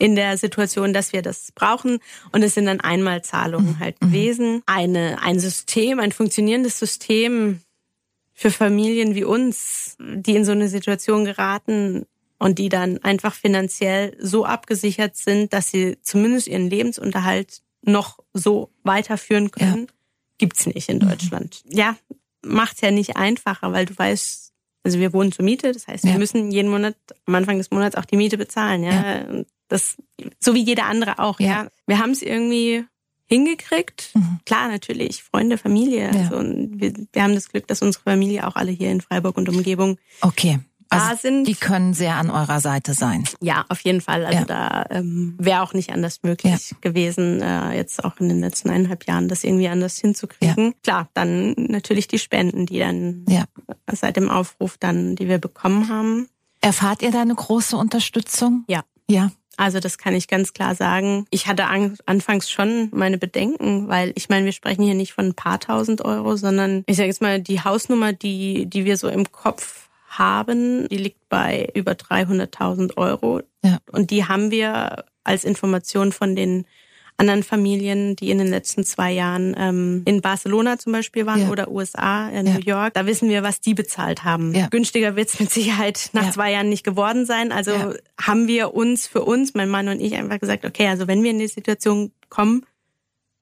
in 0.00 0.16
der 0.16 0.36
Situation, 0.38 0.92
dass 0.92 1.12
wir 1.12 1.22
das 1.22 1.52
brauchen. 1.52 1.98
Und 2.32 2.42
es 2.42 2.54
sind 2.54 2.66
dann 2.66 2.80
Einmalzahlungen 2.80 3.78
halt 3.78 4.00
gewesen. 4.00 4.62
Eine, 4.66 5.22
ein 5.22 5.38
System, 5.38 6.00
ein 6.00 6.10
funktionierendes 6.10 6.78
System 6.78 7.60
für 8.32 8.50
Familien 8.50 9.14
wie 9.14 9.24
uns, 9.24 9.96
die 10.00 10.34
in 10.34 10.44
so 10.46 10.52
eine 10.52 10.68
Situation 10.68 11.24
geraten 11.26 12.06
und 12.38 12.58
die 12.58 12.70
dann 12.70 12.96
einfach 13.04 13.34
finanziell 13.34 14.16
so 14.18 14.46
abgesichert 14.46 15.14
sind, 15.16 15.52
dass 15.52 15.70
sie 15.70 15.98
zumindest 16.02 16.48
ihren 16.48 16.70
Lebensunterhalt 16.70 17.60
noch 17.82 18.18
so 18.32 18.70
weiterführen 18.82 19.50
können, 19.50 19.88
gibt's 20.38 20.64
nicht 20.66 20.88
in 20.88 21.00
Deutschland. 21.00 21.62
Ja, 21.68 21.96
macht's 22.42 22.80
ja 22.80 22.90
nicht 22.90 23.16
einfacher, 23.18 23.72
weil 23.72 23.84
du 23.84 23.96
weißt, 23.98 24.52
also 24.84 24.98
wir 24.98 25.12
wohnen 25.12 25.32
zur 25.32 25.44
Miete, 25.44 25.72
das 25.72 25.86
heißt, 25.86 26.04
wir 26.04 26.12
Ja. 26.12 26.18
müssen 26.18 26.50
jeden 26.50 26.70
Monat 26.70 26.96
am 27.26 27.34
Anfang 27.34 27.58
des 27.58 27.70
Monats 27.70 27.96
auch 27.96 28.06
die 28.06 28.16
Miete 28.16 28.38
bezahlen, 28.38 28.82
ja. 28.84 29.24
Und 29.28 29.46
Das 29.70 29.96
so 30.38 30.54
wie 30.54 30.62
jeder 30.62 30.84
andere 30.84 31.18
auch, 31.18 31.40
ja. 31.40 31.46
Ja. 31.46 31.68
Wir 31.86 31.98
haben 31.98 32.10
es 32.10 32.20
irgendwie 32.20 32.84
hingekriegt. 33.26 34.10
Mhm. 34.14 34.40
Klar, 34.44 34.68
natürlich, 34.68 35.22
Freunde, 35.22 35.56
Familie. 35.56 36.10
Ja. 36.12 36.20
Also, 36.20 36.36
und 36.36 36.80
wir, 36.80 36.92
wir 37.12 37.22
haben 37.22 37.34
das 37.34 37.48
Glück, 37.48 37.66
dass 37.68 37.80
unsere 37.80 38.02
Familie 38.04 38.46
auch 38.46 38.56
alle 38.56 38.72
hier 38.72 38.90
in 38.90 39.00
Freiburg 39.00 39.36
und 39.38 39.48
Umgebung 39.48 39.98
Okay. 40.20 40.58
da 40.88 41.10
Also 41.10 41.22
sind. 41.22 41.44
die 41.44 41.54
können 41.54 41.94
sehr 41.94 42.16
an 42.16 42.28
eurer 42.30 42.58
Seite 42.60 42.92
sein. 42.94 43.22
Ja, 43.40 43.64
auf 43.68 43.80
jeden 43.82 44.00
Fall. 44.00 44.26
Also 44.26 44.40
Ja. 44.40 44.44
da 44.46 44.84
ähm, 44.90 45.36
wäre 45.38 45.62
auch 45.62 45.72
nicht 45.74 45.92
anders 45.92 46.24
möglich 46.24 46.74
gewesen, 46.80 47.40
äh, 47.40 47.76
jetzt 47.76 48.02
auch 48.04 48.18
in 48.18 48.28
den 48.28 48.40
letzten 48.40 48.68
eineinhalb 48.70 49.06
Jahren 49.06 49.28
das 49.28 49.44
irgendwie 49.44 49.68
anders 49.68 49.98
hinzukriegen. 49.98 50.74
Klar, 50.82 51.08
dann 51.14 51.54
natürlich 51.56 52.08
die 52.08 52.18
Spenden, 52.18 52.66
die 52.66 52.80
dann 52.80 53.24
Ja. 53.28 53.44
seit 53.92 54.16
dem 54.16 54.28
Aufruf 54.28 54.76
dann, 54.78 55.14
die 55.14 55.28
wir 55.28 55.38
bekommen 55.38 55.88
haben. 55.88 56.28
Erfahrt 56.60 57.02
ihr 57.02 57.12
da 57.12 57.22
eine 57.22 57.34
große 57.36 57.76
Unterstützung? 57.76 58.64
Ja. 58.68 58.82
Ja. 59.08 59.30
Also 59.60 59.78
das 59.78 59.98
kann 59.98 60.14
ich 60.14 60.26
ganz 60.26 60.54
klar 60.54 60.74
sagen. 60.74 61.26
Ich 61.28 61.46
hatte 61.46 61.66
an, 61.66 61.98
anfangs 62.06 62.50
schon 62.50 62.88
meine 62.92 63.18
Bedenken, 63.18 63.88
weil 63.88 64.10
ich 64.14 64.30
meine, 64.30 64.46
wir 64.46 64.52
sprechen 64.52 64.82
hier 64.82 64.94
nicht 64.94 65.12
von 65.12 65.26
ein 65.26 65.34
paar 65.34 65.60
tausend 65.60 66.02
Euro, 66.02 66.36
sondern 66.36 66.82
ich 66.86 66.96
sage 66.96 67.08
jetzt 67.08 67.20
mal, 67.20 67.42
die 67.42 67.60
Hausnummer, 67.60 68.14
die, 68.14 68.64
die 68.64 68.86
wir 68.86 68.96
so 68.96 69.08
im 69.08 69.30
Kopf 69.30 69.90
haben, 70.08 70.88
die 70.88 70.96
liegt 70.96 71.28
bei 71.28 71.68
über 71.74 71.92
300.000 71.92 72.96
Euro. 72.96 73.42
Ja. 73.62 73.80
Und 73.92 74.10
die 74.10 74.24
haben 74.24 74.50
wir 74.50 75.04
als 75.24 75.44
Information 75.44 76.12
von 76.12 76.34
den 76.34 76.64
anderen 77.20 77.42
Familien, 77.44 78.16
die 78.16 78.30
in 78.30 78.38
den 78.38 78.48
letzten 78.48 78.82
zwei 78.84 79.12
Jahren 79.12 79.54
ähm, 79.56 80.02
in 80.06 80.20
Barcelona 80.20 80.78
zum 80.78 80.92
Beispiel 80.92 81.26
waren 81.26 81.42
Ja. 81.42 81.48
oder 81.50 81.70
USA, 81.70 82.28
in 82.30 82.46
Ja. 82.46 82.54
New 82.54 82.60
York. 82.64 82.94
Da 82.94 83.06
wissen 83.06 83.28
wir, 83.28 83.42
was 83.44 83.60
die 83.60 83.74
bezahlt 83.74 84.24
haben. 84.24 84.54
Ja. 84.54 84.66
Günstiger 84.68 85.14
wird's 85.14 85.38
mit 85.38 85.50
Sicherheit 85.52 86.10
nach 86.14 86.32
zwei 86.32 86.50
Jahren 86.52 86.68
nicht 86.68 86.82
geworden 86.84 87.26
sein. 87.26 87.52
Also 87.52 87.72
haben 88.20 88.48
wir 88.48 88.74
uns 88.74 89.06
für 89.06 89.22
uns, 89.22 89.54
mein 89.54 89.68
Mann 89.68 89.86
und 89.88 90.00
ich, 90.00 90.14
einfach 90.16 90.40
gesagt, 90.40 90.64
okay, 90.64 90.88
also 90.88 91.06
wenn 91.06 91.22
wir 91.22 91.30
in 91.30 91.38
die 91.38 91.46
Situation 91.48 92.10
kommen, 92.28 92.64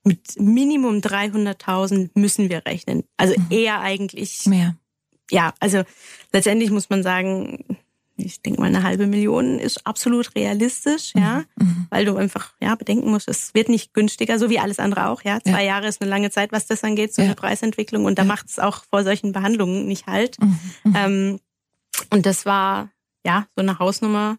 mit 0.05 0.41
Minimum 0.41 0.99
300.000 1.01 2.11
müssen 2.15 2.49
wir 2.51 2.65
rechnen. 2.67 3.05
Also 3.17 3.35
Mhm. 3.39 3.47
eher 3.51 3.81
eigentlich, 3.81 4.47
Mehr. 4.47 4.77
ja, 5.31 5.53
also 5.61 5.83
letztendlich 6.33 6.71
muss 6.71 6.91
man 6.91 7.03
sagen, 7.03 7.65
ich 8.19 8.43
denke 8.43 8.61
mal, 8.61 8.67
eine 8.67 8.83
halbe 8.83 9.07
Million 9.07 9.59
ist 9.59 9.87
absolut 9.87 10.35
realistisch, 10.35 11.13
ja, 11.15 11.45
Mhm. 11.57 11.87
weil 11.91 12.05
du 12.05 12.17
einfach, 12.17 12.53
ja, 12.61 12.75
bedenken 12.75 13.11
musst, 13.11 13.29
es 13.29 13.55
wird 13.55 13.69
nicht 13.69 13.95
günstiger, 13.95 14.39
so 14.39 14.51
wie 14.51 14.59
alles 14.59 14.79
andere 14.79 15.09
auch, 15.09 15.23
ja. 15.23 15.41
Zwei 15.41 15.65
Jahre 15.65 15.87
ist 15.87 16.01
eine 16.03 16.11
lange 16.11 16.31
Zeit, 16.31 16.53
was 16.53 16.67
das 16.67 16.83
angeht, 16.85 17.15
so 17.15 17.23
Ja. 17.23 17.27
eine 17.27 17.35
Preisentwicklung 17.37 18.05
und 18.05 18.19
da 18.19 18.23
Ja. 18.23 18.29
macht 18.29 18.47
es 18.51 18.59
auch 18.59 18.85
vor 18.91 19.05
solchen 19.05 19.33
Behandlungen 19.33 19.87
nicht 19.87 20.07
halt. 20.07 20.37
Mhm. 20.41 20.59
Mhm. 20.85 20.95
Ähm, 20.97 21.41
und 22.11 22.27
das 22.27 22.45
war 22.45 22.91
ja 23.25 23.47
so 23.57 23.63
eine 23.63 23.79
Hausnummer, 23.79 24.39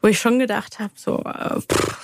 wo 0.00 0.08
ich 0.08 0.18
schon 0.20 0.38
gedacht 0.38 0.78
habe, 0.78 0.92
so 0.96 1.18
äh, 1.24 1.60
pff, 1.60 1.98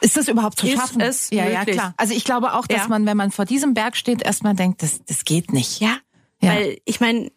Ist 0.00 0.16
das 0.16 0.26
überhaupt 0.28 0.58
zu 0.58 0.66
Ist 0.66 0.74
schaffen? 0.74 1.00
es 1.00 1.30
ja, 1.30 1.48
ja, 1.48 1.64
klar. 1.64 1.94
Also 1.96 2.12
ich 2.12 2.24
glaube 2.24 2.54
auch, 2.54 2.66
dass 2.66 2.82
Ja. 2.82 2.88
man, 2.88 3.06
wenn 3.06 3.16
man 3.16 3.30
vor 3.30 3.44
diesem 3.44 3.72
Berg 3.72 3.96
steht, 3.96 4.22
erstmal 4.22 4.54
denkt, 4.54 4.82
das, 4.82 5.00
das 5.04 5.24
geht 5.24 5.52
nicht. 5.52 5.80
ja, 5.80 5.96
Ja. 6.40 6.50
Weil 6.54 6.78
ich 6.84 6.98
meine, 7.00 7.30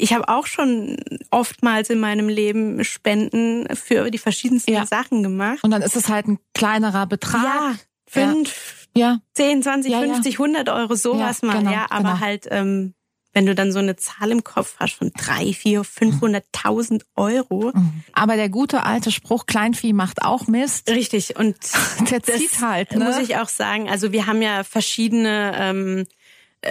ich 0.00 0.12
habe 0.12 0.28
auch 0.28 0.46
schon 0.46 0.96
oftmals 1.30 1.90
in 1.90 2.00
meinem 2.00 2.28
Leben 2.28 2.82
Spenden 2.84 3.66
für 3.74 4.10
die 4.10 4.18
verschiedensten 4.18 4.72
ja. 4.72 4.86
Sachen 4.86 5.22
gemacht. 5.22 5.58
Und 5.62 5.70
dann 5.70 5.82
ist 5.82 5.96
es 5.96 6.08
halt 6.08 6.26
ein 6.26 6.38
kleinerer 6.54 7.06
Betrag. 7.06 7.44
Ja, 7.44 7.74
fünf, 8.06 8.88
ja. 8.94 9.20
zehn, 9.34 9.62
zwanzig, 9.62 9.94
fünfzig, 9.94 10.38
hundert 10.38 10.68
Euro, 10.68 10.94
sowas 10.94 11.42
mal. 11.42 11.58
Genau, 11.58 11.70
ja, 11.70 11.86
aber 11.90 12.12
genau. 12.14 12.20
halt, 12.20 12.48
ähm, 12.50 12.94
wenn 13.32 13.46
du 13.46 13.54
dann 13.54 13.70
so 13.70 13.78
eine 13.78 13.94
Zahl 13.94 14.32
im 14.32 14.42
Kopf 14.42 14.74
hast 14.80 14.94
von 14.94 15.12
drei, 15.16 15.52
vier, 15.52 15.84
fünfhunderttausend 15.84 17.04
Euro. 17.14 17.70
Mhm. 17.72 18.02
Aber 18.12 18.34
der 18.34 18.48
gute 18.48 18.82
alte 18.82 19.12
Spruch, 19.12 19.46
Kleinvieh 19.46 19.92
macht 19.92 20.22
auch 20.22 20.48
Mist. 20.48 20.90
Richtig. 20.90 21.36
Und 21.36 21.56
der 22.10 22.22
zieht 22.24 22.60
halt, 22.60 22.92
ne? 22.92 23.04
muss 23.04 23.18
ich 23.18 23.36
auch 23.36 23.48
sagen. 23.48 23.88
Also 23.88 24.10
wir 24.10 24.26
haben 24.26 24.42
ja 24.42 24.64
verschiedene 24.64 25.52
ähm, 25.56 25.98
äh, 25.98 26.04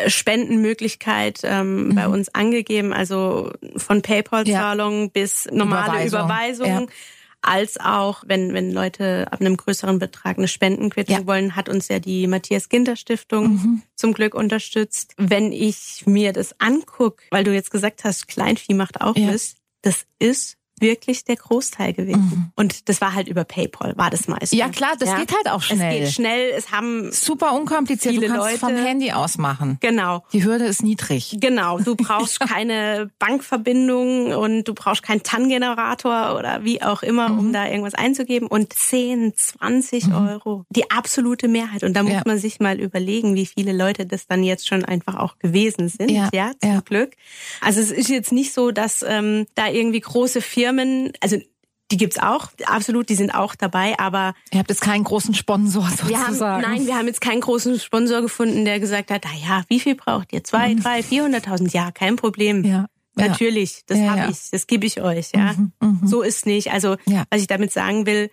Spendenmöglichkeit 0.08 1.40
ähm, 1.44 1.90
mhm. 1.90 1.96
bei 1.96 2.08
uns 2.08 2.34
angegeben, 2.34 2.94
also 2.94 3.52
von 3.76 4.02
PayPal-Zahlungen 4.02 5.04
ja. 5.04 5.10
bis 5.12 5.48
normale 5.52 6.06
Überweisungen. 6.08 6.26
Überweisung. 6.26 6.88
Ja 6.90 6.94
als 7.42 7.80
auch, 7.80 8.24
wenn, 8.28 8.54
wenn 8.54 8.72
Leute 8.72 9.28
ab 9.32 9.40
einem 9.40 9.56
größeren 9.56 10.00
Betrag 10.00 10.38
eine 10.38 10.48
Spendenquittung 10.48 11.16
ja. 11.16 11.28
wollen, 11.28 11.56
hat 11.56 11.70
uns 11.70 11.88
ja 11.88 12.00
die 12.00 12.28
Matthias 12.28 12.70
Ginter 12.70 12.96
Stiftung 12.96 13.48
mhm. 13.48 13.82
zum 13.96 14.14
Glück 14.14 14.36
unterstützt. 14.36 15.14
Wenn 15.18 15.52
ich 15.52 16.04
mir 16.06 16.34
das 16.34 16.60
angucke, 16.60 17.24
weil 17.32 17.44
du 17.44 17.54
jetzt 17.54 17.72
gesagt 17.72 18.04
hast, 18.04 18.28
Kleinvieh 18.28 18.74
macht 18.74 19.02
auch 19.02 19.16
ja. 19.16 19.32
Mist, 19.32 19.58
das 19.82 20.06
ist 20.20 20.58
wirklich 20.82 21.24
der 21.26 21.36
Großteil 21.36 21.94
gewesen. 21.94 22.22
Mhm. 22.22 22.52
Und 22.56 22.90
das 22.90 23.02
war 23.02 23.14
halt 23.14 23.28
über 23.28 23.44
PayPal, 23.44 23.98
war 23.98 24.10
das 24.10 24.28
meiste. 24.28 24.56
Ja 24.56 24.70
klar, 24.70 24.94
das 25.00 25.10
ja. 25.10 25.20
geht 25.20 25.34
halt 25.34 25.50
auch 25.50 25.62
schnell. 25.62 26.04
Es 26.04 26.06
geht 26.10 26.14
schnell, 26.16 26.52
es 26.56 26.72
haben 26.72 27.12
super 27.12 27.54
unkompliziert. 27.54 28.16
Viele 28.16 28.28
du 28.28 28.34
kannst 28.34 28.48
Leute 28.48 28.60
vom 28.60 28.76
Handy 28.76 29.12
aus 29.12 29.38
machen. 29.38 29.78
Genau. 29.82 30.24
Die 30.34 30.44
Hürde 30.44 30.66
ist 30.66 30.84
niedrig. 30.84 31.38
Genau. 31.40 31.80
Du 31.80 31.96
brauchst 31.98 32.40
keine 32.40 33.10
Bankverbindung 33.20 34.34
und 34.34 34.64
du 34.66 34.74
brauchst 34.74 35.04
keinen 35.04 35.24
TAN-Generator 35.24 36.36
oder 36.38 36.64
wie 36.64 36.82
auch 36.82 37.04
immer, 37.04 37.30
mhm. 37.30 37.40
um 37.40 37.54
da 37.54 37.68
irgendwas 37.68 37.94
einzugeben. 37.94 38.48
Und 38.48 38.74
10, 38.74 39.34
20 39.36 40.08
mhm. 40.08 40.16
Euro, 40.16 40.66
die 40.70 40.90
absolute 40.92 41.48
Mehrheit. 41.48 41.84
Und 41.84 41.94
da 41.94 42.04
muss 42.04 42.14
ja. 42.14 42.24
man 42.26 42.38
sich 42.38 42.60
mal 42.60 42.80
überlegen, 42.80 43.36
wie 43.36 43.46
viele 43.46 43.74
Leute 43.74 44.06
das 44.06 44.28
dann 44.28 44.44
jetzt 44.44 44.68
schon 44.68 44.86
einfach 44.86 45.16
auch 45.16 45.38
gewesen 45.40 45.90
sind. 45.90 46.12
Ja, 46.12 46.30
ja 46.34 46.52
zum. 46.64 46.82
Glück. 46.82 47.14
Also 47.62 47.80
es 47.80 47.92
ist 47.92 48.10
jetzt 48.10 48.32
nicht 48.32 48.54
so, 48.54 48.72
dass 48.72 49.04
ähm, 49.08 49.46
da 49.56 49.68
irgendwie 49.68 50.00
große 50.00 50.42
Firmen 50.42 50.69
Firmen, 50.70 51.12
also 51.22 51.38
die 51.92 51.98
gibt's 51.98 52.20
auch, 52.20 52.50
absolut, 52.66 53.10
die 53.10 53.16
sind 53.16 53.32
auch 53.32 53.56
dabei, 53.56 53.98
aber... 53.98 54.36
Ihr 54.52 54.60
habt 54.60 54.70
jetzt 54.70 54.82
keinen 54.82 55.04
großen 55.04 55.34
Sponsor 55.34 55.90
sozusagen. 55.90 56.40
Haben, 56.40 56.62
nein, 56.62 56.86
wir 56.86 56.96
haben 56.96 57.08
jetzt 57.08 57.20
keinen 57.20 57.42
großen 57.42 57.80
Sponsor 57.80 58.22
gefunden, 58.22 58.64
der 58.64 58.80
gesagt 58.80 59.10
hat, 59.10 59.24
na 59.26 59.32
ja, 59.36 59.64
wie 59.70 59.80
viel 59.80 59.96
braucht 59.96 60.32
ihr? 60.32 60.44
Zwei, 60.44 60.76
mhm. 60.76 60.84
drei, 60.84 61.02
vierhunderttausend? 61.02 61.74
Ja, 61.74 61.90
kein 61.92 62.16
Problem. 62.16 62.64
Ja. 62.64 62.86
Natürlich, 63.16 63.82
das 63.88 63.98
ja, 63.98 64.12
habe 64.12 64.20
ja. 64.20 64.30
ich, 64.30 64.52
das 64.52 64.68
gebe 64.68 64.86
ich 64.86 65.02
euch, 65.02 65.32
ja. 65.34 65.54
Mhm, 65.54 65.72
mh. 65.82 66.08
So 66.08 66.22
ist 66.22 66.46
nicht. 66.46 66.72
Also, 66.72 66.96
was 67.30 67.42
ich 67.42 67.48
damit 67.48 67.74
sagen 67.74 68.06
will, 68.06 68.30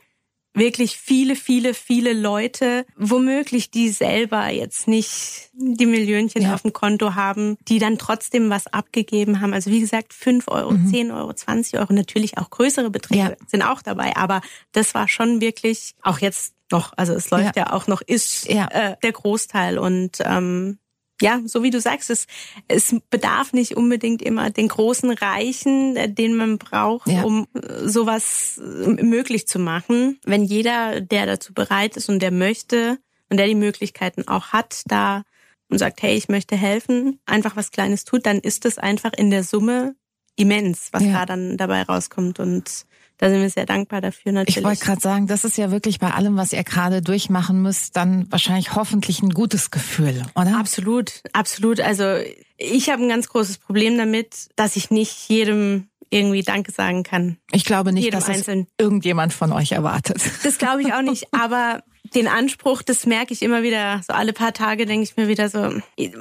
wirklich 0.56 0.98
viele, 0.98 1.36
viele, 1.36 1.74
viele 1.74 2.12
Leute, 2.12 2.86
womöglich 2.96 3.70
die 3.70 3.90
selber 3.90 4.48
jetzt 4.48 4.88
nicht 4.88 5.50
die 5.52 5.86
Millionchen 5.86 6.42
ja. 6.42 6.54
auf 6.54 6.62
dem 6.62 6.72
Konto 6.72 7.14
haben, 7.14 7.56
die 7.68 7.78
dann 7.78 7.98
trotzdem 7.98 8.50
was 8.50 8.66
abgegeben 8.66 9.40
haben. 9.40 9.52
Also 9.52 9.70
wie 9.70 9.80
gesagt, 9.80 10.14
fünf 10.14 10.48
Euro, 10.48 10.72
mhm. 10.72 10.88
10 10.88 11.10
Euro, 11.12 11.32
20 11.32 11.78
Euro, 11.78 11.92
natürlich 11.92 12.38
auch 12.38 12.50
größere 12.50 12.90
Beträge 12.90 13.20
ja. 13.20 13.46
sind 13.46 13.62
auch 13.62 13.82
dabei. 13.82 14.16
Aber 14.16 14.40
das 14.72 14.94
war 14.94 15.08
schon 15.08 15.40
wirklich, 15.40 15.94
auch 16.02 16.18
jetzt 16.18 16.54
noch, 16.72 16.92
also 16.96 17.12
es 17.12 17.30
läuft 17.30 17.56
ja, 17.56 17.66
ja 17.66 17.72
auch 17.72 17.86
noch, 17.86 18.00
ist 18.00 18.48
äh, 18.48 18.96
der 19.02 19.12
Großteil. 19.12 19.78
Und 19.78 20.18
ähm, 20.24 20.78
ja, 21.20 21.40
so 21.46 21.62
wie 21.62 21.70
du 21.70 21.80
sagst, 21.80 22.10
es, 22.10 22.26
es 22.68 22.94
bedarf 23.10 23.52
nicht 23.52 23.76
unbedingt 23.76 24.22
immer 24.22 24.50
den 24.50 24.68
großen 24.68 25.10
Reichen, 25.10 25.96
äh, 25.96 26.12
den 26.12 26.36
man 26.36 26.58
braucht, 26.58 27.08
ja. 27.08 27.22
um 27.22 27.46
äh, 27.54 27.88
sowas 27.88 28.58
äh, 28.58 29.02
möglich 29.02 29.46
zu 29.46 29.58
machen. 29.58 30.18
Wenn 30.24 30.44
jeder, 30.44 31.00
der 31.00 31.26
dazu 31.26 31.54
bereit 31.54 31.96
ist 31.96 32.08
und 32.08 32.20
der 32.20 32.32
möchte 32.32 32.98
und 33.30 33.38
der 33.38 33.46
die 33.46 33.54
Möglichkeiten 33.54 34.28
auch 34.28 34.48
hat, 34.48 34.82
da 34.86 35.22
und 35.68 35.78
sagt, 35.78 36.02
hey, 36.02 36.16
ich 36.16 36.28
möchte 36.28 36.56
helfen, 36.56 37.18
einfach 37.26 37.56
was 37.56 37.70
Kleines 37.70 38.04
tut, 38.04 38.26
dann 38.26 38.38
ist 38.38 38.64
es 38.64 38.78
einfach 38.78 39.12
in 39.12 39.30
der 39.30 39.42
Summe 39.42 39.96
immens, 40.36 40.88
was 40.92 41.02
ja. 41.02 41.12
da 41.12 41.26
dann 41.26 41.56
dabei 41.56 41.82
rauskommt. 41.82 42.38
Und 42.38 42.86
da 43.18 43.30
sind 43.30 43.40
wir 43.40 43.50
sehr 43.50 43.66
dankbar 43.66 44.00
dafür 44.00 44.32
natürlich. 44.32 44.58
Ich 44.58 44.64
wollte 44.64 44.84
gerade 44.84 45.00
sagen, 45.00 45.26
das 45.26 45.44
ist 45.44 45.56
ja 45.56 45.70
wirklich 45.70 45.98
bei 45.98 46.10
allem, 46.10 46.36
was 46.36 46.52
ihr 46.52 46.64
gerade 46.64 47.00
durchmachen 47.02 47.62
müsst, 47.62 47.96
dann 47.96 48.30
wahrscheinlich 48.30 48.74
hoffentlich 48.74 49.22
ein 49.22 49.30
gutes 49.30 49.70
Gefühl, 49.70 50.22
oder? 50.34 50.58
Absolut, 50.58 51.22
absolut. 51.32 51.80
Also 51.80 52.18
ich 52.58 52.90
habe 52.90 53.02
ein 53.02 53.08
ganz 53.08 53.28
großes 53.28 53.58
Problem 53.58 53.96
damit, 53.96 54.48
dass 54.56 54.76
ich 54.76 54.90
nicht 54.90 55.28
jedem 55.28 55.88
irgendwie 56.10 56.42
Danke 56.42 56.72
sagen 56.72 57.02
kann. 57.02 57.38
Ich 57.52 57.64
glaube 57.64 57.92
nicht, 57.92 58.12
dass 58.12 58.28
es 58.28 58.46
irgendjemand 58.78 59.32
von 59.32 59.52
euch 59.52 59.72
erwartet. 59.72 60.20
Das 60.44 60.58
glaube 60.58 60.82
ich 60.82 60.92
auch 60.92 61.02
nicht, 61.02 61.26
aber 61.32 61.82
den 62.14 62.28
Anspruch, 62.28 62.82
das 62.82 63.06
merke 63.06 63.32
ich 63.32 63.42
immer 63.42 63.62
wieder, 63.62 64.00
so 64.06 64.14
alle 64.14 64.32
paar 64.32 64.52
Tage 64.52 64.86
denke 64.86 65.02
ich 65.04 65.16
mir 65.16 65.26
wieder 65.26 65.48
so, 65.48 65.72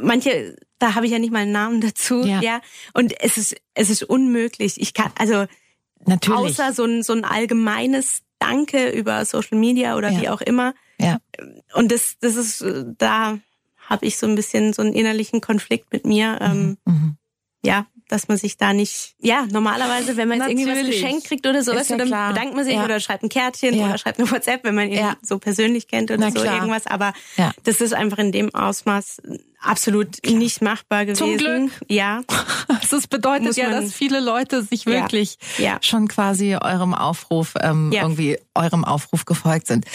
manche, 0.01 0.55
da 0.79 0.95
habe 0.95 1.05
ich 1.05 1.11
ja 1.11 1.19
nicht 1.19 1.31
mal 1.31 1.43
einen 1.43 1.51
Namen 1.51 1.81
dazu, 1.81 2.25
ja. 2.25 2.41
ja. 2.41 2.61
Und 2.93 3.13
es 3.21 3.37
ist, 3.37 3.55
es 3.75 3.89
ist 3.89 4.03
unmöglich. 4.03 4.81
Ich 4.81 4.93
kann, 4.93 5.11
also 5.17 5.45
Natürlich. 6.05 6.59
Außer 6.59 6.73
so 6.73 6.85
ein, 6.85 7.03
so 7.03 7.13
ein 7.13 7.25
allgemeines 7.25 8.23
Danke 8.39 8.89
über 8.89 9.23
Social 9.25 9.57
Media 9.57 9.95
oder 9.97 10.11
ja. 10.11 10.21
wie 10.21 10.29
auch 10.29 10.41
immer. 10.41 10.73
Ja. 10.99 11.19
Und 11.73 11.91
das, 11.91 12.17
das 12.19 12.35
ist, 12.35 12.63
da 12.97 13.39
habe 13.77 14.05
ich 14.05 14.17
so 14.17 14.27
ein 14.27 14.35
bisschen 14.35 14.73
so 14.73 14.81
einen 14.81 14.93
innerlichen 14.93 15.41
Konflikt 15.41 15.91
mit 15.91 16.05
mir. 16.05 16.39
Ähm, 16.41 16.77
mhm. 16.85 16.93
mhm. 16.93 17.17
Ja, 17.63 17.87
dass 18.07 18.27
man 18.27 18.37
sich 18.37 18.57
da 18.57 18.73
nicht, 18.73 19.15
ja, 19.19 19.45
normalerweise, 19.51 20.15
wenn 20.17 20.27
man 20.27 20.39
jetzt 20.39 20.49
irgendwie 20.49 20.67
was 20.67 20.85
geschenkt 20.85 21.25
kriegt 21.25 21.47
oder 21.47 21.63
sowas, 21.63 21.89
ja 21.89 21.97
dann 21.97 22.07
klar. 22.07 22.33
bedankt 22.33 22.55
man 22.55 22.63
sich 22.63 22.75
ja. 22.75 22.85
oder 22.85 22.99
schreibt 22.99 23.23
ein 23.23 23.29
Kärtchen 23.29 23.73
ja. 23.75 23.87
oder 23.87 23.97
schreibt 23.97 24.19
eine 24.19 24.29
WhatsApp, 24.29 24.63
wenn 24.63 24.75
man 24.75 24.89
ihn 24.89 25.03
so 25.21 25.39
persönlich 25.39 25.87
kennt 25.87 26.11
oder 26.11 26.19
Na 26.19 26.31
so 26.31 26.41
klar. 26.41 26.55
irgendwas. 26.55 26.87
Aber 26.87 27.13
das 27.63 27.81
ist 27.81 27.93
einfach 27.93 28.19
in 28.19 28.31
dem 28.31 28.53
Ausmaß 28.53 29.21
absolut 29.59 30.21
klar. 30.21 30.37
nicht 30.37 30.61
machbar 30.61 31.05
gewesen. 31.05 31.17
Zum 31.17 31.37
Glück. 31.37 31.71
Ja. 31.87 32.21
Das 32.91 33.07
bedeutet 33.07 33.57
ja, 33.57 33.69
dass 33.69 33.93
viele 33.93 34.19
Leute 34.19 34.63
sich 34.63 34.85
wirklich 34.85 35.37
schon 35.81 36.07
quasi 36.07 36.55
eurem 36.55 36.93
Aufruf, 36.93 37.53
ähm, 37.61 37.91
irgendwie 37.91 38.37
eurem 38.53 38.85
Aufruf 38.85 39.25
gefolgt 39.25 39.67
sind. 39.67 39.85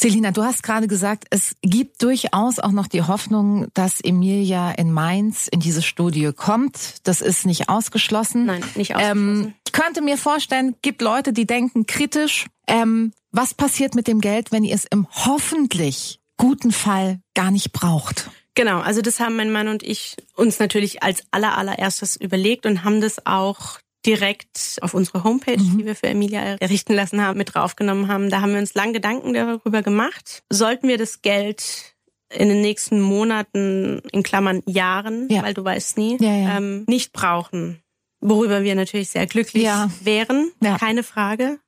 Selina, 0.00 0.30
du 0.30 0.44
hast 0.44 0.62
gerade 0.62 0.86
gesagt, 0.86 1.24
es 1.30 1.56
gibt 1.60 2.04
durchaus 2.04 2.60
auch 2.60 2.70
noch 2.70 2.86
die 2.86 3.02
Hoffnung, 3.02 3.66
dass 3.74 4.00
Emilia 4.00 4.70
in 4.70 4.92
Mainz 4.92 5.48
in 5.48 5.58
diese 5.58 5.82
Studie 5.82 6.30
kommt. 6.32 6.96
Das 7.02 7.20
ist 7.20 7.46
nicht 7.46 7.68
ausgeschlossen. 7.68 8.46
Nein, 8.46 8.62
nicht 8.76 8.94
ausgeschlossen. 8.94 9.44
Ähm, 9.44 9.54
ich 9.66 9.72
könnte 9.72 10.00
mir 10.00 10.16
vorstellen, 10.16 10.76
gibt 10.82 11.02
Leute, 11.02 11.32
die 11.32 11.46
denken 11.46 11.86
kritisch, 11.86 12.46
ähm, 12.68 13.12
was 13.32 13.54
passiert 13.54 13.96
mit 13.96 14.06
dem 14.06 14.20
Geld, 14.20 14.52
wenn 14.52 14.62
ihr 14.62 14.74
es 14.74 14.84
im 14.84 15.08
hoffentlich 15.10 16.20
guten 16.36 16.70
Fall 16.70 17.18
gar 17.34 17.50
nicht 17.50 17.72
braucht? 17.72 18.30
Genau, 18.54 18.78
also 18.78 19.02
das 19.02 19.18
haben 19.18 19.34
mein 19.34 19.50
Mann 19.50 19.66
und 19.66 19.82
ich 19.82 20.16
uns 20.36 20.60
natürlich 20.60 21.02
als 21.02 21.24
aller 21.32 21.58
allererstes 21.58 22.16
überlegt 22.16 22.66
und 22.66 22.84
haben 22.84 23.00
das 23.00 23.26
auch 23.26 23.78
direkt 24.08 24.78
auf 24.80 24.94
unsere 24.94 25.22
Homepage, 25.22 25.58
mhm. 25.58 25.78
die 25.78 25.84
wir 25.84 25.94
für 25.94 26.06
Emilia 26.06 26.40
errichten 26.40 26.94
lassen 26.94 27.22
haben, 27.22 27.36
mit 27.36 27.54
draufgenommen 27.54 28.08
haben. 28.08 28.30
Da 28.30 28.40
haben 28.40 28.52
wir 28.52 28.58
uns 28.58 28.72
lang 28.72 28.94
Gedanken 28.94 29.34
darüber 29.34 29.82
gemacht. 29.82 30.42
Sollten 30.48 30.88
wir 30.88 30.96
das 30.96 31.20
Geld 31.20 31.94
in 32.30 32.48
den 32.48 32.62
nächsten 32.62 33.00
Monaten, 33.00 34.00
in 34.12 34.22
Klammern 34.22 34.62
Jahren, 34.66 35.28
ja. 35.30 35.42
weil 35.42 35.52
du 35.52 35.62
weißt 35.62 35.98
nie, 35.98 36.16
ja, 36.20 36.34
ja. 36.34 36.56
Ähm, 36.56 36.84
nicht 36.86 37.12
brauchen, 37.12 37.82
worüber 38.20 38.62
wir 38.62 38.74
natürlich 38.74 39.10
sehr 39.10 39.26
glücklich 39.26 39.66
wären, 40.00 40.52
keine 40.78 41.02
Frage. 41.02 41.58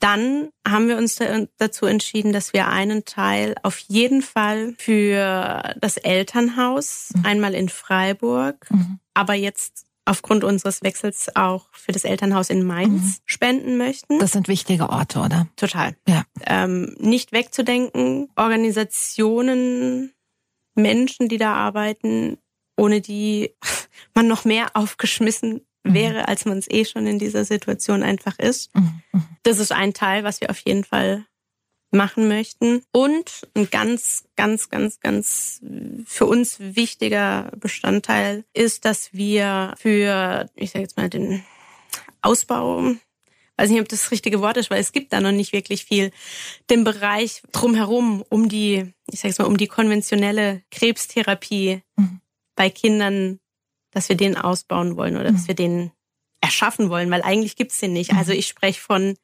Dann 0.00 0.50
haben 0.66 0.88
wir 0.88 0.98
uns 0.98 1.18
dazu 1.56 1.86
entschieden, 1.86 2.32
dass 2.32 2.52
wir 2.52 2.68
einen 2.68 3.04
Teil 3.06 3.54
auf 3.62 3.78
jeden 3.78 4.20
Fall 4.20 4.74
für 4.76 5.74
das 5.80 5.96
Elternhaus, 5.96 7.10
mhm. 7.14 7.26
einmal 7.26 7.54
in 7.54 7.70
Freiburg, 7.70 8.66
mhm. 8.70 8.98
aber 9.14 9.34
jetzt 9.34 9.86
aufgrund 10.04 10.44
unseres 10.44 10.82
Wechsels 10.82 11.34
auch 11.34 11.66
für 11.72 11.92
das 11.92 12.04
Elternhaus 12.04 12.50
in 12.50 12.64
Mainz 12.64 13.02
mhm. 13.02 13.22
spenden 13.24 13.78
möchten. 13.78 14.18
Das 14.18 14.32
sind 14.32 14.48
wichtige 14.48 14.90
Orte, 14.90 15.20
oder? 15.20 15.48
Total. 15.56 15.96
Ja. 16.06 16.24
Ähm, 16.46 16.94
nicht 16.98 17.32
wegzudenken, 17.32 18.28
Organisationen, 18.36 20.12
Menschen, 20.74 21.28
die 21.28 21.38
da 21.38 21.54
arbeiten, 21.54 22.38
ohne 22.76 23.00
die 23.00 23.54
man 24.14 24.26
noch 24.26 24.44
mehr 24.44 24.68
aufgeschmissen 24.74 25.66
mhm. 25.84 25.94
wäre, 25.94 26.28
als 26.28 26.44
man 26.44 26.58
es 26.58 26.70
eh 26.70 26.84
schon 26.84 27.06
in 27.06 27.18
dieser 27.18 27.44
Situation 27.44 28.02
einfach 28.02 28.38
ist. 28.38 28.74
Mhm. 28.74 29.02
mhm. 29.12 29.24
Das 29.42 29.58
ist 29.58 29.72
ein 29.72 29.94
Teil, 29.94 30.24
was 30.24 30.40
wir 30.40 30.50
auf 30.50 30.58
jeden 30.60 30.84
Fall 30.84 31.26
machen 31.94 32.28
möchten. 32.28 32.82
Und 32.92 33.48
ein 33.54 33.70
ganz, 33.70 34.24
ganz, 34.36 34.68
ganz, 34.68 35.00
ganz 35.00 35.60
für 36.04 36.26
uns 36.26 36.56
wichtiger 36.58 37.50
Bestandteil 37.56 38.44
ist, 38.52 38.84
dass 38.84 39.12
wir 39.12 39.74
für, 39.78 40.50
ich 40.54 40.70
sage 40.70 40.82
jetzt 40.82 40.96
mal, 40.96 41.08
den 41.08 41.44
Ausbau 42.20 42.94
weiß 43.56 43.70
nicht, 43.70 43.80
ob 43.80 43.88
das, 43.88 44.00
das 44.02 44.10
richtige 44.10 44.40
Wort 44.40 44.56
ist, 44.56 44.70
weil 44.70 44.80
es 44.80 44.90
gibt 44.90 45.12
da 45.12 45.20
noch 45.20 45.30
nicht 45.30 45.52
wirklich 45.52 45.84
viel, 45.84 46.10
den 46.70 46.82
Bereich 46.82 47.40
drumherum, 47.52 48.24
um 48.28 48.48
die, 48.48 48.92
ich 49.08 49.20
sage 49.20 49.28
jetzt 49.28 49.38
mal, 49.38 49.44
um 49.46 49.56
die 49.56 49.68
konventionelle 49.68 50.62
Krebstherapie 50.72 51.82
mhm. 51.96 52.20
bei 52.56 52.68
Kindern 52.68 53.38
dass 53.94 54.08
wir 54.08 54.16
den 54.16 54.36
ausbauen 54.36 54.96
wollen 54.96 55.16
oder 55.16 55.30
mhm. 55.30 55.36
dass 55.36 55.48
wir 55.48 55.54
den 55.54 55.92
erschaffen 56.40 56.90
wollen, 56.90 57.10
weil 57.10 57.22
eigentlich 57.22 57.56
gibt's 57.56 57.78
den 57.78 57.94
nicht. 57.94 58.12
Mhm. 58.12 58.18
Also 58.18 58.32
ich 58.32 58.46
spreche 58.46 58.80
von 58.80 59.16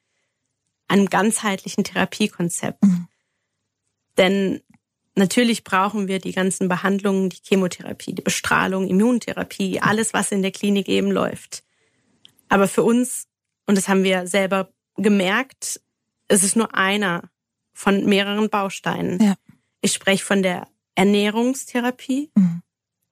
einem 0.91 1.07
ganzheitlichen 1.07 1.83
Therapiekonzept. 1.83 2.83
Mhm. 2.83 3.07
Denn 4.17 4.61
natürlich 5.15 5.63
brauchen 5.63 6.07
wir 6.07 6.19
die 6.19 6.33
ganzen 6.33 6.67
Behandlungen, 6.67 7.29
die 7.29 7.39
Chemotherapie, 7.41 8.13
die 8.13 8.21
Bestrahlung, 8.21 8.87
Immuntherapie, 8.87 9.79
alles, 9.79 10.13
was 10.13 10.31
in 10.31 10.41
der 10.41 10.51
Klinik 10.51 10.89
eben 10.89 11.09
läuft. 11.09 11.63
Aber 12.49 12.67
für 12.67 12.83
uns, 12.83 13.27
und 13.65 13.77
das 13.77 13.87
haben 13.87 14.03
wir 14.03 14.27
selber 14.27 14.73
gemerkt, 14.97 15.81
es 16.27 16.43
ist 16.43 16.57
nur 16.57 16.75
einer 16.75 17.29
von 17.73 18.05
mehreren 18.05 18.49
Bausteinen. 18.49 19.21
Ja. 19.21 19.35
Ich 19.79 19.93
spreche 19.93 20.25
von 20.25 20.43
der 20.43 20.67
Ernährungstherapie 20.95 22.31
mhm. 22.35 22.61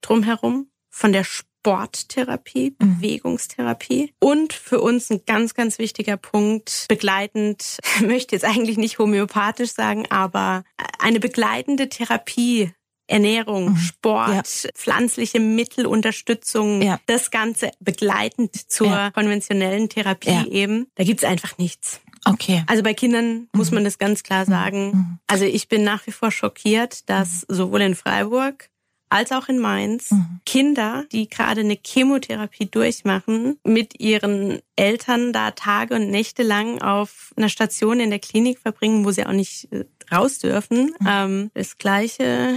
drumherum, 0.02 0.70
von 0.90 1.14
der 1.14 1.24
Sporttherapie, 1.70 2.76
mhm. 2.80 2.98
Bewegungstherapie 2.98 4.14
und 4.20 4.54
für 4.54 4.82
uns 4.82 5.12
ein 5.12 5.22
ganz, 5.26 5.54
ganz 5.54 5.78
wichtiger 5.78 6.18
Punkt, 6.18 6.86
begleitend, 6.90 7.78
möchte 8.02 8.36
jetzt 8.36 8.46
eigentlich 8.46 8.78
nicht 8.78 8.98
homöopathisch 8.98 9.74
sagen, 9.74 10.06
aber 10.10 10.64
eine 10.98 11.20
begleitende 11.20 11.90
Therapie 11.90 12.72
Ernährung, 13.06 13.72
mhm. 13.72 13.78
Sport, 13.78 14.64
ja. 14.64 14.72
pflanzliche 14.76 15.40
Mittelunterstützung, 15.40 16.84
ja. 16.84 17.00
das 17.08 17.32
Ganze 17.32 17.72
begleitend 17.80 18.56
zur 18.72 18.88
ja. 18.88 19.12
konventionellen 19.12 19.90
Therapie 19.90 20.48
eben. 20.52 20.88
Da 20.94 21.04
gibt's 21.04 21.24
einfach 21.24 21.58
nichts. 21.58 22.02
Okay. 22.26 22.64
Also 22.68 22.84
bei 22.84 22.94
Kindern 22.94 23.48
muss 23.54 23.72
mhm. 23.72 23.76
man 23.76 23.84
das 23.86 23.98
ganz 23.98 24.22
klar 24.22 24.46
mhm. 24.46 24.52
sagen. 24.52 24.86
Mhm. 24.92 25.20
Also 25.26 25.46
ich 25.46 25.68
bin 25.68 25.84
nach 25.84 26.06
wie 26.06 26.12
vor 26.12 26.32
schockiert, 26.32 27.10
dass 27.10 27.48
mhm. 27.48 27.56
sowohl 27.56 27.82
in 27.82 27.96
Freiburg 27.96 28.70
als 29.10 29.32
auch 29.32 29.50
in 29.50 29.60
Mainz 29.60 30.12
mhm. 30.12 30.40
Kinder, 30.46 31.06
die 31.12 31.28
gerade 31.28 31.62
eine 31.62 31.78
Chemotherapie 31.84 32.68
durchmachen, 32.68 33.58
mit 33.64 34.00
ihren 34.00 34.60
Eltern 34.76 35.34
da 35.34 35.52
Tage 35.52 35.96
und 35.96 36.10
Nächte 36.10 36.44
lang 36.44 36.82
auf 36.82 37.34
einer 37.36 37.50
Station 37.50 38.00
in 38.00 38.12
der 38.12 38.20
Klinik 38.20 38.60
verbringen, 38.60 39.06
wo 39.06 39.12
sie 39.12 39.26
auch 39.26 39.32
nicht 39.34 39.72
äh, 39.72 39.86
raus 40.12 40.40
dürfen. 40.40 40.94
Mhm. 41.00 41.08
Ähm, 41.08 41.52
das 41.54 41.78
gleiche 41.78 42.56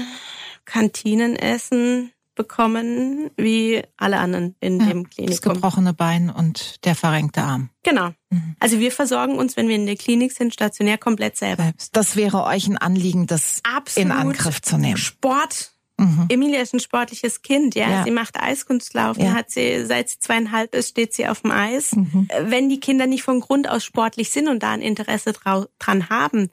Kantinenessen 0.64 2.12
bekommen 2.34 3.30
wie 3.36 3.82
alle 3.96 4.18
anderen 4.18 4.54
in 4.60 4.80
ja, 4.80 4.86
dem 4.86 5.08
Klinikum. 5.08 5.26
Das 5.26 5.42
gebrochene 5.42 5.92
Bein 5.92 6.30
und 6.30 6.84
der 6.84 6.94
verrenkte 6.94 7.42
Arm. 7.42 7.68
Genau. 7.82 8.10
Mhm. 8.30 8.56
Also 8.58 8.78
wir 8.78 8.90
versorgen 8.90 9.36
uns, 9.38 9.56
wenn 9.56 9.68
wir 9.68 9.76
in 9.76 9.86
der 9.86 9.96
Klinik 9.96 10.32
sind, 10.32 10.52
stationär 10.52 10.98
komplett 10.98 11.36
selber. 11.36 11.64
Selbst. 11.64 11.94
Das 11.94 12.16
wäre 12.16 12.44
euch 12.44 12.66
ein 12.66 12.78
Anliegen, 12.78 13.26
das 13.26 13.60
Absolut. 13.64 14.06
in 14.06 14.12
Angriff 14.12 14.62
zu 14.62 14.78
nehmen. 14.78 14.96
Sport 14.96 15.72
Mhm. 15.98 16.26
Emilia 16.28 16.60
ist 16.60 16.74
ein 16.74 16.80
sportliches 16.80 17.42
Kind, 17.42 17.74
ja. 17.74 17.88
ja. 17.88 18.04
Sie 18.04 18.10
macht 18.10 18.40
Eiskunstlaufen, 18.40 19.24
ja. 19.24 19.32
hat 19.32 19.50
sie, 19.50 19.84
seit 19.84 20.08
sie 20.08 20.18
zweieinhalb 20.18 20.74
ist, 20.74 20.90
steht 20.90 21.12
sie 21.12 21.26
auf 21.28 21.42
dem 21.42 21.50
Eis. 21.50 21.94
Mhm. 21.94 22.28
Wenn 22.42 22.68
die 22.68 22.80
Kinder 22.80 23.06
nicht 23.06 23.22
von 23.22 23.40
Grund 23.40 23.68
aus 23.68 23.84
sportlich 23.84 24.30
sind 24.30 24.48
und 24.48 24.62
da 24.62 24.72
ein 24.72 24.82
Interesse 24.82 25.32
dran 25.32 26.08
haben, 26.08 26.50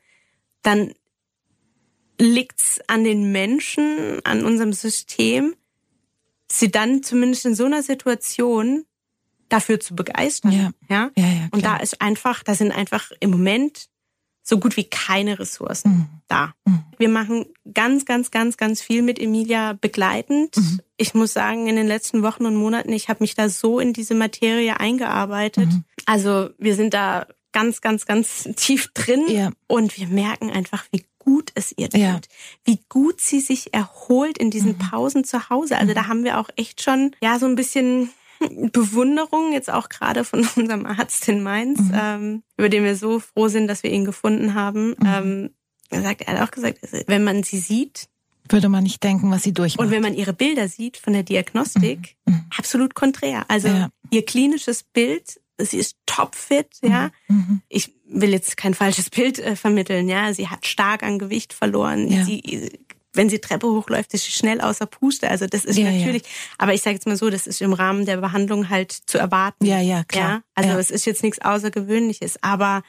dann 0.62 0.94
liegt's 2.20 2.80
an 2.88 3.04
den 3.04 3.32
Menschen, 3.32 4.20
an 4.26 4.44
unserem 4.44 4.74
System, 4.74 5.56
sie 6.48 6.70
dann 6.70 7.02
zumindest 7.02 7.46
in 7.46 7.56
so 7.56 7.66
einer 7.66 7.82
Situation 7.82 8.86
dafür 9.48 9.80
zu 9.80 9.96
begeistern. 9.96 10.52
Ja. 10.52 10.72
Ja? 10.90 11.12
ja, 11.16 11.28
ja 11.28 11.48
und 11.52 11.66
da 11.66 11.78
ist 11.78 12.02
einfach, 12.02 12.44
da 12.44 12.56
sind 12.56 12.72
einfach 12.72 13.12
im 13.20 13.32
Moment 13.32 13.88
so 14.44 14.60
gut 14.60 14.78
wie 14.78 14.86
keine 14.86 15.40
Ressourcen 15.40 15.92
mhm. 15.92 16.08
da. 16.28 16.54
Mhm. 16.66 16.84
Wir 16.98 17.10
machen 17.10 17.46
ganz, 17.74 18.06
ganz, 18.06 18.32
ganz, 18.32 18.58
ganz 18.58 18.82
viel 18.82 19.02
mit 19.02 19.20
Emilia 19.20 19.74
begleitend. 19.74 20.58
Mhm. 20.58 20.80
Ich 20.98 21.14
muss 21.14 21.34
sagen, 21.34 21.68
in 21.68 21.76
den 21.76 21.88
letzten 21.88 22.24
Wochen 22.24 22.46
und 22.46 22.56
Monaten, 22.56 22.92
ich 22.92 23.10
habe 23.10 23.24
mich 23.24 23.36
da 23.36 23.50
so 23.50 23.80
in 23.80 23.94
diese 23.94 24.16
Materie 24.16 24.80
eingearbeitet. 24.80 25.68
Mhm. 25.68 25.84
Also 26.06 26.50
wir 26.58 26.76
sind 26.76 26.94
da 26.94 27.28
ganz, 27.52 27.82
ganz, 27.82 28.06
ganz 28.06 28.50
tief 28.56 28.90
drin 28.94 29.24
ja. 29.28 29.52
und 29.68 29.98
wir 29.98 30.08
merken 30.08 30.50
einfach, 30.50 30.86
wie 30.92 31.06
gut 31.20 31.52
es 31.56 31.74
ihr 31.78 31.90
tut, 31.90 32.00
ja. 32.00 32.20
wie 32.64 32.80
gut 32.90 33.22
sie 33.22 33.40
sich 33.40 33.74
erholt 33.74 34.38
in 34.38 34.50
diesen 34.50 34.74
mhm. 34.74 34.80
Pausen 34.80 35.24
zu 35.24 35.50
Hause. 35.50 35.78
Also 35.78 35.94
da 35.94 36.04
mhm. 36.04 36.08
haben 36.08 36.24
wir 36.24 36.40
auch 36.40 36.50
echt 36.56 36.82
schon 36.82 37.16
ja 37.22 37.38
so 37.40 37.46
ein 37.46 37.56
bisschen 37.56 38.10
Bewunderung, 38.72 39.54
jetzt 39.54 39.70
auch 39.70 39.90
gerade 39.90 40.24
von 40.24 40.48
unserem 40.56 40.86
Arzt 40.86 41.28
in 41.28 41.44
Mainz, 41.44 41.80
mhm. 41.80 41.92
ähm, 41.94 42.44
über 42.58 42.70
den 42.70 42.84
wir 42.84 42.96
so 42.96 43.20
froh 43.20 43.48
sind, 43.48 43.68
dass 43.68 43.84
wir 43.84 43.92
ihn 43.92 44.06
gefunden 44.06 44.54
haben. 44.54 44.90
Mhm. 45.00 45.06
Ähm, 45.06 45.50
er, 45.90 46.02
sagt, 46.02 46.22
er 46.22 46.34
hat 46.34 46.48
auch 46.48 46.52
gesagt, 46.52 46.80
also, 46.82 46.98
wenn 47.08 47.24
man 47.24 47.44
sie 47.44 47.60
sieht, 47.60 48.08
würde 48.52 48.70
man 48.70 48.84
nicht 48.84 49.04
denken, 49.04 49.30
was 49.30 49.44
sie 49.44 49.54
durchmacht. 49.54 49.86
Und 49.86 49.92
wenn 49.92 50.02
man 50.02 50.16
ihre 50.16 50.34
Bilder 50.34 50.68
sieht 50.68 50.98
von 50.98 51.14
der 51.14 51.24
Diagnostik, 51.24 52.16
mhm. 52.26 52.34
mhm. 52.34 52.46
absolut 52.58 52.96
konträr. 52.96 53.46
Also 53.48 53.68
ja. 53.68 53.90
ihr 54.10 54.26
klinisches 54.26 54.84
Bild, 54.84 55.40
sie 55.60 55.78
ist 55.78 55.98
topfit, 56.06 56.68
ja. 56.82 57.12
Mhm. 57.28 57.36
mhm. 57.36 57.62
Ich 57.70 57.94
will 58.12 58.32
jetzt 58.32 58.58
kein 58.58 58.74
falsches 58.74 59.12
Bild 59.12 59.38
äh, 59.38 59.56
vermitteln, 59.56 60.10
ja. 60.10 60.34
Sie 60.34 60.48
hat 60.48 60.66
stark 60.66 61.04
an 61.04 61.20
Gewicht 61.20 61.54
verloren. 61.54 62.08
Ja. 62.12 62.24
Sie 62.24 62.72
wenn 63.14 63.30
sie 63.30 63.40
Treppe 63.40 63.68
hochläuft, 63.68 64.14
ist 64.14 64.26
sie 64.26 64.32
schnell 64.32 64.62
außer 64.62 64.86
Puste. 64.86 65.30
Also 65.30 65.48
das 65.48 65.66
ist 65.66 65.78
ja, 65.78 65.92
natürlich, 65.92 66.24
ja. 66.24 66.30
aber 66.58 66.74
ich 66.74 66.82
sage 66.82 66.96
jetzt 66.96 67.08
mal 67.08 67.18
so, 67.18 67.30
das 67.30 67.48
ist 67.48 67.62
im 67.62 67.74
Rahmen 67.74 68.06
der 68.06 68.18
Behandlung 68.18 68.70
halt 68.70 68.92
zu 68.92 69.18
erwarten. 69.18 69.66
Ja, 69.66 69.80
ja, 69.80 70.04
klar. 70.04 70.30
Ja? 70.30 70.42
Also 70.56 70.78
es 70.78 70.92
ist 70.92 71.06
jetzt 71.06 71.24
nichts 71.24 71.40
Außergewöhnliches, 71.42 72.42
aber 72.42 72.84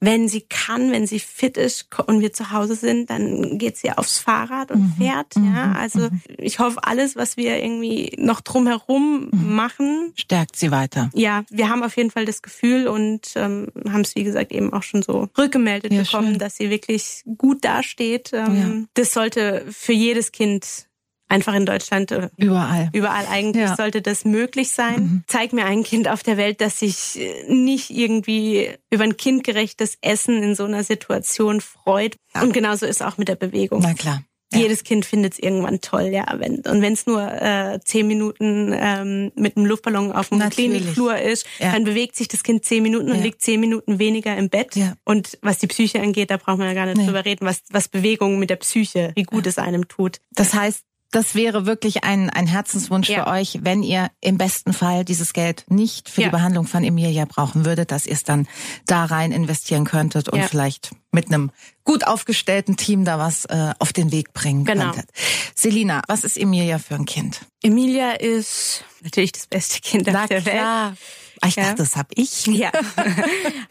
wenn 0.00 0.28
sie 0.28 0.40
kann, 0.40 0.90
wenn 0.92 1.06
sie 1.06 1.20
fit 1.20 1.58
ist 1.58 1.88
und 2.06 2.20
wir 2.20 2.32
zu 2.32 2.50
Hause 2.50 2.74
sind, 2.74 3.10
dann 3.10 3.58
geht 3.58 3.76
sie 3.76 3.92
aufs 3.92 4.18
Fahrrad 4.18 4.70
und 4.70 4.80
mhm. 4.80 4.94
fährt. 4.98 5.36
Ja, 5.36 5.66
mhm. 5.66 5.76
also 5.76 5.98
mhm. 6.00 6.20
ich 6.38 6.58
hoffe, 6.58 6.82
alles, 6.82 7.16
was 7.16 7.36
wir 7.36 7.62
irgendwie 7.62 8.16
noch 8.18 8.40
drumherum 8.40 9.28
mhm. 9.30 9.54
machen, 9.54 10.12
stärkt 10.16 10.56
sie 10.56 10.70
weiter. 10.70 11.10
Ja, 11.12 11.44
wir 11.50 11.68
haben 11.68 11.82
auf 11.82 11.96
jeden 11.96 12.10
Fall 12.10 12.24
das 12.24 12.40
Gefühl 12.40 12.88
und 12.88 13.32
ähm, 13.36 13.68
haben 13.90 14.00
es 14.00 14.16
wie 14.16 14.24
gesagt 14.24 14.52
eben 14.52 14.72
auch 14.72 14.82
schon 14.82 15.02
so 15.02 15.28
rückgemeldet 15.36 15.92
ja, 15.92 16.02
bekommen, 16.02 16.30
schön. 16.30 16.38
dass 16.38 16.56
sie 16.56 16.70
wirklich 16.70 17.22
gut 17.36 17.64
dasteht. 17.64 18.32
Ähm, 18.32 18.56
ja. 18.56 18.86
Das 18.94 19.12
sollte 19.12 19.66
für 19.70 19.92
jedes 19.92 20.32
Kind 20.32 20.86
einfach 21.30 21.54
in 21.54 21.64
Deutschland 21.64 22.10
äh, 22.10 22.28
überall 22.36 22.90
überall 22.92 23.26
eigentlich 23.30 23.68
ja. 23.68 23.76
sollte 23.76 24.02
das 24.02 24.24
möglich 24.24 24.70
sein. 24.70 25.00
Mhm. 25.00 25.24
Zeig 25.26 25.52
mir 25.52 25.64
ein 25.64 25.82
Kind 25.82 26.08
auf 26.08 26.22
der 26.22 26.36
Welt, 26.36 26.60
das 26.60 26.78
sich 26.78 27.18
äh, 27.18 27.44
nicht 27.52 27.90
irgendwie 27.90 28.70
über 28.90 29.04
ein 29.04 29.16
kindgerechtes 29.16 29.96
Essen 30.00 30.42
in 30.42 30.54
so 30.54 30.64
einer 30.64 30.84
Situation 30.84 31.60
freut. 31.60 32.16
Ja. 32.34 32.42
Und 32.42 32.52
genauso 32.52 32.86
ist 32.86 33.02
auch 33.02 33.18
mit 33.18 33.28
der 33.28 33.36
Bewegung. 33.36 33.80
Na 33.82 33.94
klar. 33.94 34.22
Ja. 34.52 34.58
Jedes 34.58 34.82
Kind 34.82 35.04
findet 35.04 35.34
es 35.34 35.38
irgendwann 35.38 35.80
toll, 35.80 36.06
ja. 36.06 36.26
Wenn, 36.38 36.56
und 36.56 36.82
wenn 36.82 36.92
es 36.92 37.06
nur 37.06 37.22
äh, 37.22 37.78
zehn 37.84 38.08
Minuten 38.08 38.74
ähm, 38.76 39.30
mit 39.36 39.56
einem 39.56 39.66
Luftballon 39.66 40.10
auf 40.10 40.30
dem 40.30 40.38
Natürlich. 40.38 40.72
Klinikflur 40.72 41.16
ist, 41.18 41.46
ja. 41.60 41.70
dann 41.70 41.84
bewegt 41.84 42.16
sich 42.16 42.26
das 42.26 42.42
Kind 42.42 42.64
zehn 42.64 42.82
Minuten 42.82 43.10
und 43.10 43.18
ja. 43.18 43.22
liegt 43.22 43.42
zehn 43.42 43.60
Minuten 43.60 44.00
weniger 44.00 44.36
im 44.36 44.48
Bett. 44.48 44.76
Und 45.04 45.38
was 45.40 45.58
die 45.58 45.68
Psyche 45.68 46.00
angeht, 46.00 46.32
da 46.32 46.36
braucht 46.36 46.58
man 46.58 46.66
ja 46.66 46.74
gar 46.74 46.86
nicht 46.86 46.96
nee. 46.96 47.06
drüber 47.06 47.24
reden, 47.24 47.46
was, 47.46 47.62
was 47.70 47.86
Bewegung 47.86 48.40
mit 48.40 48.50
der 48.50 48.56
Psyche, 48.56 49.12
wie 49.14 49.22
gut 49.22 49.46
es 49.46 49.58
einem 49.58 49.86
tut. 49.86 50.18
Das 50.32 50.52
heißt, 50.52 50.82
das 51.10 51.34
wäre 51.34 51.66
wirklich 51.66 52.04
ein, 52.04 52.30
ein 52.30 52.46
Herzenswunsch 52.46 53.08
ja. 53.08 53.24
für 53.24 53.30
euch, 53.30 53.58
wenn 53.62 53.82
ihr 53.82 54.10
im 54.20 54.38
besten 54.38 54.72
Fall 54.72 55.04
dieses 55.04 55.32
Geld 55.32 55.64
nicht 55.68 56.08
für 56.08 56.22
ja. 56.22 56.28
die 56.28 56.32
Behandlung 56.32 56.66
von 56.66 56.84
Emilia 56.84 57.24
brauchen 57.24 57.64
würdet, 57.64 57.90
dass 57.90 58.06
ihr 58.06 58.12
es 58.12 58.22
dann 58.22 58.46
da 58.86 59.04
rein 59.04 59.32
investieren 59.32 59.84
könntet 59.84 60.28
und 60.28 60.38
ja. 60.38 60.46
vielleicht 60.46 60.90
mit 61.10 61.26
einem 61.26 61.50
gut 61.84 62.06
aufgestellten 62.06 62.76
Team 62.76 63.04
da 63.04 63.18
was 63.18 63.44
äh, 63.46 63.72
auf 63.80 63.92
den 63.92 64.12
Weg 64.12 64.32
bringen 64.32 64.64
genau. 64.64 64.92
könntet. 64.92 65.10
Selina, 65.54 66.02
was 66.06 66.22
ist 66.22 66.36
Emilia 66.36 66.78
für 66.78 66.94
ein 66.94 67.06
Kind? 67.06 67.40
Emilia 67.62 68.12
ist 68.12 68.84
natürlich 69.02 69.32
das 69.32 69.48
beste 69.48 69.80
Kind 69.80 70.08
auf 70.08 70.26
der 70.28 70.42
klar. 70.42 70.90
Welt. 70.90 70.98
Ah, 71.40 71.48
ich 71.48 71.54
dachte, 71.54 71.76
das 71.76 71.96
hab 71.96 72.12
ich. 72.14 72.46
Ja. 72.46 72.70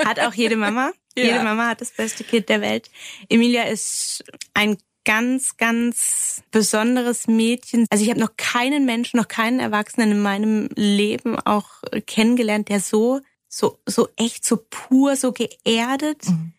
hat 0.04 0.20
auch 0.20 0.34
jede 0.34 0.56
Mama. 0.56 0.92
Jede 1.16 1.44
Mama 1.44 1.68
hat 1.68 1.82
das 1.82 1.92
beste 1.92 2.24
Kind 2.24 2.48
der 2.48 2.62
Welt. 2.62 2.90
Emilia 3.28 3.64
ist 3.64 4.24
ein 4.54 4.78
ganz, 5.10 5.58
ganz 5.58 6.44
besonderes 6.52 7.28
Mädchen. 7.28 7.88
Also 7.90 8.04
ich 8.04 8.12
habe 8.12 8.20
noch 8.20 8.38
keinen 8.38 8.86
Menschen, 8.86 9.18
noch 9.18 9.28
keinen 9.28 9.60
Erwachsenen 9.60 10.12
in 10.12 10.22
meinem 10.22 10.70
Leben 10.76 11.40
auch 11.40 11.82
kennengelernt, 12.06 12.70
der 12.70 12.80
so, 12.80 13.20
so, 13.48 13.80
so 13.88 14.08
echt, 14.18 14.46
so 14.46 14.64
pur, 14.70 15.16
so 15.16 15.32
geerdet 15.32 16.30
mhm. 16.30 16.54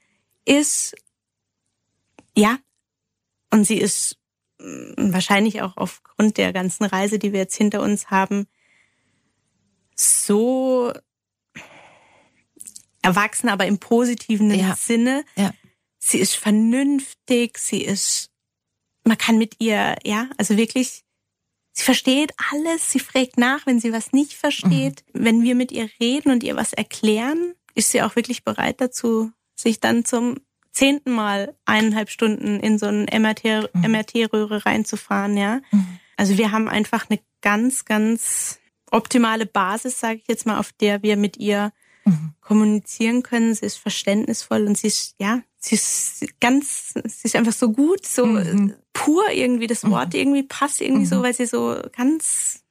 ist. 0.45 0.97
Ja. 2.37 2.59
Und 3.53 3.69
sie 3.69 3.79
ist 3.79 4.17
mm, 4.59 5.13
wahrscheinlich 5.13 5.63
auch 5.63 5.77
aufgrund 5.77 6.37
der 6.37 6.53
ganzen 6.53 6.83
Reise, 6.83 7.21
die 7.21 7.33
wir 7.33 7.39
jetzt 7.39 7.57
hinter 7.57 7.81
uns 7.83 8.11
haben, 8.11 8.49
so 9.95 10.93
erwachsen, 13.01 13.49
aber 13.49 13.67
im 13.67 13.79
positiven 13.79 14.53
ja. 14.53 14.75
Sinne. 14.75 15.25
Ja. 15.37 15.53
Sie 16.01 16.19
ist 16.19 16.35
vernünftig, 16.35 17.57
sie 17.57 17.85
ist 17.85 18.31
man 19.11 19.19
kann 19.19 19.39
mit 19.39 19.57
ihr, 19.59 19.97
ja, 20.05 20.29
also 20.39 20.57
wirklich, 20.57 21.03
sie 21.73 21.83
versteht 21.83 22.33
alles, 22.53 22.93
sie 22.93 23.01
fragt 23.01 23.39
nach, 23.39 23.67
wenn 23.67 23.81
sie 23.81 23.93
was 23.93 24.13
nicht 24.13 24.35
versteht. 24.35 25.05
Mhm. 25.13 25.25
Wenn 25.25 25.43
wir 25.43 25.57
mit 25.57 25.73
ihr 25.73 25.91
reden 26.01 26.31
und 26.31 26.45
ihr 26.45 26.55
was 26.55 26.73
erklären, 26.73 27.55
ist 27.75 27.91
sie 27.91 28.03
auch 28.03 28.15
wirklich 28.15 28.45
bereit 28.45 28.81
dazu, 28.81 29.33
sich 29.57 29.81
dann 29.81 30.05
zum 30.05 30.37
zehnten 30.71 31.11
Mal 31.11 31.57
eineinhalb 31.65 32.09
Stunden 32.09 32.61
in 32.61 32.79
so 32.79 32.87
eine 32.87 33.07
MRT, 33.13 33.75
mhm. 33.75 33.91
MRT-Röhre 33.91 34.65
reinzufahren, 34.65 35.37
ja. 35.37 35.61
Mhm. 35.73 35.99
Also 36.17 36.39
wir 36.39 36.53
haben 36.53 36.69
einfach 36.69 37.11
eine 37.11 37.19
ganz, 37.41 37.85
ganz 37.85 38.61
optimale 38.93 39.45
Basis, 39.45 39.99
sage 39.99 40.21
ich 40.23 40.29
jetzt 40.29 40.47
mal, 40.47 40.61
auf 40.61 40.71
der 40.71 41.03
wir 41.03 41.17
mit 41.17 41.37
ihr 41.37 41.73
mhm. 42.05 42.35
kommunizieren 42.41 43.25
können. 43.25 43.55
Sie 43.57 43.67
ist 43.67 43.77
verständnisvoll 43.77 44.69
und 44.69 44.79
sie 44.79 44.87
ist, 44.87 45.17
ja, 45.19 45.43
sie 45.59 45.75
ist 45.75 46.27
ganz, 46.41 46.95
sie 46.95 47.25
ist 47.25 47.35
einfach 47.35 47.53
so 47.53 47.73
gut, 47.73 48.07
so 48.07 48.25
mhm. 48.25 48.75
Pur 48.93 49.25
irgendwie. 49.33 49.67
Das 49.67 49.89
Wort 49.89 50.15
mhm. 50.15 50.21
irgendwie 50.21 50.43
passt 50.43 50.81
irgendwie 50.81 51.07
so, 51.07 51.17
mhm. 51.17 51.23
weil 51.23 51.35
sie 51.35 51.47
so 51.47 51.81
ganz, 51.97 52.63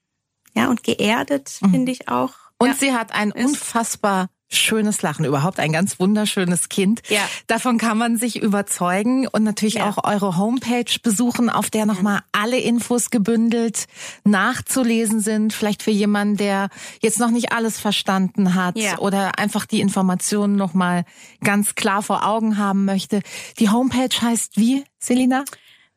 ja, 0.53 0.69
und 0.69 0.83
geerdet, 0.83 1.57
mhm. 1.61 1.71
finde 1.71 1.91
ich 1.91 2.07
auch. 2.07 2.33
Und 2.57 2.69
ja, 2.69 2.75
sie 2.75 2.93
hat 2.93 3.13
ein 3.13 3.31
unfassbar 3.31 4.29
schönes 4.49 5.01
Lachen, 5.01 5.25
überhaupt 5.25 5.59
ein 5.59 5.71
ganz 5.71 5.99
wunderschönes 5.99 6.69
Kind. 6.69 7.01
Ja. 7.09 7.21
Davon 7.47 7.77
kann 7.77 7.97
man 7.97 8.17
sich 8.17 8.41
überzeugen 8.41 9.27
und 9.27 9.43
natürlich 9.43 9.75
ja. 9.75 9.87
auch 9.87 10.03
eure 10.03 10.37
Homepage 10.37 10.91
besuchen, 11.03 11.49
auf 11.49 11.69
der 11.69 11.85
nochmal 11.85 12.21
alle 12.31 12.59
Infos 12.59 13.11
gebündelt 13.11 13.85
nachzulesen 14.23 15.19
sind. 15.19 15.53
Vielleicht 15.53 15.83
für 15.83 15.91
jemanden, 15.91 16.37
der 16.37 16.69
jetzt 17.01 17.19
noch 17.19 17.29
nicht 17.29 17.51
alles 17.51 17.79
verstanden 17.79 18.55
hat 18.55 18.75
ja. 18.75 18.97
oder 18.97 19.37
einfach 19.37 19.65
die 19.65 19.81
Informationen 19.81 20.55
nochmal 20.55 21.05
ganz 21.43 21.75
klar 21.75 22.01
vor 22.01 22.25
Augen 22.25 22.57
haben 22.57 22.85
möchte. 22.85 23.21
Die 23.59 23.69
Homepage 23.69 24.09
heißt 24.19 24.57
wie, 24.57 24.83
Selina? 24.97 25.45